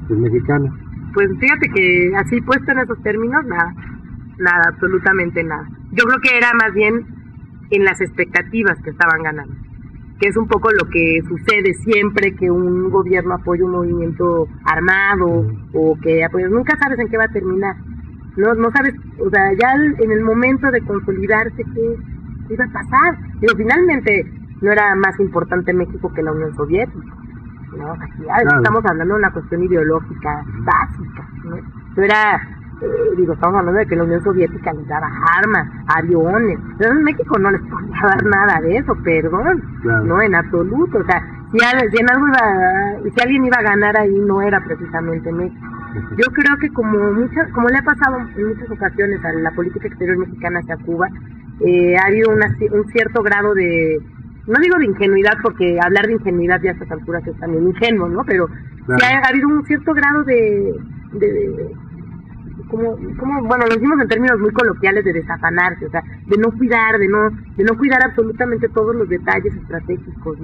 los 0.10 0.20
mexicanos? 0.20 0.74
Pues 1.14 1.30
fíjate 1.40 1.70
que 1.70 2.12
así 2.16 2.42
puesto 2.42 2.72
en 2.72 2.80
esos 2.80 3.00
términos, 3.04 3.46
nada, 3.46 3.76
nada, 4.40 4.64
absolutamente 4.70 5.44
nada. 5.44 5.68
Yo 5.92 6.06
creo 6.06 6.20
que 6.24 6.38
era 6.38 6.52
más 6.54 6.74
bien 6.74 7.06
en 7.70 7.84
las 7.84 8.02
expectativas 8.02 8.82
que 8.82 8.90
estaban 8.90 9.22
ganando 9.22 9.54
que 10.22 10.28
es 10.28 10.38
un 10.38 10.48
poco 10.48 10.70
lo 10.72 10.88
que 10.88 11.20
sucede 11.28 11.74
siempre 11.74 12.36
que 12.36 12.52
un 12.52 12.92
gobierno 12.92 13.34
apoya 13.34 13.66
un 13.66 13.72
movimiento 13.72 14.48
armado 14.66 15.48
o 15.74 15.98
que 16.00 16.24
apoya, 16.24 16.48
nunca 16.48 16.78
sabes 16.78 17.00
en 17.00 17.10
qué 17.10 17.18
va 17.18 17.24
a 17.24 17.34
terminar. 17.34 17.76
No, 18.38 18.54
no 18.54 18.70
sabes, 18.70 18.94
o 19.20 19.30
sea, 19.32 19.52
ya 19.60 19.74
en 19.74 20.12
el 20.12 20.22
momento 20.22 20.70
de 20.70 20.82
consolidarse 20.82 21.64
qué, 21.74 21.96
iba 22.54 22.66
a 22.66 22.72
pasar. 22.72 23.18
Pero 23.40 23.58
finalmente 23.58 24.32
no 24.62 24.72
era 24.72 24.94
más 24.96 25.20
importante 25.20 25.74
México 25.74 26.14
que 26.14 26.22
la 26.22 26.34
Unión 26.34 26.56
Soviética. 26.56 27.16
¿no? 27.76 27.94
Aquí 27.94 28.24
estamos 28.58 28.86
hablando 28.86 29.16
de 29.16 29.20
una 29.22 29.34
cuestión 29.34 29.64
ideológica 29.64 30.46
básica. 30.60 31.28
¿no? 31.46 31.58
no 31.96 32.04
era 32.04 32.61
eh, 32.82 33.16
digo, 33.16 33.34
estamos 33.34 33.60
hablando 33.60 33.80
de 33.80 33.86
que 33.86 33.96
la 33.96 34.04
Unión 34.04 34.24
Soviética 34.24 34.74
les 34.74 34.88
daba 34.88 35.08
armas, 35.38 35.68
aviones. 35.88 36.58
Pero 36.78 36.92
en 36.94 37.04
México 37.04 37.38
no 37.38 37.52
les 37.52 37.62
podía 37.62 38.02
dar 38.04 38.26
nada 38.26 38.62
de 38.62 38.78
eso, 38.78 38.96
perdón. 39.04 39.62
No, 39.84 40.22
en 40.22 40.36
absoluto. 40.36 40.98
O 40.98 41.06
sea, 41.06 41.22
si, 41.52 41.60
si, 41.60 41.98
en 42.02 42.10
algo 42.10 42.28
iba, 42.28 43.12
si 43.14 43.22
alguien 43.22 43.46
iba 43.46 43.58
a 43.58 43.64
ganar 43.64 43.98
ahí, 43.98 44.18
no 44.20 44.42
era 44.42 44.60
precisamente 44.64 45.32
México. 45.32 45.68
Yo 46.18 46.32
creo 46.34 46.58
que 46.60 46.70
como 46.70 47.12
muchas, 47.12 47.52
como 47.52 47.68
le 47.68 47.78
ha 47.78 47.84
pasado 47.84 48.18
en 48.36 48.48
muchas 48.48 48.72
ocasiones 48.72 49.24
a 49.26 49.34
la 49.34 49.52
política 49.52 49.88
exterior 49.88 50.18
mexicana 50.18 50.60
hacia 50.60 50.78
Cuba, 50.78 51.08
eh, 51.60 51.96
ha 51.98 52.08
habido 52.08 52.32
una, 52.32 52.48
un 52.72 52.88
cierto 52.92 53.22
grado 53.22 53.54
de, 53.54 54.00
no 54.48 54.60
digo 54.62 54.78
de 54.78 54.86
ingenuidad, 54.86 55.34
porque 55.44 55.78
hablar 55.84 56.08
de 56.08 56.14
ingenuidad 56.14 56.62
ya 56.62 56.72
a 56.72 56.74
estas 56.74 56.92
alturas 56.92 57.28
es 57.28 57.38
también 57.40 57.68
ingenuo, 57.68 58.08
¿no? 58.08 58.24
Pero 58.24 58.48
sí 58.48 59.06
ha, 59.06 59.28
habido 59.28 59.50
un 59.50 59.66
cierto 59.66 59.94
grado 59.94 60.24
de, 60.24 60.74
de 61.14 61.76
como, 62.68 62.96
como, 63.18 63.44
bueno, 63.44 63.66
lo 63.66 63.76
decimos 63.76 64.00
en 64.02 64.08
términos 64.08 64.40
muy 64.40 64.52
coloquiales 64.52 65.04
de 65.04 65.14
desafanarse, 65.14 65.86
o 65.86 65.90
sea, 65.90 66.02
de 66.02 66.38
no 66.38 66.52
cuidar, 66.58 66.98
de 66.98 67.08
no, 67.08 67.30
de 67.30 67.64
no 67.64 67.78
cuidar 67.78 68.04
absolutamente 68.04 68.70
todos 68.70 68.96
los 68.96 69.10
detalles 69.10 69.54
estratégicos. 69.56 70.38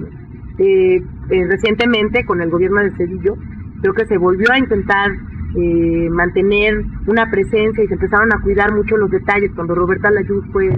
Eh, 0.58 1.02
recientemente, 1.28 2.24
con 2.24 2.40
el 2.40 2.50
gobierno 2.50 2.82
de 2.82 2.90
Cedillo, 2.96 3.36
creo 3.80 3.94
que 3.94 4.06
se 4.06 4.18
volvió 4.18 4.50
a 4.52 4.58
intentar 4.58 5.12
eh, 5.56 6.08
mantener 6.10 6.84
una 7.06 7.30
presencia 7.30 7.82
y 7.82 7.88
se 7.88 7.94
empezaron 7.94 8.32
a 8.32 8.40
cuidar 8.42 8.74
mucho 8.74 8.96
los 8.96 9.10
detalles 9.10 9.50
cuando 9.54 9.74
Roberta 9.74 10.10
Layuz 10.10 10.44
fue, 10.52 10.68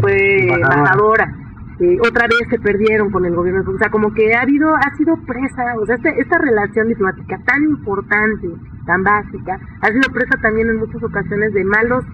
fue 0.00 0.48
embajadora. 0.48 1.32
Eh, 1.80 1.96
otra 2.00 2.26
vez 2.26 2.48
se 2.50 2.58
perdieron 2.58 3.10
con 3.10 3.24
el 3.24 3.34
gobierno, 3.36 3.62
o 3.70 3.78
sea, 3.78 3.88
como 3.88 4.12
que 4.12 4.34
ha 4.34 4.42
habido, 4.42 4.74
ha 4.74 4.96
sido 4.96 5.16
presa, 5.24 5.62
o 5.80 5.86
sea, 5.86 5.94
este, 5.94 6.20
esta 6.20 6.36
relación 6.38 6.88
diplomática 6.88 7.38
tan 7.46 7.62
importante, 7.62 8.48
tan 8.88 9.04
básica, 9.04 9.60
ha 9.82 9.86
sido 9.88 10.10
presa 10.12 10.40
también 10.40 10.68
en 10.70 10.78
muchas 10.78 11.02
ocasiones 11.02 11.52
de 11.52 11.62
malos 11.62 12.04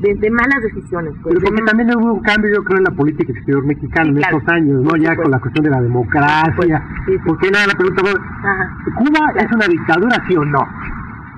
de, 0.00 0.30
malas 0.30 0.62
decisiones. 0.62 1.12
Pues, 1.22 1.34
Pero 1.40 1.48
porque 1.48 1.62
también 1.64 1.90
hubo 1.96 2.14
un 2.14 2.22
cambio, 2.22 2.54
yo 2.54 2.62
creo, 2.62 2.78
en 2.78 2.84
la 2.84 2.92
política 2.92 3.32
exterior 3.32 3.66
mexicana 3.66 4.10
en 4.10 4.18
estos 4.18 4.46
años, 4.46 4.82
¿no? 4.84 4.96
ya 4.96 5.16
con 5.16 5.30
la 5.30 5.40
cuestión 5.40 5.64
de 5.64 5.70
la 5.70 5.80
democracia. 5.80 6.84
porque 7.26 7.50
nada, 7.50 7.66
la 7.66 7.74
pregunta 7.74 8.02
¿Cuba 8.94 9.32
es 9.34 9.50
una 9.50 9.66
dictadura, 9.66 10.24
sí 10.28 10.36
o 10.36 10.44
no? 10.44 10.62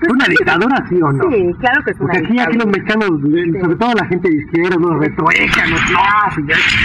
¿Es 0.03 0.09
una 0.09 0.25
dictadura, 0.27 0.85
sí 0.89 1.01
o 1.01 1.13
no? 1.13 1.25
Sí, 1.31 1.55
claro 1.61 1.85
que 1.85 1.91
es 1.93 2.01
una 2.01 2.13
Porque 2.13 2.27
aquí, 2.27 2.39
aquí 2.39 2.57
los 2.59 2.67
mexicanos, 2.67 3.09
sobre 3.61 3.77
todo 3.77 3.95
la 3.95 4.07
gente 4.07 4.29
de 4.29 4.37
izquierda, 4.37 4.77
nos 4.77 4.99
retruecan, 4.99 5.71
no, 5.71 5.79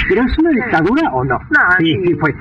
pero 0.07 0.21
¿es 0.21 0.37
una 0.37 0.49
dictadura 0.51 1.09
o 1.11 1.23
no? 1.23 1.39
No, 1.39 1.59
sí, 1.79 1.95
sí, 2.05 2.15
fue. 2.15 2.35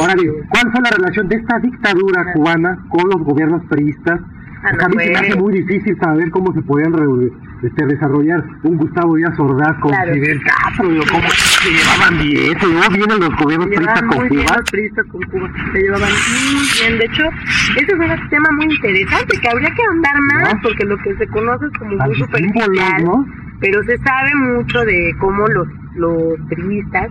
Ahora 0.00 0.14
digo, 0.14 0.34
¿cuál 0.48 0.72
fue 0.72 0.80
la 0.80 0.90
relación 0.96 1.28
de 1.28 1.36
esta 1.36 1.58
dictadura 1.58 2.32
cubana 2.32 2.78
con 2.88 3.08
los 3.10 3.20
gobiernos 3.22 3.64
peristas 3.66 4.20
Ah, 4.64 4.72
no 4.72 4.84
a 4.84 4.88
mí 4.88 4.96
se 5.04 5.10
me 5.10 5.18
hace 5.18 5.36
muy 5.36 5.52
difícil 5.60 5.96
saber 5.98 6.30
cómo 6.30 6.52
se 6.52 6.60
podían 6.62 6.92
re- 6.92 7.30
este, 7.62 7.86
desarrollar 7.86 8.44
un 8.64 8.76
Gustavo 8.76 9.14
Díaz 9.16 9.38
Ordaz 9.38 9.76
con 9.80 9.90
Claro. 9.90 10.12
Fidel 10.14 10.40
Castro, 10.42 10.88
digo, 10.88 11.04
cómo 11.10 11.28
se 11.30 11.70
llevaban 11.70 12.18
bien, 12.18 12.58
se 12.60 12.66
llevó 12.66 12.88
bien 12.94 13.10
en 13.10 13.20
los 13.20 13.36
gobiernos 13.36 13.66
priistas 13.68 14.00
llevaban 14.02 14.18
con 14.18 14.28
Cuba. 14.28 14.62
priistas 14.70 15.06
con 15.06 15.22
Cuba. 15.22 15.50
Se 15.72 15.78
llevaban 15.80 16.08
muy 16.10 16.66
bien. 16.80 16.98
De 16.98 17.04
hecho, 17.04 17.22
ese 17.76 17.92
es 17.92 17.98
un 17.98 18.28
tema 18.30 18.48
muy 18.52 18.64
interesante 18.74 19.38
que 19.40 19.48
habría 19.48 19.70
que 19.70 19.82
ahondar 19.88 20.20
más 20.32 20.54
¿No? 20.54 20.60
porque 20.62 20.84
lo 20.84 20.96
que 20.98 21.14
se 21.16 21.26
conoce 21.28 21.66
es 21.66 21.78
como 21.78 21.96
muy 21.96 22.14
superficial. 22.16 23.04
¿no? 23.04 23.26
Pero 23.60 23.82
se 23.84 23.98
sabe 23.98 24.30
mucho 24.34 24.80
de 24.84 25.14
cómo 25.18 25.46
los, 25.48 25.68
los 25.96 26.34
priistas, 26.48 27.10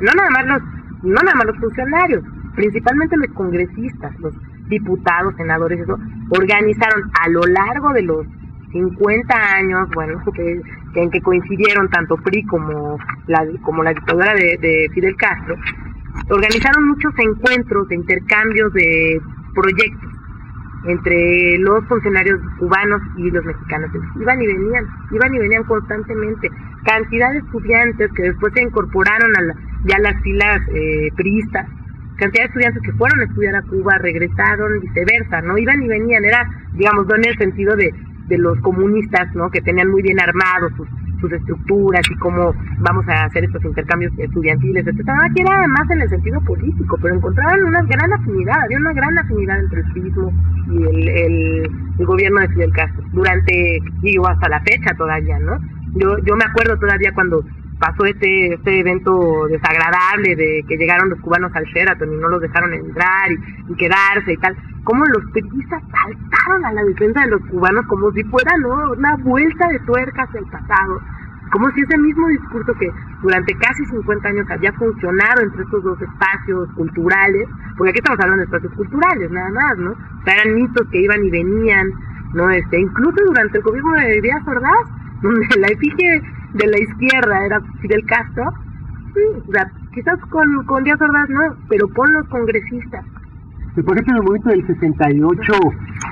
no 0.00 0.12
nada 0.14 0.30
más 0.30 0.46
los, 0.46 0.62
no 1.02 1.20
nada 1.22 1.34
más 1.36 1.46
los 1.46 1.58
funcionarios, 1.58 2.22
principalmente 2.56 3.16
los 3.16 3.30
congresistas, 3.34 4.12
los 4.20 4.34
diputados, 4.68 5.34
senadores, 5.36 5.80
eso, 5.80 5.98
organizaron 6.30 7.02
a 7.20 7.28
lo 7.28 7.40
largo 7.42 7.92
de 7.92 8.02
los 8.02 8.26
50 8.72 9.34
años, 9.56 9.88
bueno, 9.94 10.20
que, 10.34 10.60
en 10.96 11.10
que 11.10 11.20
coincidieron 11.20 11.88
tanto 11.90 12.16
PRI 12.16 12.44
como 12.46 12.98
la, 13.28 13.46
como 13.62 13.82
la 13.82 13.90
dictadura 13.92 14.34
de, 14.34 14.58
de 14.60 14.88
Fidel 14.92 15.14
Castro, 15.16 15.54
organizaron 16.30 16.88
muchos 16.88 17.12
encuentros 17.18 17.88
de 17.88 17.94
intercambios 17.96 18.72
de 18.72 19.20
proyectos 19.54 20.10
entre 20.86 21.58
los 21.58 21.82
funcionarios 21.88 22.40
cubanos 22.58 23.00
y 23.16 23.30
los 23.30 23.44
mexicanos. 23.44 23.90
Iban 24.20 24.42
y 24.42 24.46
venían, 24.46 24.84
iban 25.12 25.34
y 25.34 25.38
venían 25.38 25.64
constantemente. 25.64 26.50
Cantidad 26.84 27.32
de 27.32 27.38
estudiantes 27.38 28.10
que 28.14 28.22
después 28.24 28.52
se 28.54 28.62
incorporaron 28.62 29.34
a 29.36 29.40
la- 29.42 29.54
ya 29.84 29.98
las 30.00 30.20
filas 30.22 30.60
eh, 30.74 31.08
priistas, 31.16 31.66
cantidad 32.16 32.44
de 32.44 32.48
estudiantes 32.48 32.82
que 32.82 32.92
fueron 32.92 33.20
a 33.20 33.24
estudiar 33.24 33.56
a 33.56 33.62
Cuba, 33.62 33.98
regresaron, 33.98 34.80
viceversa, 34.80 35.40
¿no? 35.42 35.58
Iban 35.58 35.82
y 35.82 35.88
venían, 35.88 36.24
era, 36.24 36.48
digamos, 36.74 37.06
no 37.06 37.14
en 37.16 37.26
el 37.26 37.36
sentido 37.38 37.76
de, 37.76 37.92
de 38.28 38.38
los 38.38 38.58
comunistas, 38.60 39.34
¿no? 39.34 39.50
Que 39.50 39.60
tenían 39.60 39.90
muy 39.90 40.02
bien 40.02 40.20
armados 40.20 40.72
sus, 40.76 40.88
sus 41.20 41.32
estructuras 41.32 42.02
y 42.10 42.14
cómo 42.16 42.54
vamos 42.78 43.08
a 43.08 43.24
hacer 43.24 43.44
estos 43.44 43.64
intercambios 43.64 44.12
estudiantiles, 44.18 44.86
etcétera. 44.86 45.18
Aquí 45.24 45.40
era 45.42 45.66
más 45.66 45.90
en 45.90 46.02
el 46.02 46.08
sentido 46.08 46.40
político, 46.42 46.98
pero 47.00 47.14
encontraron 47.14 47.64
una 47.64 47.82
gran 47.82 48.12
afinidad, 48.12 48.62
había 48.62 48.78
una 48.78 48.92
gran 48.92 49.18
afinidad 49.18 49.58
entre 49.58 49.80
el 49.80 49.92
turismo 49.92 50.32
y 50.70 50.82
el, 50.82 51.08
el, 51.08 51.70
el 51.98 52.06
gobierno 52.06 52.40
de 52.40 52.48
Fidel 52.48 52.72
Castro, 52.72 53.04
durante, 53.12 53.78
digo, 54.02 54.28
hasta 54.28 54.48
la 54.48 54.60
fecha 54.60 54.94
todavía, 54.96 55.38
¿no? 55.38 55.58
Yo, 55.94 56.18
yo 56.24 56.36
me 56.36 56.44
acuerdo 56.44 56.76
todavía 56.78 57.12
cuando 57.14 57.44
pasó 57.84 58.06
este, 58.06 58.54
este 58.54 58.80
evento 58.80 59.46
desagradable 59.48 60.34
de 60.36 60.64
que 60.66 60.78
llegaron 60.78 61.10
los 61.10 61.20
cubanos 61.20 61.54
al 61.54 61.64
Sheraton 61.64 62.14
y 62.14 62.16
no 62.16 62.28
los 62.28 62.40
dejaron 62.40 62.72
entrar 62.72 63.30
y, 63.30 63.74
quedarse 63.76 64.32
y 64.32 64.36
tal, 64.38 64.56
como 64.84 65.04
los 65.04 65.22
periodistas 65.32 65.82
saltaron 65.92 66.64
a 66.64 66.72
la 66.72 66.82
defensa 66.84 67.20
de 67.20 67.32
los 67.32 67.42
cubanos 67.50 67.84
como 67.86 68.10
si 68.12 68.24
fuera 68.24 68.56
¿no? 68.56 68.92
una 68.92 69.16
vuelta 69.16 69.68
de 69.68 69.78
tuerca 69.80 70.22
hacia 70.22 70.40
el 70.40 70.46
pasado, 70.46 70.98
como 71.52 71.70
si 71.72 71.82
ese 71.82 71.98
mismo 71.98 72.26
discurso 72.28 72.72
que 72.80 72.90
durante 73.20 73.54
casi 73.58 73.84
50 73.84 74.28
años 74.28 74.50
había 74.50 74.72
funcionado 74.72 75.42
entre 75.42 75.62
estos 75.64 75.84
dos 75.84 76.00
espacios 76.00 76.70
culturales, 76.76 77.46
porque 77.76 77.90
aquí 77.90 77.98
estamos 77.98 78.20
hablando 78.20 78.40
de 78.40 78.44
espacios 78.46 78.72
culturales 78.72 79.30
nada 79.30 79.50
más, 79.50 79.76
¿no? 79.76 79.90
O 79.90 80.24
sea, 80.24 80.34
eran 80.40 80.54
mitos 80.54 80.88
que 80.90 81.02
iban 81.02 81.22
y 81.22 81.30
venían, 81.30 81.90
¿no? 82.32 82.48
Este, 82.48 82.80
incluso 82.80 83.16
durante 83.26 83.58
el 83.58 83.62
gobierno 83.62 83.92
de 83.92 84.20
Díaz 84.22 84.42
Ordaz, 84.48 84.88
donde 85.22 85.46
la 85.58 85.66
efigie 85.68 86.22
de 86.54 86.66
la 86.66 86.78
izquierda 86.78 87.46
era 87.46 87.60
Fidel 87.80 88.04
Castro, 88.06 88.52
sí, 89.12 89.20
o 89.48 89.52
sea, 89.52 89.70
quizás 89.92 90.18
con, 90.30 90.64
con 90.66 90.84
Díaz 90.84 91.00
Ordaz 91.00 91.28
no, 91.28 91.56
pero 91.68 91.88
con 91.88 92.12
los 92.12 92.26
congresistas. 92.28 93.04
Por 93.74 93.92
ejemplo, 93.94 94.12
en 94.12 94.18
el 94.18 94.22
momento 94.22 94.50
del 94.50 94.66
68, 94.66 95.52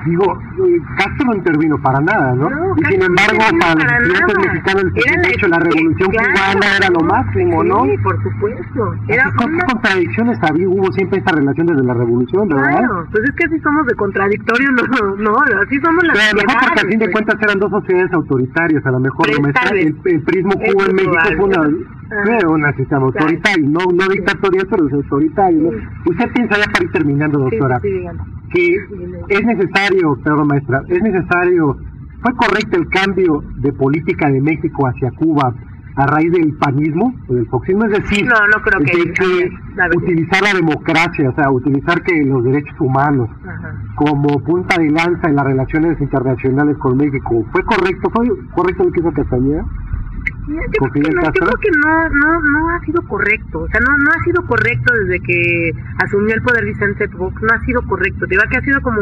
digo, 0.06 0.38
eh, 0.66 0.80
Castro 0.98 1.26
no 1.26 1.34
intervino 1.36 1.80
para 1.80 2.00
nada, 2.00 2.34
¿no? 2.34 2.50
No, 2.50 2.74
y 2.76 2.84
sin 2.90 2.98
no 2.98 3.06
embargo, 3.06 3.38
intervino 3.38 3.58
para 3.60 4.00
los 4.00 4.08
estudiantes 4.08 4.36
mexicanos 4.50 4.82
la 4.82 4.90
68, 4.90 5.48
la, 5.48 5.58
revolución 5.60 6.10
claro. 6.10 6.28
cubana 6.32 6.76
era 6.76 6.88
lo 6.90 7.00
máximo, 7.06 7.62
¿no? 7.62 7.84
Sí, 7.84 7.98
por 8.02 8.22
supuesto. 8.22 8.94
Era 9.06 9.24
Así, 9.26 9.36
¿Qué 9.38 9.44
una 9.44 9.64
contradicciones 9.64 10.38
había? 10.42 10.68
Hubo 10.68 10.92
siempre 10.92 11.18
esta 11.20 11.32
relación 11.32 11.66
desde 11.68 11.84
la 11.84 11.94
revolución, 11.94 12.48
¿verdad? 12.48 12.78
Claro, 12.78 13.06
pues 13.12 13.24
es 13.24 13.36
que 13.36 13.44
así 13.44 13.60
somos 13.60 13.86
de 13.86 13.94
contradictorios, 13.94 14.70
no, 15.00 15.16
no, 15.16 15.36
así 15.62 15.78
somos 15.80 16.02
las 16.02 16.18
Pero 16.18 16.30
a 16.30 16.34
lo 16.34 16.42
mejor 16.42 16.66
porque 16.66 16.80
a 16.80 16.90
fin 16.90 16.98
de 16.98 17.12
cuentas 17.12 17.36
eran 17.42 17.58
dos 17.60 17.70
sociedades 17.70 18.12
autoritarias, 18.12 18.86
a 18.86 18.90
lo 18.90 18.98
mejor 18.98 19.26
vez. 19.28 19.54
el, 19.70 19.96
el 20.04 20.22
prismo 20.22 20.52
Cuba 20.52 20.84
en 20.86 20.96
México 20.96 21.16
fue 21.36 21.44
una, 21.46 21.70
Fue 22.24 22.38
una 22.48 22.72
sistema 22.74 23.02
autoritario, 23.06 23.68
no, 23.68 23.80
no 23.92 24.08
dictatorial, 24.08 24.66
pero 24.70 24.86
es 24.86 24.92
autoritario. 24.92 25.62
¿no? 25.62 25.70
Sí. 25.70 25.78
Usted 26.10 26.32
piensa 26.32 26.56
ya 26.58 26.72
para 26.72 26.84
ir 26.84 26.92
terminando, 26.92 27.38
Sí, 27.48 27.56
doctora, 27.56 27.80
sí, 27.80 28.04
que 28.52 28.76
es 29.28 29.44
necesario, 29.44 30.08
doctora 30.08 30.44
maestra, 30.44 30.82
es 30.88 31.02
necesario, 31.02 31.76
¿fue 32.22 32.34
correcto 32.36 32.76
el 32.78 32.88
cambio 32.88 33.42
de 33.56 33.72
política 33.72 34.30
de 34.30 34.40
México 34.40 34.86
hacia 34.86 35.10
Cuba 35.12 35.54
a 35.94 36.06
raíz 36.06 36.32
del 36.32 36.54
panismo 36.56 37.14
o 37.28 37.34
del 37.34 37.46
foxismo? 37.48 37.84
Es 37.86 37.92
decir, 38.02 38.24
No, 38.26 38.34
no 38.46 38.62
creo 38.62 38.80
que- 38.80 38.96
de 39.08 39.12
que 39.12 39.50
la 39.76 39.84
verdad. 39.88 40.02
utilizar 40.02 40.42
la 40.42 40.54
democracia, 40.54 41.30
o 41.30 41.34
sea, 41.34 41.50
utilizar 41.50 42.02
que 42.02 42.24
los 42.24 42.44
derechos 42.44 42.78
humanos 42.80 43.28
Ajá. 43.46 43.74
como 43.96 44.28
punta 44.44 44.78
de 44.78 44.90
lanza 44.90 45.28
en 45.28 45.36
las 45.36 45.44
relaciones 45.46 46.00
internacionales 46.00 46.76
con 46.78 46.96
México. 46.96 47.44
¿Fue 47.52 47.62
correcto? 47.64 48.10
¿Fue 48.14 48.26
correcto 48.54 48.84
lo 48.84 48.90
que 48.92 49.00
hizo 49.00 49.12
Castañeda? 49.12 49.64
Yo 50.48 50.56
¿Con 50.78 50.90
creo 50.90 51.04
que 51.04 51.10
no, 51.14 51.22
yo 51.22 51.22
Castro? 51.22 51.46
creo 51.46 51.58
que 51.60 51.70
no, 51.78 52.08
no, 52.08 52.40
no 52.40 52.70
ha 52.70 52.80
sido 52.80 53.02
correcto, 53.06 53.60
o 53.60 53.68
sea, 53.68 53.80
no, 53.80 53.96
no 53.96 54.10
ha 54.10 54.24
sido 54.24 54.44
correcto 54.46 54.92
desde 54.92 55.20
que 55.20 55.72
asumió 56.04 56.34
el 56.34 56.42
poder 56.42 56.64
Vicente 56.64 57.08
Fox, 57.08 57.40
no 57.42 57.48
ha 57.54 57.60
sido 57.64 57.80
correcto, 57.86 58.26
digo 58.26 58.42
que 58.50 58.58
ha 58.58 58.62
sido 58.62 58.80
como, 58.80 59.00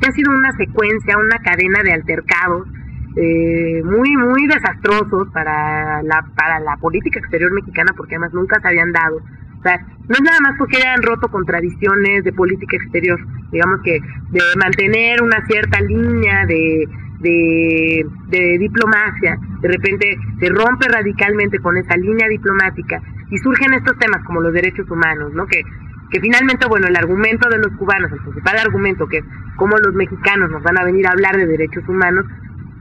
que 0.00 0.08
ha 0.08 0.12
sido 0.12 0.30
una 0.32 0.52
secuencia, 0.52 1.16
una 1.16 1.38
cadena 1.38 1.82
de 1.82 1.92
altercados 1.92 2.68
eh, 3.16 3.82
muy, 3.84 4.16
muy 4.16 4.46
desastrosos 4.46 5.28
para 5.32 6.02
la, 6.02 6.26
para 6.36 6.60
la 6.60 6.76
política 6.76 7.20
exterior 7.20 7.52
mexicana, 7.52 7.92
porque 7.96 8.14
además 8.16 8.32
nunca 8.34 8.60
se 8.60 8.68
habían 8.68 8.92
dado. 8.92 9.16
O 9.16 9.62
sea, 9.62 9.78
no 9.78 10.14
es 10.14 10.22
nada 10.22 10.38
más 10.42 10.56
porque 10.58 10.76
hayan 10.78 11.02
roto 11.02 11.28
con 11.28 11.44
tradiciones 11.44 12.24
de 12.24 12.32
política 12.32 12.76
exterior, 12.76 13.18
digamos 13.50 13.80
que 13.82 14.00
de 14.30 14.40
mantener 14.58 15.22
una 15.22 15.44
cierta 15.46 15.80
línea 15.80 16.44
de, 16.46 16.88
de, 17.22 18.58
diplomacia, 18.58 19.38
de 19.60 19.68
repente 19.68 20.16
se 20.40 20.48
rompe 20.48 20.88
radicalmente 20.88 21.58
con 21.60 21.76
esa 21.76 21.96
línea 21.96 22.28
diplomática 22.28 23.00
y 23.30 23.38
surgen 23.38 23.74
estos 23.74 23.96
temas 23.98 24.22
como 24.24 24.40
los 24.40 24.52
derechos 24.52 24.90
humanos, 24.90 25.32
¿no? 25.34 25.46
Que, 25.46 25.62
que 26.10 26.20
finalmente, 26.20 26.66
bueno, 26.68 26.88
el 26.88 26.96
argumento 26.96 27.48
de 27.48 27.58
los 27.58 27.72
cubanos, 27.78 28.12
el 28.12 28.20
principal 28.20 28.58
argumento 28.58 29.06
que 29.06 29.18
es 29.18 29.24
cómo 29.56 29.76
los 29.78 29.94
mexicanos 29.94 30.50
nos 30.50 30.62
van 30.62 30.78
a 30.78 30.84
venir 30.84 31.06
a 31.06 31.12
hablar 31.12 31.36
de 31.36 31.46
derechos 31.46 31.88
humanos, 31.88 32.26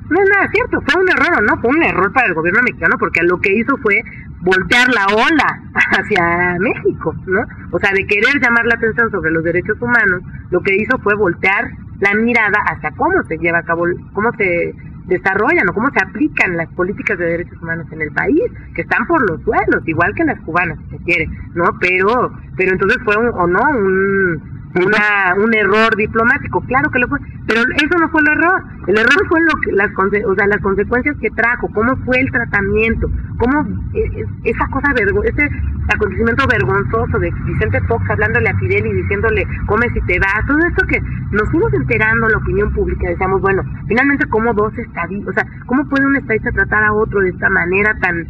no 0.10 0.22
es 0.22 0.30
nada 0.30 0.50
cierto, 0.52 0.82
fue 0.82 1.02
un 1.02 1.10
error, 1.10 1.38
¿o 1.38 1.42
¿no? 1.42 1.62
Fue 1.62 1.70
un 1.70 1.84
error 1.84 2.12
para 2.12 2.28
el 2.28 2.34
gobierno 2.34 2.62
mexicano 2.64 2.98
porque 3.00 3.24
lo 3.24 3.40
que 3.40 3.54
hizo 3.54 3.78
fue 3.78 4.04
voltear 4.42 4.90
la 4.90 5.06
ola 5.06 5.62
hacia 5.74 6.58
México, 6.60 7.16
¿no? 7.28 7.42
O 7.72 7.80
sea, 7.80 7.92
de 7.94 8.06
querer 8.06 8.42
llamar 8.42 8.66
la 8.66 8.76
atención 8.76 9.10
sobre 9.12 9.32
los 9.32 9.44
derechos 9.44 9.82
humanos, 9.82 10.22
lo 10.50 10.62
que 10.62 10.76
hizo 10.76 10.98
fue 11.00 11.16
voltear 11.16 11.72
la 12.02 12.14
mirada 12.16 12.60
hacia 12.68 12.92
cómo 12.92 13.24
se 13.28 13.38
lleva 13.38 13.60
a 13.60 13.64
cabo, 13.64 13.86
cómo 14.14 14.32
se 14.34 14.74
desarrollan 15.06 15.70
o 15.70 15.74
cómo 15.74 15.90
se 15.92 16.04
aplican 16.04 16.58
las 16.58 16.68
políticas 16.74 17.18
de 17.18 17.26
derechos 17.26 17.62
humanos 17.62 17.88
en 17.92 18.02
el 18.02 18.12
país, 18.12 18.44
que 18.76 18.82
están 18.82 19.06
por 19.08 19.22
los 19.30 19.42
suelos, 19.44 19.88
igual 19.88 20.14
que 20.16 20.24
las 20.26 20.40
cubanas, 20.42 20.78
si 20.80 20.98
se 20.98 21.04
quiere, 21.04 21.28
¿no? 21.54 21.66
Pero, 21.80 22.32
pero 22.58 22.72
entonces 22.72 22.98
fue 23.04 23.16
un, 23.18 23.28
o 23.28 23.48
no 23.48 23.62
un 23.78 24.51
una, 24.76 25.36
un 25.38 25.54
error 25.54 25.96
diplomático, 25.96 26.62
claro 26.62 26.90
que 26.92 27.00
lo 27.00 27.08
fue, 27.08 27.20
pero 27.46 27.62
eso 27.62 28.00
no 28.00 28.10
fue 28.10 28.22
el 28.22 28.28
error, 28.28 28.64
el 28.88 28.98
error 28.98 29.28
fue 29.28 29.42
lo 29.42 29.60
que, 29.62 29.72
las, 29.74 29.90
o 30.26 30.36
sea, 30.36 30.48
las 30.48 30.62
consecuencias 30.62 31.16
que 31.20 31.30
trajo, 31.32 31.68
cómo 31.74 31.96
fue 32.06 32.20
el 32.20 32.32
tratamiento, 32.32 33.10
cómo 33.38 33.62
eh, 33.94 34.04
eh, 34.16 34.26
esa 34.46 34.66
cosa, 34.68 34.94
ese 34.96 35.50
acontecimiento 35.94 36.48
vergonzoso 36.48 37.20
de 37.20 37.32
Vicente 37.46 37.82
Fox 37.82 38.10
hablándole 38.10 38.50
a 38.50 38.58
Fidel 38.58 38.86
y 38.86 38.94
diciéndole, 38.94 39.46
come 39.66 39.90
si 39.90 40.00
te 40.02 40.20
vas, 40.20 40.46
todo 40.48 40.60
esto 40.60 40.86
que 40.88 41.02
nos 41.32 41.50
fuimos 41.52 41.74
enterando 41.74 42.28
en 42.28 42.32
la 42.32 42.38
opinión 42.38 42.72
pública, 42.74 43.10
decíamos, 43.10 43.42
bueno, 43.42 43.64
finalmente 43.88 44.26
cómo 44.30 44.54
dos 44.54 44.78
estadistas, 44.78 45.30
o 45.30 45.34
sea, 45.34 45.46
cómo 45.66 45.88
puede 45.90 46.06
un 46.06 46.16
estadista 46.16 46.52
tratar 46.52 46.84
a 46.84 46.94
otro 46.94 47.20
de 47.20 47.30
esta 47.30 47.50
manera 47.50 47.94
tan 48.00 48.26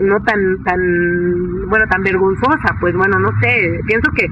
no 0.00 0.22
tan 0.22 0.62
tan 0.64 1.68
bueno 1.68 1.86
tan 1.88 2.02
vergonzosa 2.02 2.76
pues 2.78 2.94
bueno 2.94 3.18
no 3.18 3.30
sé 3.40 3.80
pienso 3.86 4.10
que 4.12 4.26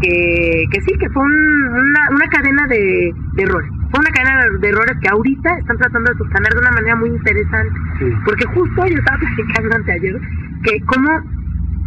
que, 0.00 0.64
que 0.72 0.80
sí 0.82 0.92
que 0.98 1.08
fue 1.10 1.22
un- 1.24 1.68
una, 1.74 2.10
una 2.10 2.26
cadena 2.28 2.66
de, 2.68 3.12
de 3.34 3.42
errores 3.42 3.70
fue 3.90 4.00
una 4.00 4.10
cadena 4.10 4.44
de, 4.60 4.68
errores 4.68 4.96
que 5.00 5.08
ahorita 5.08 5.54
están 5.58 5.78
tratando 5.78 6.10
de 6.12 6.18
subsanar 6.18 6.52
de 6.52 6.58
una 6.60 6.70
manera 6.72 6.96
muy 6.96 7.08
interesante 7.10 7.72
Sí. 7.98 8.04
porque 8.24 8.44
justo 8.46 8.86
yo 8.86 8.98
estaba 8.98 9.18
platicando 9.18 9.76
anteayer 9.76 10.20
que 10.64 10.80
cómo 10.86 11.08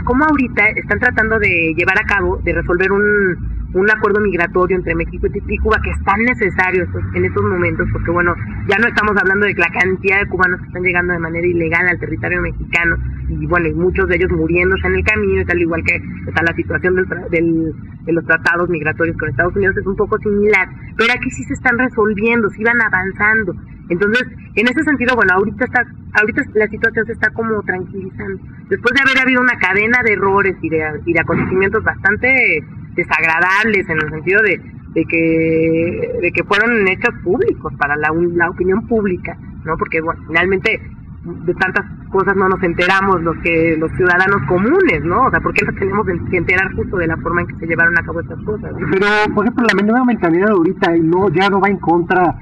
cómo 0.05 0.24
ahorita 0.26 0.64
están 0.76 0.99
tratando 0.99 1.38
de 1.39 1.74
llevar 1.78 1.97
a 1.99 2.05
cabo 2.07 2.38
de 2.43 2.53
resolver 2.53 2.91
un 2.91 3.59
un 3.74 3.89
acuerdo 3.89 4.20
migratorio 4.22 4.78
entre 4.78 4.95
México 4.95 5.28
y 5.28 5.57
Cuba 5.57 5.80
que 5.84 5.91
es 5.91 6.03
tan 6.03 6.20
necesario 6.24 6.88
en 7.13 7.26
estos 7.26 7.43
momentos, 7.43 7.88
porque 7.93 8.11
bueno, 8.11 8.34
ya 8.67 8.78
no 8.80 8.88
estamos 8.88 9.15
hablando 9.17 9.45
de 9.45 9.53
la 9.53 9.70
cantidad 9.70 10.20
de 10.20 10.28
cubanos 10.28 10.59
que 10.61 10.67
están 10.67 10.84
llegando 10.84 11.13
de 11.13 11.20
manera 11.20 11.45
ilegal 11.45 11.88
al 11.88 11.99
territorio 11.99 12.41
mexicano 12.41 12.97
y 13.30 13.45
bueno, 13.45 13.67
y 13.67 13.74
muchos 13.74 14.07
de 14.07 14.15
ellos 14.15 14.32
muriéndose 14.32 14.88
en 14.88 14.95
el 14.95 15.03
camino, 15.03 15.45
tal 15.45 15.61
igual 15.61 15.84
que 15.84 16.01
está 16.28 16.41
la 16.41 16.55
situación 16.55 16.95
del, 16.95 17.05
del, 17.30 17.74
de 18.05 18.13
los 18.13 18.26
tratados 18.26 18.70
migratorios 18.70 19.17
con 19.17 19.30
Estados 19.30 19.55
Unidos 19.55 19.78
es 19.78 19.86
un 19.86 19.95
poco 19.95 20.17
similar, 20.17 20.67
pero 20.97 21.13
aquí 21.13 21.30
sí 21.30 21.43
se 21.43 21.53
están 21.53 21.78
resolviendo, 21.78 22.49
sí 22.49 22.63
van 22.63 22.82
avanzando. 22.82 23.53
Entonces, 23.89 24.24
en 24.55 24.67
ese 24.67 24.84
sentido, 24.84 25.15
bueno, 25.15 25.34
ahorita 25.34 25.65
está, 25.65 25.84
ahorita 26.20 26.41
la 26.53 26.67
situación 26.67 27.05
se 27.07 27.13
está 27.13 27.32
como 27.32 27.61
tranquilizando. 27.63 28.39
Después 28.70 28.93
de 28.93 29.01
haber 29.01 29.20
habido 29.20 29.41
una 29.41 29.57
cadena 29.57 30.01
de 30.03 30.13
errores 30.13 30.55
y 30.61 30.70
de, 30.70 31.01
y 31.05 31.13
de 31.13 31.20
acontecimientos 31.20 31.84
bastante 31.84 32.63
desagradables 33.04 33.89
en 33.89 33.97
el 33.97 34.10
sentido 34.10 34.41
de, 34.41 34.62
de 34.93 35.06
que 35.06 36.20
de 36.22 36.32
que 36.32 36.43
fueron 36.43 36.88
hechos 36.88 37.14
públicos 37.24 37.74
para 37.78 37.95
la, 37.95 38.10
la 38.36 38.50
opinión 38.50 38.88
pública, 38.88 39.38
¿no? 39.66 39.78
Porque 39.78 40.02
bueno, 40.02 40.22
finalmente 40.28 40.82
de 41.24 41.54
tantas 41.56 41.86
cosas 42.12 42.36
no 42.36 42.47
nos 42.47 42.62
enteramos 42.64 43.22
los 43.22 43.36
que 43.43 43.76
los 43.78 43.91
ciudadanos 43.91 44.41
comunes, 44.47 45.04
¿no? 45.04 45.26
O 45.26 45.32
sea, 45.32 45.39
¿por 45.41 45.54
qué 45.54 45.66
nos 45.66 45.76
tenemos 45.76 46.08
que 46.30 46.38
enterar 46.38 46.74
justo 46.76 46.97
de 46.97 47.08
la 47.08 47.18
forma 47.18 47.41
en 47.41 47.47
que 47.47 47.56
se 47.56 47.68
llevaron 47.68 47.97
a 47.97 48.04
cabo 48.04 48.22
estas 48.22 48.41
cosas? 48.43 48.72
Pero, 48.91 49.08
por 49.36 49.45
ejemplo, 49.45 49.66
la 49.74 49.84
nueva 49.84 50.06
mentalidad 50.06 50.50
ahorita 50.50 50.95
no 51.04 51.30
ya 51.30 51.50
no 51.50 51.60
va 51.60 51.70
en 51.70 51.78
contra, 51.78 52.36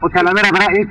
o 0.00 0.10
sea, 0.10 0.22
la 0.22 0.32
verdad 0.32 0.68
es 0.76 0.88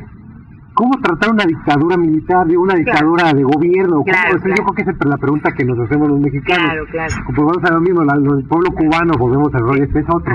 cómo 0.77 0.91
tratar 1.01 1.31
una 1.31 1.43
dictadura 1.43 1.97
militar, 1.97 2.47
una 2.55 2.75
dictadura 2.75 3.33
de 3.33 3.43
gobierno. 3.43 4.03
Claro, 4.03 4.37
Yo 4.37 4.53
creo 4.53 4.73
que 4.75 4.81
esa 4.83 4.91
es 4.91 4.97
la 5.05 5.17
pregunta 5.17 5.51
que 5.51 5.65
nos 5.65 5.79
hacemos 5.79 6.07
los 6.07 6.19
mexicanos. 6.19 6.65
Claro, 6.65 6.85
claro. 6.91 7.13
Pues 7.25 7.37
vamos 7.37 7.63
a 7.63 7.73
lo 7.73 7.81
mismo, 7.81 8.03
la, 8.03 8.13
el 8.13 8.45
pueblo 8.45 8.69
cubano, 8.71 9.13
volvemos 9.17 9.53
al 9.55 9.61
rol, 9.61 9.81
este 9.81 9.99
es 9.99 10.05
otro. 10.07 10.33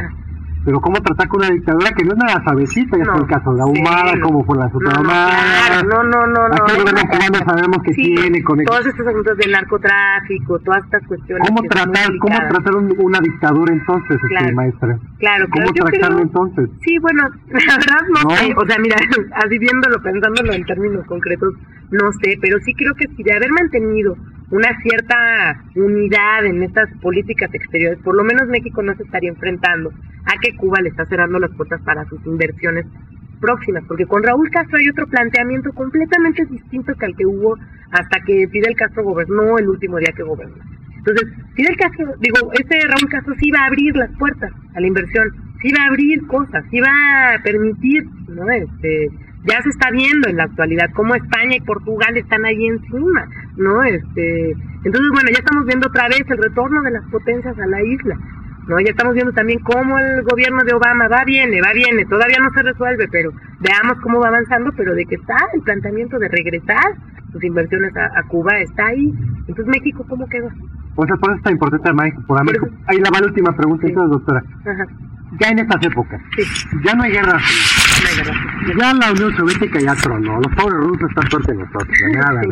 Pero 0.64 0.80
cómo 0.80 0.94
tratar 1.02 1.26
con 1.28 1.40
una 1.40 1.50
dictadura 1.50 1.90
que 1.90 2.04
no 2.04 2.12
es 2.12 2.18
nada 2.18 2.40
suavecita, 2.44 2.96
ya 2.96 3.04
No, 3.04 3.12
fue 3.12 3.20
el 3.22 3.26
caso 3.26 3.50
de 3.52 3.58
la 3.58 3.66
Humada, 3.66 4.12
sí, 4.12 4.20
como 4.20 4.44
fue 4.44 4.56
la 4.58 4.68
No, 4.68 5.82
no, 5.82 6.02
no, 6.04 6.26
no, 6.26 6.48
no. 6.48 6.54
Aquí 6.54 6.72
el 6.72 6.78
gobierno 6.78 7.02
no, 7.02 7.08
cubano 7.10 7.38
sabemos 7.44 7.82
que 7.82 7.92
Sí, 7.94 8.14
tiene 8.14 8.42
con 8.44 8.62
todos 8.64 8.86
estos 8.86 9.06
asuntos 9.06 9.36
del 9.38 9.50
narcotráfico, 9.52 10.58
todas 10.60 10.84
estas 10.84 11.06
cuestiones. 11.06 11.48
¿Cómo 11.48 11.62
tratar, 11.68 12.12
cómo 12.20 12.36
tratar 12.48 12.76
un- 12.76 12.94
una 12.98 13.18
dictadura 13.20 13.72
entonces, 13.72 14.16
este, 14.22 14.28
Claro. 14.28 14.54
maestra? 14.54 14.98
Claro, 15.18 15.46
¿Cómo 15.50 15.66
claro, 15.72 15.90
tratarlo 15.90 16.16
creo- 16.18 16.26
entonces? 16.28 16.70
Sí, 16.82 16.98
bueno, 16.98 17.22
la 17.48 17.76
verdad 17.76 18.00
no, 18.14 18.30
¿No? 18.30 18.36
sé, 18.36 18.54
o 18.56 18.66
sea, 18.66 18.78
mira, 18.78 18.96
así 19.44 19.58
viéndolo, 19.58 20.00
pensándolo 20.02 20.52
en 20.52 20.64
términos 20.64 21.04
concretos, 21.06 21.54
no 21.90 22.12
sé, 22.22 22.38
pero 22.40 22.58
sí 22.60 22.72
creo 22.74 22.94
que 22.94 23.06
si 23.16 23.22
de 23.22 23.32
haber 23.34 23.50
mantenido 23.50 24.16
una 24.52 24.68
cierta 24.82 25.64
unidad 25.74 26.44
en 26.44 26.62
estas 26.62 26.88
políticas 27.00 27.48
exteriores, 27.54 27.98
por 28.04 28.14
lo 28.14 28.22
menos 28.22 28.48
México 28.48 28.82
no 28.82 28.94
se 28.94 29.02
estaría 29.02 29.30
enfrentando 29.30 29.90
a 29.90 30.38
que 30.42 30.54
Cuba 30.56 30.78
le 30.82 30.90
está 30.90 31.06
cerrando 31.06 31.38
las 31.38 31.50
puertas 31.56 31.80
para 31.82 32.04
sus 32.04 32.24
inversiones 32.26 32.84
próximas, 33.40 33.82
porque 33.88 34.04
con 34.04 34.22
Raúl 34.22 34.50
Castro 34.50 34.76
hay 34.76 34.88
otro 34.90 35.06
planteamiento 35.06 35.72
completamente 35.72 36.44
distinto 36.44 36.94
que 36.94 37.06
al 37.06 37.16
que 37.16 37.24
hubo 37.24 37.56
hasta 37.92 38.20
que 38.26 38.46
Fidel 38.48 38.76
Castro 38.76 39.04
gobernó 39.04 39.56
el 39.56 39.68
último 39.70 39.96
día 39.96 40.12
que 40.14 40.22
gobernó. 40.22 40.54
Entonces, 40.98 41.28
Fidel 41.54 41.76
Castro, 41.78 42.12
digo, 42.20 42.52
este 42.52 42.78
Raúl 42.86 43.10
Castro 43.10 43.34
sí 43.40 43.50
va 43.50 43.62
a 43.62 43.66
abrir 43.66 43.96
las 43.96 44.10
puertas 44.18 44.52
a 44.74 44.80
la 44.80 44.86
inversión, 44.86 45.32
sí 45.62 45.72
va 45.72 45.84
a 45.84 45.88
abrir 45.88 46.26
cosas, 46.26 46.62
sí 46.70 46.78
va 46.78 47.34
a 47.34 47.42
permitir, 47.42 48.04
¿no? 48.28 48.48
Este, 48.50 49.08
ya 49.44 49.62
se 49.62 49.70
está 49.70 49.90
viendo 49.90 50.28
en 50.28 50.36
la 50.36 50.44
actualidad 50.44 50.90
cómo 50.94 51.14
España 51.14 51.56
y 51.56 51.60
Portugal 51.62 52.16
están 52.16 52.44
ahí 52.44 52.66
encima, 52.66 53.26
¿no? 53.56 53.82
Este, 53.82 54.50
entonces, 54.84 55.10
bueno, 55.12 55.28
ya 55.30 55.38
estamos 55.38 55.66
viendo 55.66 55.88
otra 55.88 56.08
vez 56.08 56.22
el 56.28 56.38
retorno 56.38 56.82
de 56.82 56.90
las 56.90 57.04
potencias 57.10 57.58
a 57.58 57.66
la 57.66 57.82
isla. 57.82 58.16
¿no? 58.68 58.78
Ya 58.80 58.90
estamos 58.90 59.14
viendo 59.14 59.32
también 59.32 59.58
cómo 59.60 59.98
el 59.98 60.22
gobierno 60.22 60.62
de 60.64 60.72
Obama 60.74 61.08
va, 61.08 61.24
viene, 61.24 61.60
va, 61.60 61.72
viene, 61.74 62.04
todavía 62.06 62.38
no 62.40 62.50
se 62.54 62.62
resuelve, 62.62 63.08
pero 63.10 63.30
veamos 63.60 63.98
cómo 64.02 64.20
va 64.20 64.28
avanzando, 64.28 64.70
pero 64.76 64.94
de 64.94 65.04
que 65.04 65.16
está 65.16 65.36
el 65.54 65.62
planteamiento 65.62 66.18
de 66.18 66.28
regresar 66.28 66.94
sus 67.32 67.42
inversiones 67.42 67.96
a, 67.96 68.06
a 68.18 68.22
Cuba, 68.28 68.58
está 68.60 68.86
ahí. 68.86 69.12
Entonces, 69.48 69.66
México, 69.66 70.04
¿cómo 70.08 70.28
quedó? 70.28 70.48
O 70.94 71.06
sea, 71.06 71.16
por 71.16 71.30
eso 71.30 71.38
está 71.38 71.50
importante 71.50 71.90
por 72.26 72.38
América. 72.40 72.66
Ahí 72.86 72.98
la 72.98 73.10
va 73.10 73.20
la 73.20 73.26
última 73.26 73.56
pregunta, 73.56 73.86
Sí. 73.86 73.92
entonces, 73.92 74.10
doctora. 74.12 74.42
Ajá, 74.66 74.86
Ya 75.40 75.48
en 75.48 75.58
estas 75.60 75.82
épocas, 75.86 76.20
sí, 76.36 76.42
ya 76.84 76.94
no 76.94 77.02
hay 77.04 77.12
guerra 77.12 77.38
Ya 78.78 78.94
la 78.94 79.12
Unión 79.12 79.34
Soviética 79.36 79.80
ya 79.80 79.94
tronó, 79.96 80.38
los 80.40 80.54
pobres 80.54 80.78
rusos 80.78 81.08
están 81.10 81.28
peor 81.28 81.46
que 81.46 81.54
nosotros, 81.54 81.98
nada. 82.14 82.42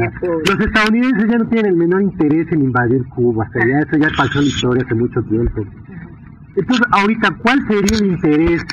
Los 0.48 0.60
estadounidenses 0.60 1.30
ya 1.30 1.38
no 1.38 1.46
tienen 1.48 1.72
el 1.72 1.76
menor 1.78 2.02
interés 2.02 2.50
en 2.52 2.62
invadir 2.64 3.04
Cuba, 3.14 3.46
o 3.48 3.52
sea, 3.52 3.66
ya 3.66 3.78
eso 3.80 3.96
ya 3.96 4.08
pasó 4.16 4.38
en 4.38 4.44
la 4.44 4.48
historia 4.50 4.84
hace 4.84 4.94
mucho 4.94 5.22
tiempo. 5.22 5.64
Entonces, 6.56 6.86
ahorita, 6.90 7.30
¿cuál 7.42 7.60
sería 7.68 7.98
el 8.00 8.06
interés 8.06 8.64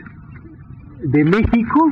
de 1.04 1.24
México 1.26 1.92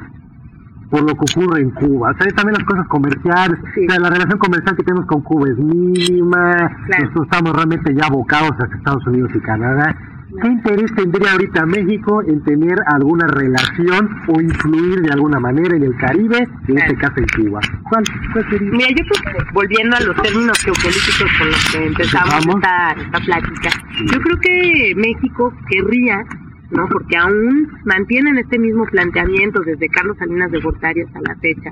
por 0.89 1.01
lo 1.01 1.13
que 1.15 1.25
ocurre 1.39 1.61
en 1.61 1.69
Cuba? 1.71 2.11
O 2.11 2.17
sea, 2.17 2.31
también 2.33 2.55
las 2.57 2.63
cosas 2.65 2.87
comerciales, 2.87 3.59
Sí. 3.75 3.85
o 3.87 3.91
sea, 3.91 3.99
la 3.99 4.09
relación 4.09 4.39
comercial 4.39 4.75
que 4.75 4.83
tenemos 4.83 5.05
con 5.05 5.21
Cuba 5.21 5.47
es 5.49 5.57
mínima, 5.57 6.53
Claro. 6.87 7.03
nosotros 7.05 7.27
estamos 7.31 7.53
realmente 7.55 7.93
ya 7.93 8.07
abocados 8.07 8.51
hacia 8.57 8.75
Estados 8.75 9.05
Unidos 9.07 9.31
y 9.35 9.39
Canadá. 9.41 9.95
¿Qué 10.41 10.47
interés 10.47 10.93
tendría 10.95 11.31
ahorita 11.33 11.65
México 11.65 12.21
en 12.23 12.43
tener 12.43 12.77
alguna 12.87 13.27
relación 13.27 14.09
o 14.27 14.41
influir 14.41 15.01
de 15.01 15.11
alguna 15.11 15.39
manera 15.39 15.75
en 15.75 15.83
el 15.83 15.95
Caribe, 15.97 16.47
en 16.67 16.77
este 16.77 16.95
caso 16.95 17.13
en 17.17 17.27
Cuba? 17.27 17.59
¿Cuál, 17.89 18.03
cuál 18.33 18.49
sería? 18.49 18.71
Mira, 18.71 18.87
yo 18.89 19.03
creo 19.05 19.37
que 19.37 19.53
volviendo 19.53 19.95
a 19.95 19.99
los 20.01 20.15
términos 20.21 20.57
geopolíticos 20.63 21.31
con 21.37 21.47
los 21.47 21.71
que 21.71 21.85
empezamos 21.85 22.33
Empezamos. 22.33 22.55
esta, 22.55 22.91
esta 23.01 23.19
plática, 23.19 23.69
yo 24.11 24.21
creo 24.21 24.39
que 24.39 24.93
México 24.95 25.53
querría, 25.69 26.25
¿no? 26.71 26.87
Porque 26.89 27.17
aún 27.17 27.71
mantienen 27.85 28.37
este 28.37 28.59
mismo 28.59 28.85
planteamiento 28.85 29.61
desde 29.61 29.87
Carlos 29.89 30.17
Salinas 30.17 30.51
de 30.51 30.59
Gortari 30.59 31.01
hasta 31.01 31.21
la 31.21 31.35
fecha, 31.35 31.71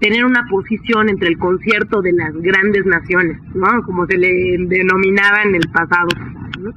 tener 0.00 0.24
una 0.24 0.46
posición 0.50 1.08
entre 1.08 1.28
el 1.28 1.38
concierto 1.38 2.02
de 2.02 2.12
las 2.12 2.34
grandes 2.34 2.86
naciones, 2.86 3.38
¿no? 3.54 3.82
Como 3.84 4.06
se 4.06 4.16
le 4.16 4.56
denominaba 4.66 5.42
en 5.42 5.54
el 5.54 5.68
pasado, 5.70 6.08
¿no? 6.60 6.72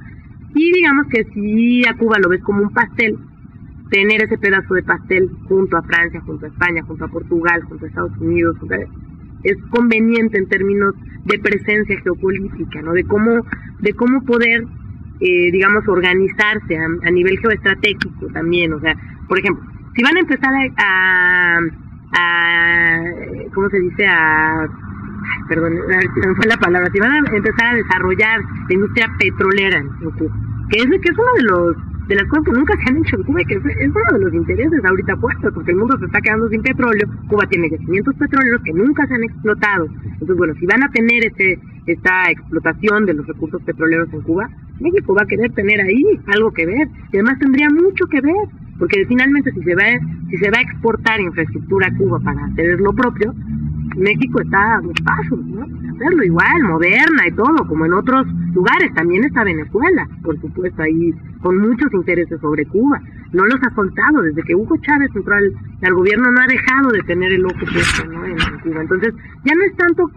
Y 0.54 0.72
digamos 0.72 1.06
que 1.08 1.24
si 1.34 1.86
a 1.86 1.94
Cuba 1.96 2.16
lo 2.22 2.28
ves 2.28 2.42
como 2.42 2.62
un 2.62 2.70
pastel, 2.70 3.18
tener 3.90 4.22
ese 4.24 4.38
pedazo 4.38 4.74
de 4.74 4.82
pastel 4.82 5.30
junto 5.48 5.76
a 5.76 5.82
Francia, 5.82 6.20
junto 6.20 6.46
a 6.46 6.48
España, 6.48 6.82
junto 6.82 7.04
a 7.04 7.08
Portugal, 7.08 7.62
junto 7.64 7.84
a 7.84 7.88
Estados 7.88 8.16
Unidos, 8.18 8.56
es 9.44 9.56
conveniente 9.70 10.38
en 10.38 10.48
términos 10.48 10.94
de 11.24 11.38
presencia 11.38 12.00
geopolítica, 12.00 12.82
¿no? 12.82 12.92
De 12.92 13.04
cómo, 13.04 13.44
de 13.80 13.92
cómo 13.94 14.24
poder, 14.24 14.64
eh, 15.20 15.50
digamos, 15.52 15.86
organizarse 15.86 16.76
a, 16.76 17.10
nivel 17.10 17.38
geoestratégico 17.38 18.26
también, 18.32 18.72
o 18.72 18.80
sea, 18.80 18.96
por 19.28 19.38
ejemplo, 19.38 19.64
si 19.94 20.02
van 20.02 20.16
a 20.16 20.20
empezar 20.20 20.52
a, 20.76 21.60
¿cómo 23.54 23.68
se 23.70 23.80
dice? 23.80 24.06
A, 24.06 24.66
perdón, 25.48 25.74
se 26.20 26.28
me 26.28 26.34
fue 26.34 26.46
la 26.46 26.56
palabra, 26.56 26.90
si 26.92 26.98
van 26.98 27.12
a 27.12 27.18
empezar 27.36 27.74
a 27.74 27.76
desarrollar 27.76 28.40
la 28.68 28.74
industria 28.74 29.08
petrolera 29.18 29.78
en 29.78 29.88
Cuba, 30.10 30.34
que 30.70 30.78
es, 30.78 30.86
que 30.86 31.08
es 31.10 31.18
uno 31.18 31.32
de 31.36 31.42
los 31.42 31.76
de 32.06 32.16
las 32.16 32.28
cosas 32.28 32.44
que 32.44 32.52
nunca 32.52 32.74
se 32.76 32.90
han 32.90 32.98
hecho 32.98 33.16
en 33.16 33.22
Cuba 33.22 33.40
y 33.40 33.44
que 33.46 33.54
es, 33.54 33.62
uno 33.64 34.18
de 34.18 34.24
los 34.24 34.34
intereses 34.34 34.84
ahorita 34.84 35.16
puestos, 35.16 35.54
porque 35.54 35.70
el 35.70 35.78
mundo 35.78 35.98
se 35.98 36.04
está 36.04 36.20
quedando 36.20 36.48
sin 36.48 36.62
petróleo, 36.62 37.08
Cuba 37.28 37.46
tiene 37.46 37.70
yacimientos 37.70 38.14
petroleros 38.16 38.62
que 38.62 38.72
nunca 38.72 39.06
se 39.06 39.14
han 39.14 39.24
explotado. 39.24 39.86
Entonces, 40.04 40.36
bueno, 40.36 40.54
si 40.60 40.66
van 40.66 40.82
a 40.82 40.90
tener 40.90 41.24
este, 41.24 41.58
esta 41.86 42.30
explotación 42.30 43.06
de 43.06 43.14
los 43.14 43.26
recursos 43.26 43.62
petroleros 43.62 44.12
en 44.12 44.20
Cuba, 44.20 44.50
México 44.80 45.14
va 45.14 45.22
a 45.22 45.26
querer 45.26 45.52
tener 45.52 45.80
ahí 45.80 46.04
algo 46.34 46.52
que 46.52 46.66
ver, 46.66 46.88
y 47.12 47.16
además 47.16 47.38
tendría 47.38 47.70
mucho 47.70 48.04
que 48.06 48.20
ver, 48.20 48.48
porque 48.78 49.06
finalmente 49.06 49.52
si 49.52 49.62
se 49.62 49.74
va, 49.74 49.84
si 50.28 50.36
se 50.36 50.50
va 50.50 50.58
a 50.58 50.62
exportar 50.62 51.20
infraestructura 51.20 51.86
a 51.86 51.96
Cuba 51.96 52.20
para 52.20 52.44
hacer 52.44 52.80
lo 52.80 52.92
propio, 52.92 53.32
México 53.96 54.40
está 54.40 54.76
a 54.76 54.80
dos 54.80 54.94
pasos, 55.04 55.44
¿no? 55.46 55.62
Hacerlo 55.94 56.24
igual, 56.24 56.62
moderna 56.64 57.28
y 57.28 57.32
todo, 57.32 57.66
como 57.68 57.86
en 57.86 57.92
otros 57.92 58.26
lugares. 58.54 58.92
También 58.94 59.24
está 59.24 59.44
Venezuela, 59.44 60.08
por 60.22 60.40
supuesto, 60.40 60.82
ahí 60.82 61.12
con 61.40 61.58
muchos 61.58 61.92
intereses 61.92 62.40
sobre 62.40 62.66
Cuba. 62.66 63.00
No 63.32 63.44
los 63.44 63.60
ha 63.62 63.74
soltado. 63.74 64.22
Desde 64.22 64.42
que 64.42 64.54
Hugo 64.54 64.76
Chávez 64.78 65.10
entró 65.14 65.34
al, 65.34 65.94
gobierno 65.94 66.30
no 66.32 66.40
ha 66.40 66.46
dejado 66.46 66.90
de 66.90 67.00
tener 67.02 67.32
el 67.32 67.44
ojo 67.46 67.60
puesto 67.60 68.06
¿no? 68.10 68.24
en, 68.24 68.32
en 68.32 68.60
Cuba. 68.60 68.80
Entonces, 68.82 69.14
ya 69.44 69.54
no 69.54 69.64
es 69.64 69.76
tanto 69.76 70.10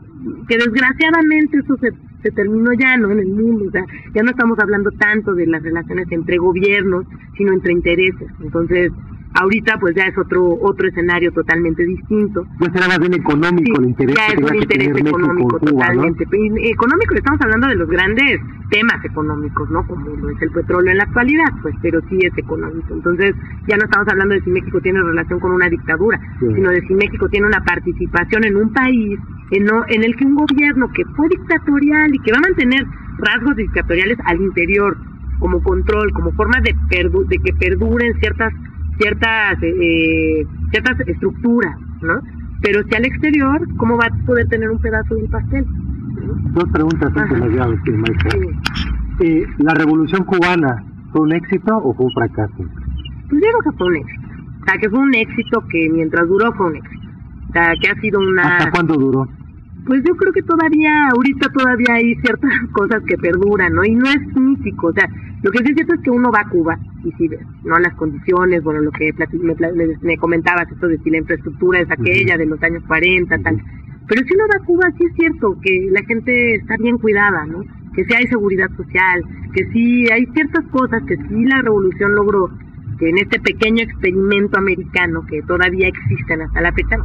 que 0.48 0.58
desgraciadamente 0.58 1.58
eso 1.60 1.78
se, 1.78 1.92
se 2.24 2.32
terminó 2.32 2.72
ya, 2.74 2.98
¿no? 2.98 3.12
En 3.12 3.20
el 3.20 3.28
mundo. 3.28 3.66
O 3.68 3.72
sea, 3.72 3.84
ya 4.14 4.24
no 4.24 4.32
estamos 4.32 4.58
hablando 4.60 4.92
tanto 4.92 5.34
de 5.34 5.48
las 5.48 5.62
relaciones 5.62 6.08
entre 6.12 6.38
gobiernos, 6.38 7.06
sino 7.38 7.54
entre 7.54 7.74
intereses. 7.74 8.28
Entonces, 8.42 8.92
ahorita 9.40 9.78
pues 9.80 9.96
ya 9.96 10.04
es 10.06 10.18
otro 10.18 10.44
otro 10.62 10.88
escenario 10.88 11.32
totalmente 11.32 11.84
distinto. 11.86 12.46
Ya 12.60 12.72
será 12.74 12.88
más 12.88 13.00
bien 13.00 13.14
económico 13.14 13.76
Sí, 13.78 13.82
el 13.84 13.90
interés 13.90 14.16
ya 14.16 14.28
que 14.28 14.34
es 14.34 14.40
un 14.42 14.48
que 14.48 14.58
interés 14.58 14.88
económico 14.98 15.60
Cuba, 15.60 15.94
¿no? 15.94 16.02
totalmente. 16.04 16.28
Y 16.38 16.70
Económico, 16.72 17.16
estamos 17.16 17.42
hablando 17.42 17.68
de 17.68 17.76
los 17.76 17.90
grandes 17.90 18.42
temas 18.70 19.04
económicos, 19.06 19.70
¿no? 19.70 19.86
Como 19.88 20.10
lo 20.10 20.30
es 20.30 20.42
el 20.42 20.52
petróleo 20.52 20.92
en 20.92 20.98
la 20.98 21.04
actualidad, 21.04 21.46
pues, 21.62 21.74
pero 21.82 22.02
sí 22.10 22.18
es 22.22 22.38
económico. 22.38 22.94
Entonces, 22.94 23.34
ya 23.68 23.78
no 23.78 23.86
estamos 23.86 24.08
hablando 24.10 24.34
de 24.36 24.42
si 24.42 24.50
México 24.50 24.82
tiene 24.82 25.02
relación 25.02 25.40
con 25.40 25.52
una 25.52 25.70
dictadura, 25.70 26.20
Sí. 26.40 26.48
sino 26.54 26.70
de 26.72 26.82
si 26.82 26.94
México 26.94 27.30
tiene 27.30 27.48
una 27.48 27.64
participación 27.64 28.44
en 28.44 28.58
un 28.58 28.74
país 28.74 29.20
en, 29.52 29.64
no- 29.66 29.86
en 29.88 30.04
el 30.04 30.16
que 30.18 30.26
un 30.26 30.36
gobierno 30.36 30.90
que 30.94 31.06
fue 31.16 31.30
dictatorial 31.30 32.14
y 32.14 32.20
que 32.20 32.32
va 32.32 32.40
a 32.40 32.42
mantener 32.42 32.86
rasgos 33.20 33.56
dictatoriales 33.56 34.18
al 34.26 34.42
interior 34.42 34.98
como 35.40 35.62
control, 35.64 36.12
como 36.14 36.32
forma 36.34 36.60
de, 36.62 36.76
perdu 36.90 37.26
de 37.28 37.38
que 37.38 37.54
perduren 37.54 38.14
ciertas 38.20 38.52
ciertas 38.98 39.58
eh, 39.62 40.46
ciertas 40.72 41.00
estructuras, 41.08 41.76
¿no? 42.02 42.22
Pero 42.62 42.82
si 42.84 42.96
al 42.96 43.06
exterior, 43.06 43.62
¿cómo 43.78 43.98
va 43.98 44.06
a 44.06 44.26
poder 44.26 44.48
tener 44.48 44.70
un 44.70 44.80
pedazo 44.80 45.16
del 45.16 45.30
pastel? 45.30 45.66
Dos 46.54 46.66
preguntas 46.72 47.12
antes 47.16 47.40
las 47.40 47.50
llaves, 47.50 47.80
maestra. 47.86 48.40
Eh, 49.20 49.46
¿La 49.60 49.74
revolución 49.74 50.24
cubana 50.26 50.84
fue 51.12 51.22
un 51.22 51.34
éxito 51.34 51.78
o 51.78 51.94
fue 51.94 52.06
un 52.06 52.12
fracaso? 52.14 52.56
Pues 52.58 52.68
yo 53.32 53.40
creo 53.40 53.72
que 53.72 53.78
fue 53.78 53.88
un 53.88 53.96
éxito. 53.98 54.28
O 54.62 54.66
sea, 54.66 54.80
que 54.80 54.90
fue 54.90 55.00
un 55.00 55.16
éxito 55.16 55.64
que 55.70 55.90
mientras 55.92 56.28
duró 56.28 56.52
fue 56.54 56.68
un 56.68 56.76
éxito. 56.76 57.08
O 57.50 57.54
sea, 57.54 57.74
que 57.82 57.90
ha 57.90 58.02
sido 58.02 58.20
una... 58.20 58.58
¿Hasta 58.58 58.72
cuándo 58.72 58.96
duró? 58.96 59.28
Pues 59.88 60.04
yo 60.04 60.16
creo 60.18 60.34
que 60.34 60.44
todavía, 60.44 61.08
ahorita 61.16 61.48
todavía 61.50 61.94
hay 61.94 62.14
ciertas 62.16 62.52
cosas 62.74 63.02
que 63.08 63.18
perduran, 63.18 63.74
¿no? 63.74 63.86
Y 63.86 63.96
no 63.96 64.06
es 64.06 64.36
mítico, 64.36 64.88
o 64.88 64.94
sea, 64.94 65.08
lo 65.42 65.50
que 65.50 65.60
sí 65.60 65.70
es 65.70 65.76
cierto 65.76 65.94
es 65.96 66.02
que 66.02 66.12
uno 66.12 66.30
va 66.30 66.42
a 66.42 66.50
Cuba 66.50 66.78
y 67.06 67.12
sí 67.14 67.30
ve, 67.30 67.40
¿no? 67.64 67.80
Las 67.80 67.96
condiciones, 67.96 68.64
bueno, 68.64 68.82
lo 68.82 68.92
que 68.92 69.14
me, 69.42 69.56
me, 69.56 69.98
me 70.02 70.18
comentabas, 70.18 70.70
esto 70.70 70.88
de 70.88 70.98
si 70.98 71.10
la 71.10 71.20
infraestructura 71.20 71.80
es 71.80 71.90
aquella 71.90 72.38
de 72.38 72.46
los 72.46 72.62
años 72.64 72.84
40, 72.86 73.38
tal. 73.40 73.62
Pero 74.10 74.24
si 74.26 74.36
uno 74.36 74.44
va 74.52 74.62
a 74.62 74.66
Cuba, 74.66 74.92
sí 74.98 75.06
es 75.06 75.14
cierto 75.16 75.58
que 75.62 75.88
la 75.92 76.04
gente 76.04 76.56
está 76.56 76.76
bien 76.78 76.98
cuidada, 76.98 77.46
¿no? 77.46 77.62
Que 77.96 78.04
sí 78.04 78.14
hay 78.14 78.28
seguridad 78.28 78.70
social, 78.76 79.24
que 79.54 79.72
sí 79.72 80.06
hay 80.12 80.26
ciertas 80.34 80.66
cosas 80.68 81.02
que 81.08 81.16
sí 81.16 81.46
la 81.46 81.62
revolución 81.62 82.14
logró 82.14 82.50
que 82.98 83.10
en 83.10 83.18
este 83.20 83.40
pequeño 83.40 83.84
experimento 83.84 84.58
americano 84.58 85.24
que 85.30 85.42
todavía 85.44 85.88
existen 85.88 86.42
hasta 86.42 86.62
la 86.62 86.72
fecha, 86.72 86.98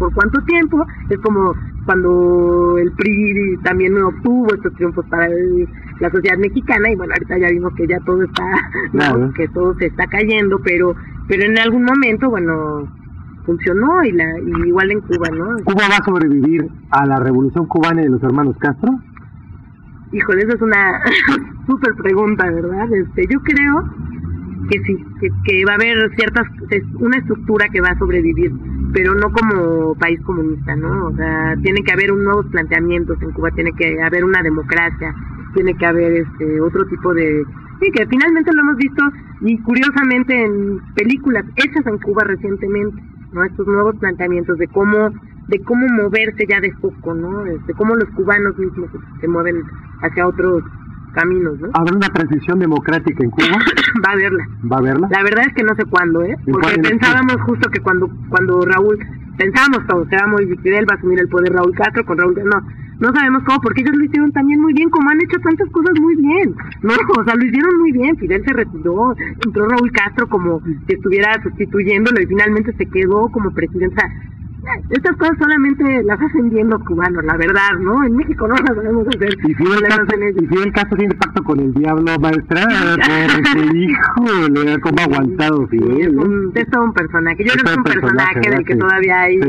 por 0.00 0.12
cuánto 0.14 0.40
tiempo, 0.46 0.84
es 1.10 1.18
como 1.18 1.54
cuando 1.84 2.78
el 2.78 2.90
PRI 2.92 3.58
también 3.62 3.96
obtuvo 4.02 4.52
estos 4.54 4.74
triunfos 4.74 5.04
para 5.06 5.28
la 5.28 6.10
sociedad 6.10 6.38
mexicana 6.38 6.90
y 6.90 6.96
bueno, 6.96 7.12
ahorita 7.12 7.38
ya 7.38 7.48
vimos 7.50 7.72
que 7.74 7.86
ya 7.86 8.00
todo 8.00 8.22
está, 8.22 8.44
que 9.36 9.46
todo 9.48 9.74
se 9.78 9.86
está 9.86 10.06
cayendo, 10.06 10.58
pero 10.64 10.96
pero 11.30 11.44
en 11.44 11.56
algún 11.60 11.84
momento, 11.84 12.28
bueno, 12.28 12.88
funcionó 13.46 14.02
y, 14.02 14.10
la, 14.10 14.36
igual 14.66 14.90
en 14.90 15.00
Cuba, 15.00 15.28
¿no? 15.30 15.62
¿Cuba 15.62 15.88
va 15.88 15.96
a 15.96 16.04
sobrevivir 16.04 16.68
a 16.90 17.06
la 17.06 17.20
revolución 17.20 17.66
cubana 17.66 18.00
y 18.00 18.04
de 18.06 18.10
los 18.10 18.22
hermanos 18.24 18.56
Castro? 18.58 18.90
Híjole, 20.10 20.42
esa 20.42 20.54
es 20.54 20.62
una 20.62 21.00
súper 21.68 21.94
pregunta, 21.94 22.50
¿verdad? 22.50 22.92
Este, 22.92 23.28
yo 23.30 23.38
creo 23.42 23.84
que 24.70 24.80
sí, 24.82 25.04
que, 25.44 25.64
va 25.64 25.72
a 25.72 25.74
haber 25.76 26.10
ciertas, 26.16 26.46
una 26.98 27.18
estructura 27.18 27.68
que 27.68 27.80
va 27.80 27.90
a 27.90 27.98
sobrevivir, 27.98 28.52
pero 28.92 29.14
no 29.14 29.30
como 29.32 29.94
país 29.94 30.20
comunista, 30.22 30.74
¿no? 30.76 31.06
O 31.06 31.16
sea, 31.16 31.54
tiene 31.62 31.82
que 31.82 31.92
haber 31.92 32.12
un 32.12 32.24
nuevos 32.24 32.46
planteamientos 32.46 33.20
en 33.22 33.32
Cuba, 33.32 33.50
tiene 33.52 33.72
que 33.72 34.00
haber 34.02 34.24
una 34.24 34.42
democracia, 34.42 35.14
tiene 35.54 35.74
que 35.76 35.86
haber 35.86 36.12
este 36.12 36.60
otro 36.60 36.84
tipo 36.86 37.14
de 37.14 37.44
sí 37.80 37.90
que 37.92 38.06
finalmente 38.06 38.52
lo 38.52 38.60
hemos 38.60 38.76
visto 38.76 39.02
y 39.40 39.58
curiosamente 39.62 40.44
en 40.44 40.80
películas 40.94 41.44
hechas 41.56 41.86
en 41.86 41.98
Cuba 41.98 42.24
recientemente 42.24 43.02
no 43.32 43.44
estos 43.44 43.66
nuevos 43.66 43.96
planteamientos 43.96 44.58
de 44.58 44.68
cómo 44.68 45.10
de 45.48 45.58
cómo 45.64 45.86
moverse 45.88 46.46
ya 46.48 46.60
de 46.60 46.72
foco 46.74 47.14
no 47.14 47.44
de 47.44 47.74
cómo 47.74 47.94
los 47.94 48.08
cubanos 48.10 48.56
mismos 48.58 48.90
se 49.20 49.28
mueven 49.28 49.62
hacia 50.02 50.26
otros 50.26 50.62
caminos, 51.10 51.58
¿no? 51.60 51.68
¿Habrá 51.74 51.96
una 51.96 52.08
transición 52.08 52.58
democrática 52.58 53.24
en 53.24 53.30
Cuba? 53.30 53.46
Va 54.06 54.10
a 54.10 54.12
haberla. 54.12 54.44
¿Va 54.70 54.76
a 54.76 54.78
haberla? 54.78 55.08
La 55.10 55.22
verdad 55.22 55.44
es 55.46 55.54
que 55.54 55.62
no 55.62 55.74
sé 55.74 55.84
cuándo, 55.84 56.22
¿eh? 56.22 56.36
Porque 56.50 56.78
pensábamos 56.80 57.36
justo 57.42 57.70
que 57.70 57.80
cuando 57.80 58.10
cuando 58.28 58.60
Raúl, 58.64 58.98
pensábamos 59.36 59.86
todos, 59.86 60.06
muy 60.28 60.46
Fidel 60.58 60.86
va 60.88 60.94
a 60.94 60.98
asumir 60.98 61.20
el 61.20 61.28
poder 61.28 61.52
Raúl 61.52 61.74
Castro 61.74 62.04
con 62.04 62.18
Raúl, 62.18 62.34
no, 62.44 62.60
no 63.00 63.12
sabemos 63.14 63.42
cómo, 63.44 63.60
porque 63.60 63.80
ellos 63.80 63.96
lo 63.96 64.04
hicieron 64.04 64.30
también 64.32 64.60
muy 64.60 64.74
bien, 64.74 64.90
como 64.90 65.08
han 65.10 65.20
hecho 65.22 65.38
tantas 65.40 65.68
cosas 65.70 65.98
muy 66.00 66.14
bien, 66.16 66.54
no, 66.82 66.92
o 67.18 67.24
sea, 67.24 67.34
lo 67.34 67.44
hicieron 67.46 67.78
muy 67.78 67.92
bien, 67.92 68.16
Fidel 68.16 68.44
se 68.44 68.52
retiró, 68.52 69.14
entró 69.44 69.68
Raúl 69.68 69.90
Castro 69.92 70.28
como 70.28 70.60
si 70.60 70.94
estuviera 70.94 71.42
sustituyéndolo 71.42 72.20
y 72.20 72.26
finalmente 72.26 72.72
se 72.76 72.86
quedó 72.86 73.28
como 73.32 73.50
presidenta 73.52 74.02
estas 74.90 75.16
cosas 75.16 75.36
solamente 75.38 76.02
las 76.04 76.20
hacen 76.20 76.50
bien 76.50 76.68
los 76.68 76.82
cubanos, 76.84 77.24
la 77.24 77.36
verdad, 77.36 77.78
¿no? 77.80 78.04
En 78.04 78.16
México 78.16 78.46
no 78.46 78.54
las 78.54 78.70
podemos 78.70 79.06
hacer. 79.08 79.36
Y 79.44 79.54
si 79.54 79.62
el 79.62 79.82
caso, 79.82 80.04
y 80.18 80.46
si 80.46 80.62
el 80.62 80.72
caso 80.72 80.96
tiene 80.96 81.14
pacto 81.14 81.42
con 81.42 81.60
el 81.60 81.72
diablo, 81.74 82.18
maestra, 82.20 82.66
porque 82.66 83.78
hijo, 83.78 84.48
le 84.48 84.72
ha 84.72 84.78
como 84.78 85.00
aguantado 85.00 85.66
Fidel. 85.68 86.14
¿no? 86.14 86.52
Es 86.54 86.68
todo 86.70 86.84
un 86.84 86.92
personaje. 86.92 87.44
Yo 87.44 87.52
creo 87.52 87.64
que 87.64 87.70
es 87.70 87.76
un 87.76 87.84
personaje, 87.84 88.50
del 88.50 88.64
que 88.64 88.76
todavía 88.76 89.20
hay 89.20 89.40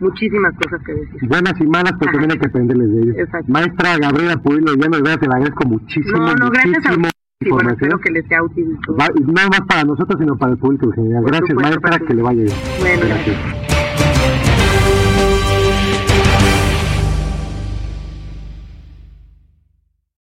muchísimas 0.00 0.52
cosas 0.54 0.80
que 0.84 0.94
decir. 0.94 1.28
Buenas 1.28 1.54
y 1.60 1.66
malas, 1.66 1.92
pero 1.98 2.12
también 2.12 2.32
hay 2.32 2.38
que 2.38 2.46
aprenderles 2.46 2.90
de 2.90 3.02
ellos. 3.02 3.16
Exacto. 3.18 3.52
Maestra 3.52 3.98
Gabriela 3.98 4.36
Pueblo, 4.36 4.74
ya 4.74 4.88
nos 4.88 5.02
te 5.02 5.26
la 5.26 5.34
agradezco 5.36 5.68
muchísimo. 5.68 6.18
No, 6.18 6.34
no, 6.34 6.50
gracias 6.50 6.86
a 6.86 7.12
Sí, 7.42 7.50
bueno, 7.50 7.70
espero 7.70 7.98
que 7.98 8.10
les 8.12 8.24
sea 8.28 8.40
útil. 8.40 8.78
no 8.86 9.32
más 9.32 9.60
para 9.68 9.82
nosotros, 9.82 10.16
sino 10.20 10.36
para 10.36 10.52
el 10.52 10.58
público 10.58 10.86
en 10.86 10.92
general. 10.92 11.24
gracias, 11.24 11.54
maestra, 11.54 11.98
que 11.98 12.14
le 12.14 12.22
vaya 12.22 12.42
bien. 12.42 12.56
Bueno, 12.80 13.02
gracias. 13.04 13.71